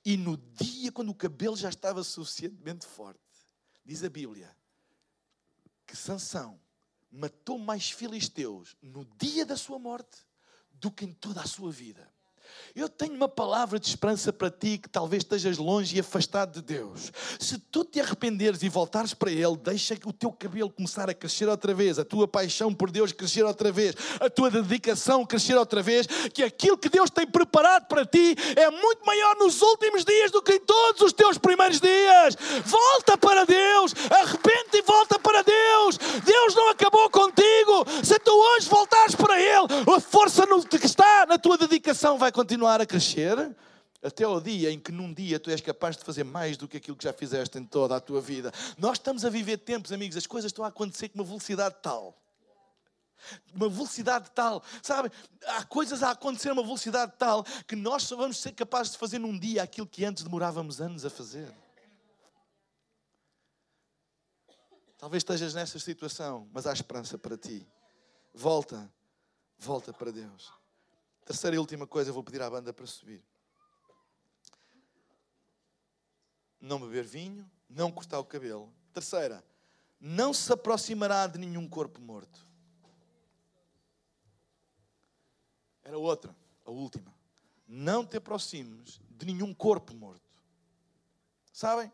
E 0.04 0.16
no 0.16 0.36
dia, 0.36 0.90
quando 0.90 1.10
o 1.10 1.14
cabelo 1.14 1.56
já 1.56 1.68
estava 1.68 2.02
suficientemente 2.02 2.86
forte, 2.86 3.20
diz 3.84 4.02
a 4.02 4.08
Bíblia 4.08 4.54
que 5.86 5.96
Sansão 5.96 6.60
matou 7.10 7.58
mais 7.58 7.90
filisteus 7.90 8.76
no 8.82 9.04
dia 9.16 9.46
da 9.46 9.56
sua 9.56 9.78
morte 9.78 10.26
do 10.72 10.90
que 10.90 11.04
em 11.04 11.12
toda 11.12 11.40
a 11.40 11.46
sua 11.46 11.70
vida. 11.70 12.11
Eu 12.74 12.88
tenho 12.88 13.14
uma 13.14 13.28
palavra 13.28 13.78
de 13.78 13.86
esperança 13.86 14.32
para 14.32 14.50
ti 14.50 14.78
que 14.78 14.88
talvez 14.88 15.22
estejas 15.22 15.58
longe 15.58 15.96
e 15.96 16.00
afastado 16.00 16.54
de 16.54 16.62
Deus. 16.62 17.12
Se 17.38 17.58
tu 17.58 17.84
te 17.84 18.00
arrependeres 18.00 18.62
e 18.62 18.68
voltares 18.68 19.12
para 19.12 19.30
Ele, 19.30 19.56
deixa 19.62 19.94
o 20.06 20.12
teu 20.12 20.32
cabelo 20.32 20.70
começar 20.70 21.10
a 21.10 21.14
crescer 21.14 21.48
outra 21.48 21.74
vez, 21.74 21.98
a 21.98 22.04
tua 22.04 22.26
paixão 22.26 22.72
por 22.72 22.90
Deus 22.90 23.12
crescer 23.12 23.44
outra 23.44 23.70
vez, 23.70 23.94
a 24.18 24.30
tua 24.30 24.50
dedicação 24.50 25.26
crescer 25.26 25.54
outra 25.54 25.82
vez, 25.82 26.06
que 26.32 26.42
aquilo 26.42 26.78
que 26.78 26.88
Deus 26.88 27.10
tem 27.10 27.26
preparado 27.26 27.86
para 27.88 28.06
ti 28.06 28.34
é 28.56 28.70
muito 28.70 29.04
maior 29.04 29.36
nos 29.36 29.60
últimos 29.60 30.04
dias 30.04 30.30
do 30.30 30.40
que 30.40 30.54
em 30.54 30.60
todos 30.60 31.02
os 31.02 31.12
teus 31.12 31.36
primeiros 31.36 31.78
dias. 31.78 32.36
Volta 32.64 33.18
para 33.18 33.44
Deus, 33.44 33.94
arrepende 34.10 34.78
e 34.78 34.82
volta 34.82 35.18
para 35.18 35.42
Deus. 35.42 35.98
Deus 36.24 36.54
não 36.54 36.70
acabou 36.70 37.10
contigo. 37.10 37.84
Se 38.02 38.18
tu 38.18 38.32
hoje 38.32 38.68
voltares 38.68 39.14
para 39.14 39.38
Ele, 39.38 39.66
a 39.94 40.00
força 40.00 40.42
que 40.68 40.86
está 40.86 41.26
na 41.26 41.38
tua 41.38 41.56
dedicação 41.56 42.18
vai 42.18 42.31
continuar 42.32 42.80
a 42.80 42.86
crescer 42.86 43.54
até 44.02 44.24
ao 44.24 44.40
dia 44.40 44.70
em 44.70 44.80
que 44.80 44.90
num 44.90 45.14
dia 45.14 45.38
tu 45.38 45.50
és 45.50 45.60
capaz 45.60 45.96
de 45.96 46.04
fazer 46.04 46.24
mais 46.24 46.56
do 46.56 46.66
que 46.66 46.76
aquilo 46.76 46.96
que 46.96 47.04
já 47.04 47.12
fizeste 47.12 47.56
em 47.58 47.64
toda 47.64 47.94
a 47.94 48.00
tua 48.00 48.20
vida. 48.20 48.52
Nós 48.76 48.98
estamos 48.98 49.24
a 49.24 49.30
viver 49.30 49.58
tempos, 49.58 49.92
amigos, 49.92 50.16
as 50.16 50.26
coisas 50.26 50.48
estão 50.48 50.64
a 50.64 50.68
acontecer 50.68 51.08
com 51.08 51.18
uma 51.18 51.24
velocidade 51.24 51.76
tal. 51.80 52.18
Uma 53.54 53.68
velocidade 53.68 54.30
tal, 54.34 54.64
sabe? 54.82 55.12
Há 55.46 55.64
coisas 55.64 56.02
a 56.02 56.10
acontecer 56.10 56.48
a 56.48 56.54
uma 56.54 56.64
velocidade 56.64 57.12
tal 57.16 57.44
que 57.68 57.76
nós 57.76 58.02
só 58.02 58.16
vamos 58.16 58.38
ser 58.38 58.50
capazes 58.52 58.92
de 58.92 58.98
fazer 58.98 59.20
num 59.20 59.38
dia 59.38 59.62
aquilo 59.62 59.86
que 59.86 60.04
antes 60.04 60.24
demorávamos 60.24 60.80
anos 60.80 61.04
a 61.04 61.10
fazer. 61.10 61.54
Talvez 64.98 65.20
estejas 65.20 65.54
nessa 65.54 65.78
situação, 65.78 66.48
mas 66.52 66.66
há 66.66 66.72
esperança 66.72 67.16
para 67.16 67.36
ti. 67.36 67.66
Volta, 68.34 68.92
volta 69.58 69.92
para 69.92 70.10
Deus. 70.10 70.61
Terceira 71.24 71.56
e 71.56 71.58
última 71.58 71.86
coisa, 71.86 72.12
vou 72.12 72.22
pedir 72.22 72.42
à 72.42 72.50
banda 72.50 72.72
para 72.72 72.86
subir. 72.86 73.22
Não 76.60 76.80
beber 76.80 77.04
vinho, 77.04 77.48
não 77.68 77.90
cortar 77.90 78.18
o 78.18 78.24
cabelo. 78.24 78.72
Terceira, 78.92 79.44
não 80.00 80.34
se 80.34 80.52
aproximará 80.52 81.26
de 81.26 81.38
nenhum 81.38 81.68
corpo 81.68 82.00
morto. 82.00 82.44
Era 85.84 85.98
outra, 85.98 86.34
a 86.64 86.70
última. 86.70 87.12
Não 87.66 88.04
te 88.04 88.16
aproximes 88.16 89.00
de 89.10 89.26
nenhum 89.26 89.54
corpo 89.54 89.94
morto. 89.94 90.22
Sabem? 91.52 91.90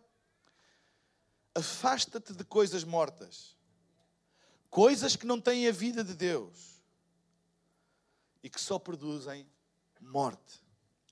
Afasta-te 1.54 2.32
de 2.32 2.44
coisas 2.44 2.84
mortas. 2.84 3.56
Coisas 4.70 5.16
que 5.16 5.26
não 5.26 5.40
têm 5.40 5.66
a 5.66 5.72
vida 5.72 6.02
de 6.04 6.14
Deus 6.14 6.77
e 8.42 8.48
que 8.48 8.60
só 8.60 8.78
produzem 8.78 9.46
morte. 10.00 10.62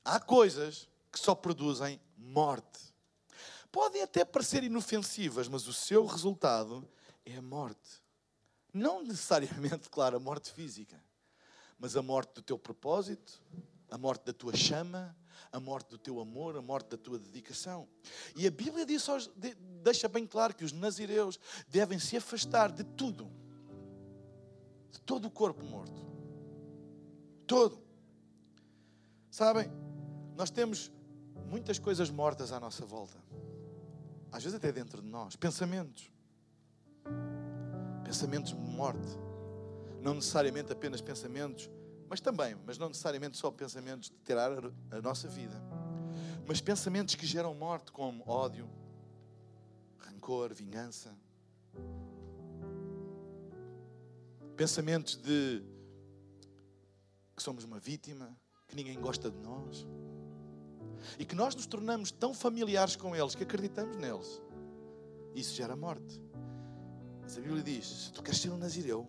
Há 0.04 0.20
coisas 0.20 0.88
que 1.10 1.18
só 1.18 1.34
produzem 1.34 2.00
morte. 2.16 2.94
Podem 3.72 4.02
até 4.02 4.24
parecer 4.24 4.62
inofensivas, 4.64 5.48
mas 5.48 5.66
o 5.66 5.72
seu 5.72 6.06
resultado 6.06 6.88
é 7.24 7.36
a 7.36 7.42
morte. 7.42 8.02
Não 8.72 9.02
necessariamente, 9.02 9.88
claro, 9.90 10.16
a 10.16 10.20
morte 10.20 10.52
física, 10.52 11.02
mas 11.78 11.96
a 11.96 12.02
morte 12.02 12.34
do 12.34 12.42
teu 12.42 12.58
propósito, 12.58 13.42
a 13.90 13.98
morte 13.98 14.24
da 14.24 14.32
tua 14.32 14.54
chama, 14.54 15.16
a 15.52 15.60
morte 15.60 15.90
do 15.90 15.98
teu 15.98 16.20
amor, 16.20 16.56
a 16.56 16.62
morte 16.62 16.90
da 16.90 16.96
tua 16.96 17.18
dedicação. 17.18 17.88
E 18.34 18.46
a 18.46 18.50
Bíblia 18.50 18.86
diz, 18.86 19.06
deixa 19.82 20.08
bem 20.08 20.26
claro 20.26 20.54
que 20.54 20.64
os 20.64 20.72
nazireus 20.72 21.38
devem 21.68 21.98
se 21.98 22.16
afastar 22.16 22.70
de 22.70 22.84
tudo, 22.84 23.30
de 24.90 25.00
todo 25.00 25.26
o 25.26 25.30
corpo 25.30 25.64
morto 25.64 26.15
todo. 27.46 27.78
Sabem, 29.30 29.70
nós 30.36 30.50
temos 30.50 30.90
muitas 31.48 31.78
coisas 31.78 32.10
mortas 32.10 32.52
à 32.52 32.60
nossa 32.60 32.84
volta. 32.84 33.16
Às 34.32 34.42
vezes 34.42 34.56
até 34.56 34.72
dentro 34.72 35.00
de 35.00 35.08
nós. 35.08 35.36
Pensamentos. 35.36 36.10
Pensamentos 38.04 38.52
de 38.52 38.58
morte. 38.58 39.08
Não 40.02 40.14
necessariamente 40.14 40.72
apenas 40.72 41.00
pensamentos 41.00 41.70
Mas 42.08 42.20
também, 42.20 42.56
mas 42.64 42.78
não 42.78 42.88
necessariamente 42.88 43.36
só 43.36 43.50
pensamentos 43.50 44.10
de 44.10 44.16
tirar 44.24 44.52
a 44.90 45.00
nossa 45.02 45.26
vida. 45.28 45.60
Mas 46.46 46.60
pensamentos 46.60 47.16
que 47.16 47.26
geram 47.26 47.52
morte, 47.54 47.90
como 47.90 48.22
ódio, 48.28 48.68
rancor, 49.98 50.54
vingança. 50.54 51.12
Pensamentos 54.56 55.16
de 55.16 55.62
que 57.36 57.42
somos 57.42 57.64
uma 57.64 57.78
vítima, 57.78 58.34
que 58.66 58.74
ninguém 58.74 58.98
gosta 58.98 59.30
de 59.30 59.38
nós. 59.38 59.86
E 61.18 61.24
que 61.24 61.34
nós 61.34 61.54
nos 61.54 61.66
tornamos 61.66 62.10
tão 62.10 62.32
familiares 62.32 62.96
com 62.96 63.14
eles 63.14 63.34
que 63.34 63.42
acreditamos 63.42 63.96
neles. 63.96 64.40
Isso 65.34 65.54
gera 65.54 65.76
morte. 65.76 66.20
Mas 67.20 67.36
a 67.36 67.40
Bíblia 67.40 67.62
diz: 67.62 67.86
se 67.86 68.12
tu 68.12 68.22
queres 68.22 68.40
ser 68.40 68.50
um 68.50 68.56
nazireu, 68.56 69.06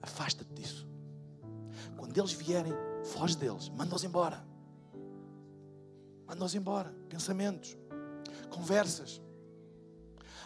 afasta-te 0.00 0.52
disso. 0.54 0.88
Quando 1.96 2.16
eles 2.16 2.32
vierem, 2.32 2.72
foge 3.04 3.36
deles, 3.36 3.68
manda-os 3.68 4.02
embora. 4.02 4.44
Manda-os 6.26 6.54
embora. 6.54 6.92
Pensamentos, 7.08 7.76
conversas. 8.50 9.20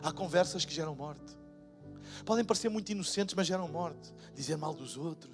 Há 0.03 0.13
conversas 0.13 0.65
que 0.65 0.75
geram 0.75 0.95
morte. 0.95 1.39
Podem 2.25 2.45
parecer 2.45 2.69
muito 2.69 2.91
inocentes, 2.91 3.35
mas 3.35 3.47
geram 3.47 3.69
morte. 3.69 4.13
Dizer 4.35 4.57
mal 4.57 4.75
dos 4.75 4.97
outros. 4.97 5.30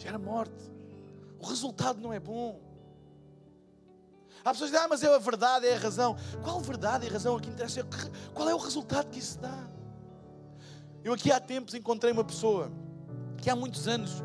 Gera 0.00 0.18
morte. 0.18 0.72
O 1.38 1.46
resultado 1.46 2.00
não 2.00 2.10
é 2.10 2.18
bom. 2.18 2.58
Há 4.42 4.52
pessoas 4.52 4.70
que 4.70 4.76
dizem, 4.76 4.86
ah, 4.86 4.88
mas 4.88 5.02
é 5.02 5.14
a 5.14 5.18
verdade, 5.18 5.66
é 5.66 5.74
a 5.74 5.78
razão. 5.78 6.16
Qual 6.42 6.58
verdade 6.60 7.06
e 7.06 7.10
razão 7.10 7.36
aqui 7.36 7.50
interessa? 7.50 7.86
Qual 8.32 8.48
é 8.48 8.54
o 8.54 8.58
resultado 8.58 9.10
que 9.10 9.18
isso 9.18 9.38
dá? 9.38 9.68
Eu 11.04 11.12
aqui 11.12 11.30
há 11.30 11.38
tempos 11.38 11.74
encontrei 11.74 12.12
uma 12.12 12.24
pessoa 12.24 12.72
que 13.36 13.50
há 13.50 13.56
muitos 13.56 13.86
anos 13.86 14.22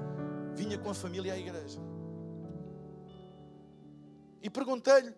vinha 0.53 0.77
com 0.77 0.89
a 0.89 0.93
família 0.93 1.33
à 1.33 1.37
igreja. 1.37 1.81
E 4.41 4.49
perguntei-lhe, 4.49 5.13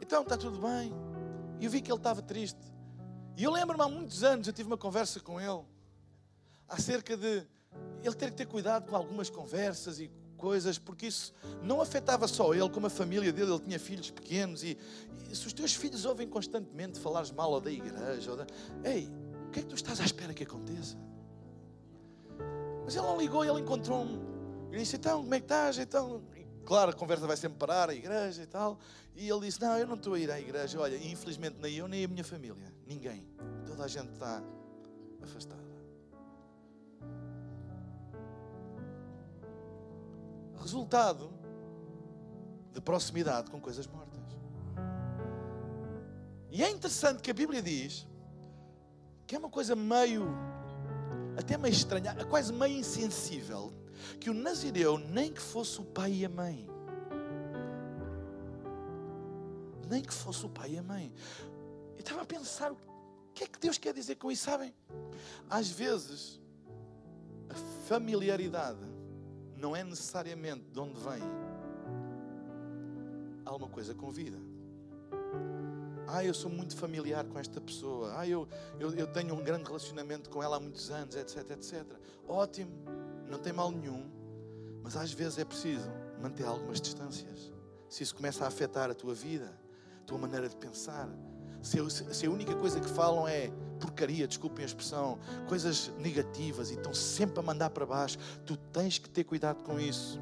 então 0.00 0.22
está 0.22 0.36
tudo 0.36 0.60
bem? 0.60 0.92
E 1.58 1.64
eu 1.64 1.70
vi 1.70 1.80
que 1.80 1.90
ele 1.90 1.98
estava 1.98 2.22
triste. 2.22 2.60
E 3.36 3.42
eu 3.42 3.50
lembro-me 3.50 3.82
há 3.82 3.88
muitos 3.88 4.22
anos, 4.22 4.46
eu 4.46 4.52
tive 4.52 4.68
uma 4.68 4.78
conversa 4.78 5.18
com 5.18 5.40
ele 5.40 5.64
acerca 6.68 7.16
de 7.16 7.44
ele 8.02 8.14
ter 8.14 8.30
que 8.30 8.36
ter 8.36 8.46
cuidado 8.46 8.88
com 8.88 8.96
algumas 8.96 9.28
conversas 9.28 10.00
e 10.00 10.10
coisas, 10.36 10.78
porque 10.78 11.06
isso 11.06 11.34
não 11.62 11.80
afetava 11.80 12.28
só 12.28 12.54
ele, 12.54 12.68
como 12.70 12.86
a 12.86 12.90
família 12.90 13.32
dele, 13.32 13.50
ele 13.50 13.60
tinha 13.60 13.78
filhos 13.78 14.10
pequenos. 14.10 14.62
E, 14.62 14.78
e 15.30 15.36
se 15.36 15.46
os 15.46 15.52
teus 15.52 15.74
filhos 15.74 16.04
ouvem 16.04 16.26
constantemente 16.26 16.98
falares 16.98 17.30
mal 17.30 17.50
ou 17.50 17.60
da 17.60 17.70
igreja, 17.70 18.30
ou 18.30 18.36
da... 18.36 18.46
ei, 18.84 19.08
o 19.46 19.50
que 19.50 19.60
é 19.60 19.62
que 19.62 19.68
tu 19.68 19.74
estás 19.74 20.00
à 20.00 20.04
espera 20.04 20.32
que 20.32 20.44
aconteça? 20.44 20.96
Mas 22.84 22.96
ele 22.96 23.06
não 23.06 23.18
ligou 23.20 23.44
ele 23.44 23.60
encontrou-me. 23.60 24.18
E 24.72 24.78
disse: 24.78 24.96
Então, 24.96 25.20
como 25.22 25.34
é 25.34 25.40
que 25.40 25.44
estás? 25.44 25.78
Então, 25.78 26.22
e, 26.34 26.46
claro, 26.64 26.90
a 26.90 26.94
conversa 26.94 27.26
vai 27.26 27.36
sempre 27.36 27.58
parar, 27.58 27.90
a 27.90 27.94
igreja 27.94 28.42
e 28.42 28.46
tal. 28.46 28.78
E 29.14 29.28
ele 29.28 29.40
disse: 29.40 29.60
Não, 29.60 29.76
eu 29.76 29.86
não 29.86 29.94
estou 29.94 30.14
a 30.14 30.18
ir 30.18 30.30
à 30.30 30.40
igreja. 30.40 30.80
Olha, 30.80 30.96
infelizmente 30.96 31.56
nem 31.60 31.74
eu, 31.74 31.88
nem 31.88 32.04
a 32.04 32.08
minha 32.08 32.24
família. 32.24 32.72
Ninguém. 32.86 33.26
Toda 33.66 33.84
a 33.84 33.88
gente 33.88 34.12
está 34.12 34.42
afastada. 35.22 35.77
Resultado 40.60 41.30
de 42.72 42.80
proximidade 42.80 43.50
com 43.50 43.60
coisas 43.60 43.86
mortas. 43.86 44.08
E 46.50 46.62
é 46.62 46.70
interessante 46.70 47.22
que 47.22 47.30
a 47.30 47.34
Bíblia 47.34 47.62
diz 47.62 48.06
que 49.26 49.36
é 49.36 49.38
uma 49.38 49.50
coisa 49.50 49.76
meio, 49.76 50.26
até 51.36 51.58
meio 51.58 51.72
estranha, 51.72 52.14
quase 52.24 52.52
meio 52.52 52.78
insensível, 52.78 53.72
que 54.18 54.30
o 54.30 54.34
Nazireu, 54.34 54.96
nem 54.96 55.30
que 55.30 55.40
fosse 55.40 55.80
o 55.80 55.84
pai 55.84 56.12
e 56.12 56.24
a 56.24 56.28
mãe, 56.30 56.66
nem 59.86 60.02
que 60.02 60.14
fosse 60.14 60.46
o 60.46 60.48
pai 60.48 60.72
e 60.72 60.78
a 60.78 60.82
mãe, 60.82 61.12
eu 61.94 62.00
estava 62.00 62.22
a 62.22 62.24
pensar, 62.24 62.72
o 62.72 62.78
que 63.34 63.44
é 63.44 63.46
que 63.46 63.58
Deus 63.58 63.76
quer 63.76 63.92
dizer 63.92 64.14
com 64.16 64.32
isso, 64.32 64.44
sabem? 64.44 64.74
Às 65.50 65.68
vezes, 65.68 66.40
a 67.50 67.54
familiaridade 67.86 68.87
não 69.60 69.74
é 69.74 69.82
necessariamente 69.84 70.64
de 70.70 70.78
onde 70.78 70.98
vem 71.00 71.22
alguma 73.44 73.70
coisa 73.70 73.94
com 73.94 74.10
vida. 74.10 74.38
Ah, 76.06 76.24
eu 76.24 76.32
sou 76.32 76.50
muito 76.50 76.74
familiar 76.74 77.24
com 77.26 77.38
esta 77.38 77.60
pessoa. 77.60 78.18
Ah, 78.18 78.26
eu, 78.26 78.48
eu, 78.80 78.94
eu 78.94 79.06
tenho 79.06 79.34
um 79.34 79.42
grande 79.42 79.64
relacionamento 79.64 80.30
com 80.30 80.42
ela 80.42 80.56
há 80.56 80.60
muitos 80.60 80.90
anos, 80.90 81.14
etc, 81.14 81.50
etc. 81.50 81.84
Ótimo, 82.26 82.72
não 83.28 83.38
tem 83.38 83.52
mal 83.52 83.70
nenhum. 83.70 84.10
Mas 84.82 84.96
às 84.96 85.12
vezes 85.12 85.38
é 85.38 85.44
preciso 85.44 85.90
manter 86.20 86.44
algumas 86.44 86.80
distâncias. 86.80 87.52
Se 87.90 88.02
isso 88.02 88.14
começa 88.14 88.44
a 88.44 88.48
afetar 88.48 88.90
a 88.90 88.94
tua 88.94 89.14
vida, 89.14 89.52
a 90.00 90.04
tua 90.04 90.16
maneira 90.16 90.48
de 90.48 90.56
pensar, 90.56 91.08
se, 91.62 91.78
se 92.14 92.26
a 92.26 92.30
única 92.30 92.54
coisa 92.54 92.80
que 92.80 92.88
falam 92.88 93.28
é 93.28 93.50
porcaria, 93.78 94.26
desculpem 94.26 94.64
a 94.64 94.66
expressão, 94.66 95.18
coisas 95.48 95.90
negativas 95.98 96.70
e 96.70 96.74
estão 96.74 96.92
sempre 96.92 97.40
a 97.40 97.42
mandar 97.42 97.70
para 97.70 97.86
baixo, 97.86 98.18
tu 98.44 98.56
tens 98.56 98.98
que 98.98 99.08
ter 99.08 99.24
cuidado 99.24 99.62
com 99.62 99.78
isso, 99.80 100.20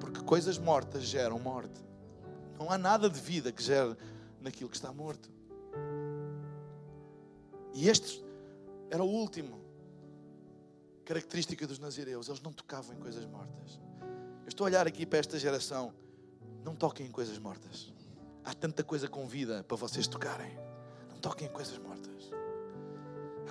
porque 0.00 0.20
coisas 0.20 0.58
mortas 0.58 1.02
geram 1.02 1.38
morte. 1.38 1.82
Não 2.58 2.70
há 2.70 2.78
nada 2.78 3.10
de 3.10 3.18
vida 3.20 3.50
que 3.50 3.62
gere 3.62 3.96
naquilo 4.40 4.70
que 4.70 4.76
está 4.76 4.92
morto. 4.92 5.30
E 7.72 7.88
este 7.88 8.24
era 8.90 9.02
o 9.02 9.08
último 9.08 9.60
característica 11.04 11.66
dos 11.66 11.78
nazireus, 11.78 12.28
eles 12.28 12.40
não 12.40 12.52
tocavam 12.52 12.94
em 12.94 12.98
coisas 12.98 13.26
mortas. 13.26 13.80
Eu 14.42 14.48
estou 14.48 14.66
a 14.66 14.68
olhar 14.68 14.86
aqui 14.86 15.04
para 15.04 15.18
esta 15.18 15.38
geração, 15.38 15.92
não 16.64 16.74
toquem 16.74 17.06
em 17.06 17.10
coisas 17.10 17.38
mortas. 17.38 17.92
Há 18.44 18.52
tanta 18.52 18.84
coisa 18.84 19.08
com 19.08 19.26
vida 19.26 19.64
para 19.64 19.76
vocês 19.76 20.06
tocarem. 20.06 20.58
Não 21.10 21.18
toquem 21.18 21.48
em 21.48 21.50
coisas 21.50 21.78
mortas. 21.78 22.30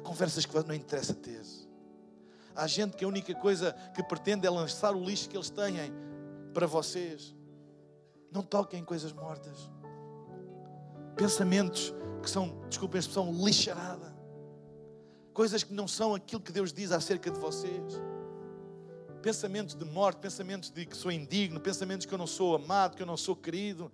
Conversas 0.04 0.46
que 0.46 0.54
não 0.54 0.76
interessa 0.76 1.14
ter. 1.14 1.42
Há 2.56 2.68
gente 2.68 2.96
que 2.96 3.04
a 3.04 3.08
única 3.08 3.34
coisa 3.34 3.74
que 3.96 4.04
pretende 4.04 4.46
é 4.46 4.50
lançar 4.50 4.96
o 4.96 5.04
lixo 5.04 5.28
que 5.28 5.36
eles 5.36 5.50
têm 5.50 5.92
para 6.54 6.68
vocês. 6.68 7.36
Não 8.32 8.44
toquem 8.44 8.82
em 8.82 8.86
coisas 8.86 9.12
mortas. 9.12 9.70
Pensamentos 11.16 11.94
que 12.22 12.30
são, 12.30 12.62
desculpem 12.70 12.98
a 12.98 13.00
expressão, 13.00 13.32
lixarada. 13.32 14.14
Coisas 15.34 15.64
que 15.64 15.74
não 15.74 15.88
são 15.88 16.14
aquilo 16.14 16.42
que 16.42 16.52
Deus 16.52 16.72
diz 16.72 16.92
acerca 16.92 17.32
de 17.32 17.40
vocês. 17.40 18.02
Pensamentos 19.22 19.74
de 19.74 19.86
morte, 19.86 20.18
pensamentos 20.18 20.70
de 20.70 20.86
que 20.86 20.96
sou 20.96 21.12
indigno, 21.12 21.60
pensamentos 21.60 22.06
que 22.06 22.14
eu 22.14 22.18
não 22.18 22.28
sou 22.28 22.56
amado, 22.56 22.96
que 22.96 23.02
eu 23.02 23.08
não 23.08 23.18
sou 23.18 23.36
querido. 23.36 23.92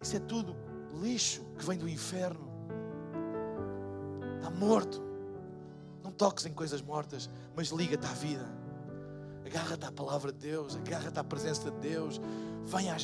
Isso 0.00 0.16
é 0.16 0.20
tudo 0.20 0.56
lixo 1.02 1.44
que 1.58 1.64
vem 1.64 1.76
do 1.76 1.88
inferno. 1.88 2.48
Está 4.36 4.50
morto. 4.50 5.07
Toques 6.18 6.44
em 6.44 6.52
coisas 6.52 6.82
mortas, 6.82 7.30
mas 7.56 7.68
liga-te 7.68 8.04
à 8.04 8.12
vida. 8.12 8.46
Agarra-te 9.46 9.84
à 9.86 9.92
palavra 9.92 10.32
de 10.32 10.38
Deus, 10.38 10.76
agarra-te 10.76 11.18
à 11.18 11.24
presença 11.24 11.70
de 11.70 11.78
Deus. 11.78 12.20
Vem 12.66 12.90
à, 12.90 12.96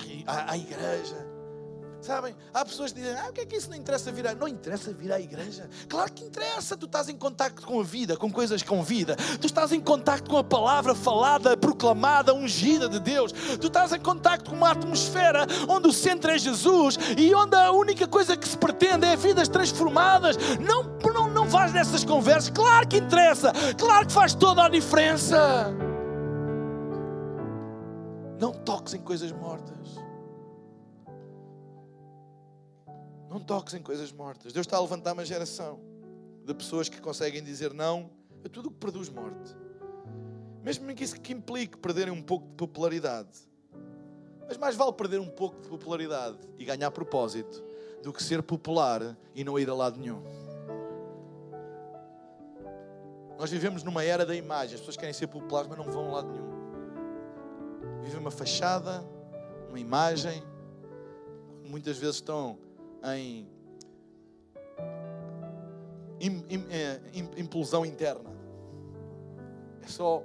à 0.50 0.58
igreja 0.58 1.34
Sabem? 2.04 2.36
Há 2.52 2.62
pessoas 2.66 2.92
que 2.92 3.00
dizem: 3.00 3.16
Ah, 3.18 3.30
o 3.30 3.32
que 3.32 3.40
é 3.40 3.46
que 3.46 3.56
isso 3.56 3.70
não 3.70 3.76
interessa 3.78 4.12
vir 4.12 4.28
à... 4.28 4.34
Não 4.34 4.46
interessa 4.46 4.92
vir 4.92 5.10
à 5.10 5.18
igreja. 5.18 5.70
Claro 5.88 6.12
que 6.12 6.22
interessa. 6.22 6.76
Tu 6.76 6.84
estás 6.84 7.08
em 7.08 7.16
contato 7.16 7.62
com 7.62 7.80
a 7.80 7.82
vida, 7.82 8.14
com 8.14 8.30
coisas 8.30 8.62
com 8.62 8.82
vida. 8.82 9.16
Tu 9.40 9.46
estás 9.46 9.72
em 9.72 9.80
contato 9.80 10.28
com 10.28 10.36
a 10.36 10.44
palavra 10.44 10.94
falada, 10.94 11.56
proclamada, 11.56 12.34
ungida 12.34 12.90
de 12.90 13.00
Deus. 13.00 13.32
Tu 13.58 13.68
estás 13.68 13.90
em 13.94 14.00
contato 14.00 14.50
com 14.50 14.54
uma 14.54 14.72
atmosfera 14.72 15.46
onde 15.66 15.88
o 15.88 15.94
centro 15.94 16.30
é 16.30 16.36
Jesus 16.36 16.98
e 17.16 17.34
onde 17.34 17.56
a 17.56 17.72
única 17.72 18.06
coisa 18.06 18.36
que 18.36 18.46
se 18.46 18.58
pretende 18.58 19.06
é 19.06 19.16
vidas 19.16 19.48
transformadas. 19.48 20.36
Não, 20.60 20.98
não, 21.10 21.23
nessas 21.74 22.04
conversas. 22.04 22.50
Claro 22.50 22.88
que 22.88 22.98
interessa. 22.98 23.52
Claro 23.76 24.06
que 24.06 24.12
faz 24.12 24.34
toda 24.34 24.64
a 24.64 24.68
diferença. 24.68 25.74
Não 28.40 28.52
toques 28.52 28.94
em 28.94 29.00
coisas 29.00 29.32
mortas. 29.32 29.74
Não 33.28 33.40
toques 33.40 33.74
em 33.74 33.82
coisas 33.82 34.12
mortas. 34.12 34.52
Deus 34.52 34.66
está 34.66 34.76
a 34.76 34.80
levantar 34.80 35.12
uma 35.12 35.24
geração 35.24 35.80
de 36.44 36.54
pessoas 36.54 36.88
que 36.88 37.00
conseguem 37.00 37.42
dizer 37.42 37.74
não 37.74 38.10
a 38.44 38.48
tudo 38.48 38.68
o 38.68 38.70
que 38.70 38.78
produz 38.78 39.08
morte. 39.08 39.56
Mesmo 40.62 40.94
que 40.94 41.04
isso 41.04 41.20
que 41.20 41.32
implique 41.32 41.76
perderem 41.76 42.12
um 42.12 42.22
pouco 42.22 42.46
de 42.48 42.54
popularidade. 42.54 43.36
Mas 44.46 44.56
mais 44.56 44.76
vale 44.76 44.92
perder 44.92 45.20
um 45.20 45.28
pouco 45.28 45.60
de 45.60 45.68
popularidade 45.68 46.38
e 46.58 46.64
ganhar 46.64 46.90
propósito 46.90 47.62
do 48.02 48.12
que 48.12 48.22
ser 48.22 48.42
popular 48.42 49.16
e 49.34 49.42
não 49.42 49.58
ir 49.58 49.68
a 49.68 49.74
lado 49.74 49.98
nenhum. 49.98 50.22
Nós 53.44 53.50
vivemos 53.50 53.82
numa 53.82 54.02
era 54.02 54.24
da 54.24 54.34
imagem. 54.34 54.76
As 54.76 54.80
pessoas 54.80 54.96
querem 54.96 55.12
ser 55.12 55.26
populares, 55.26 55.68
mas 55.68 55.76
não 55.76 55.84
vão 55.84 56.08
a 56.08 56.12
lado 56.12 56.32
nenhum. 56.32 58.00
Vivem 58.02 58.18
uma 58.18 58.30
fachada, 58.30 59.04
uma 59.68 59.78
imagem. 59.78 60.42
Muitas 61.62 61.98
vezes 61.98 62.14
estão 62.14 62.58
em 63.14 63.46
implosão 67.36 67.84
interna. 67.84 68.30
É 69.82 69.88
só. 69.88 70.22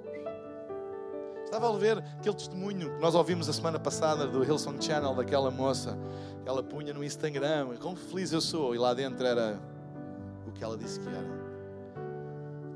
Estava 1.44 1.68
a 1.68 1.76
ver 1.76 1.98
aquele 1.98 2.36
testemunho 2.36 2.94
que 2.94 3.02
nós 3.02 3.14
ouvimos 3.14 3.50
a 3.50 3.52
semana 3.52 3.78
passada 3.78 4.26
do 4.26 4.42
Hillsong 4.42 4.82
Channel, 4.82 5.14
daquela 5.14 5.50
moça 5.50 5.94
que 6.42 6.48
ela 6.48 6.62
punha 6.62 6.94
no 6.94 7.04
Instagram. 7.04 7.76
Como 7.80 7.96
feliz 7.96 8.32
eu 8.32 8.40
sou. 8.40 8.74
E 8.74 8.78
lá 8.78 8.94
dentro 8.94 9.26
era 9.26 9.60
o 10.46 10.52
que 10.52 10.64
ela 10.64 10.78
disse 10.78 10.98
que 10.98 11.06
era. 11.06 11.39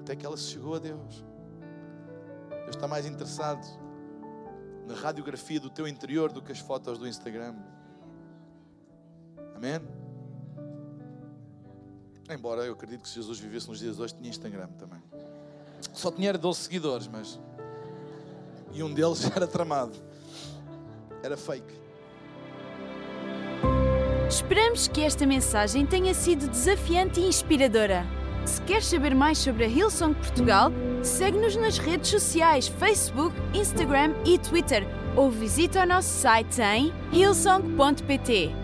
Até 0.05 0.14
que 0.14 0.26
ela 0.26 0.36
chegou 0.36 0.74
a 0.74 0.78
Deus. 0.78 1.24
Deus 2.50 2.76
está 2.76 2.86
mais 2.86 3.07
interessado 3.07 3.66
na 4.86 4.94
radiografia 4.94 5.59
do 5.59 5.70
teu 5.70 5.88
interior 5.88 6.30
do 6.30 6.42
que 6.42 6.52
as 6.52 6.59
fotos 6.59 6.98
do 6.98 7.09
Instagram. 7.09 7.55
Amém? 9.57 9.80
Embora 12.28 12.66
eu 12.66 12.74
acredito 12.74 13.00
que 13.00 13.09
se 13.09 13.14
Jesus 13.14 13.38
vivesse 13.38 13.66
nos 13.66 13.78
dias 13.78 13.96
de 13.96 14.02
hoje, 14.02 14.14
tinha 14.14 14.28
Instagram 14.28 14.68
também. 14.78 15.02
Só 15.94 16.11
tinha 16.11 16.34
12 16.34 16.61
seguidores, 16.61 17.09
mas. 17.09 17.40
E 18.74 18.82
um 18.82 18.92
deles 18.92 19.24
era 19.34 19.46
tramado. 19.46 19.94
Era 21.22 21.34
fake. 21.38 21.80
Esperamos 24.28 24.86
que 24.86 25.00
esta 25.00 25.24
mensagem 25.24 25.86
tenha 25.86 26.12
sido 26.12 26.46
desafiante 26.46 27.20
e 27.20 27.26
inspiradora. 27.26 28.05
Se 28.45 28.61
queres 28.62 28.86
saber 28.86 29.14
mais 29.14 29.38
sobre 29.38 29.64
a 29.64 29.68
Hillsong 29.68 30.14
Portugal, 30.14 30.70
segue-nos 31.03 31.57
nas 31.57 31.78
redes 31.78 32.11
sociais 32.11 32.68
Facebook, 32.68 33.34
Instagram 33.55 34.12
e 34.24 34.38
Twitter 34.38 34.86
ou 35.16 35.30
visita 35.30 35.82
o 35.82 35.86
nosso 35.86 36.09
site 36.09 36.61
em 36.61 36.92
hillsong.pt. 37.12 38.63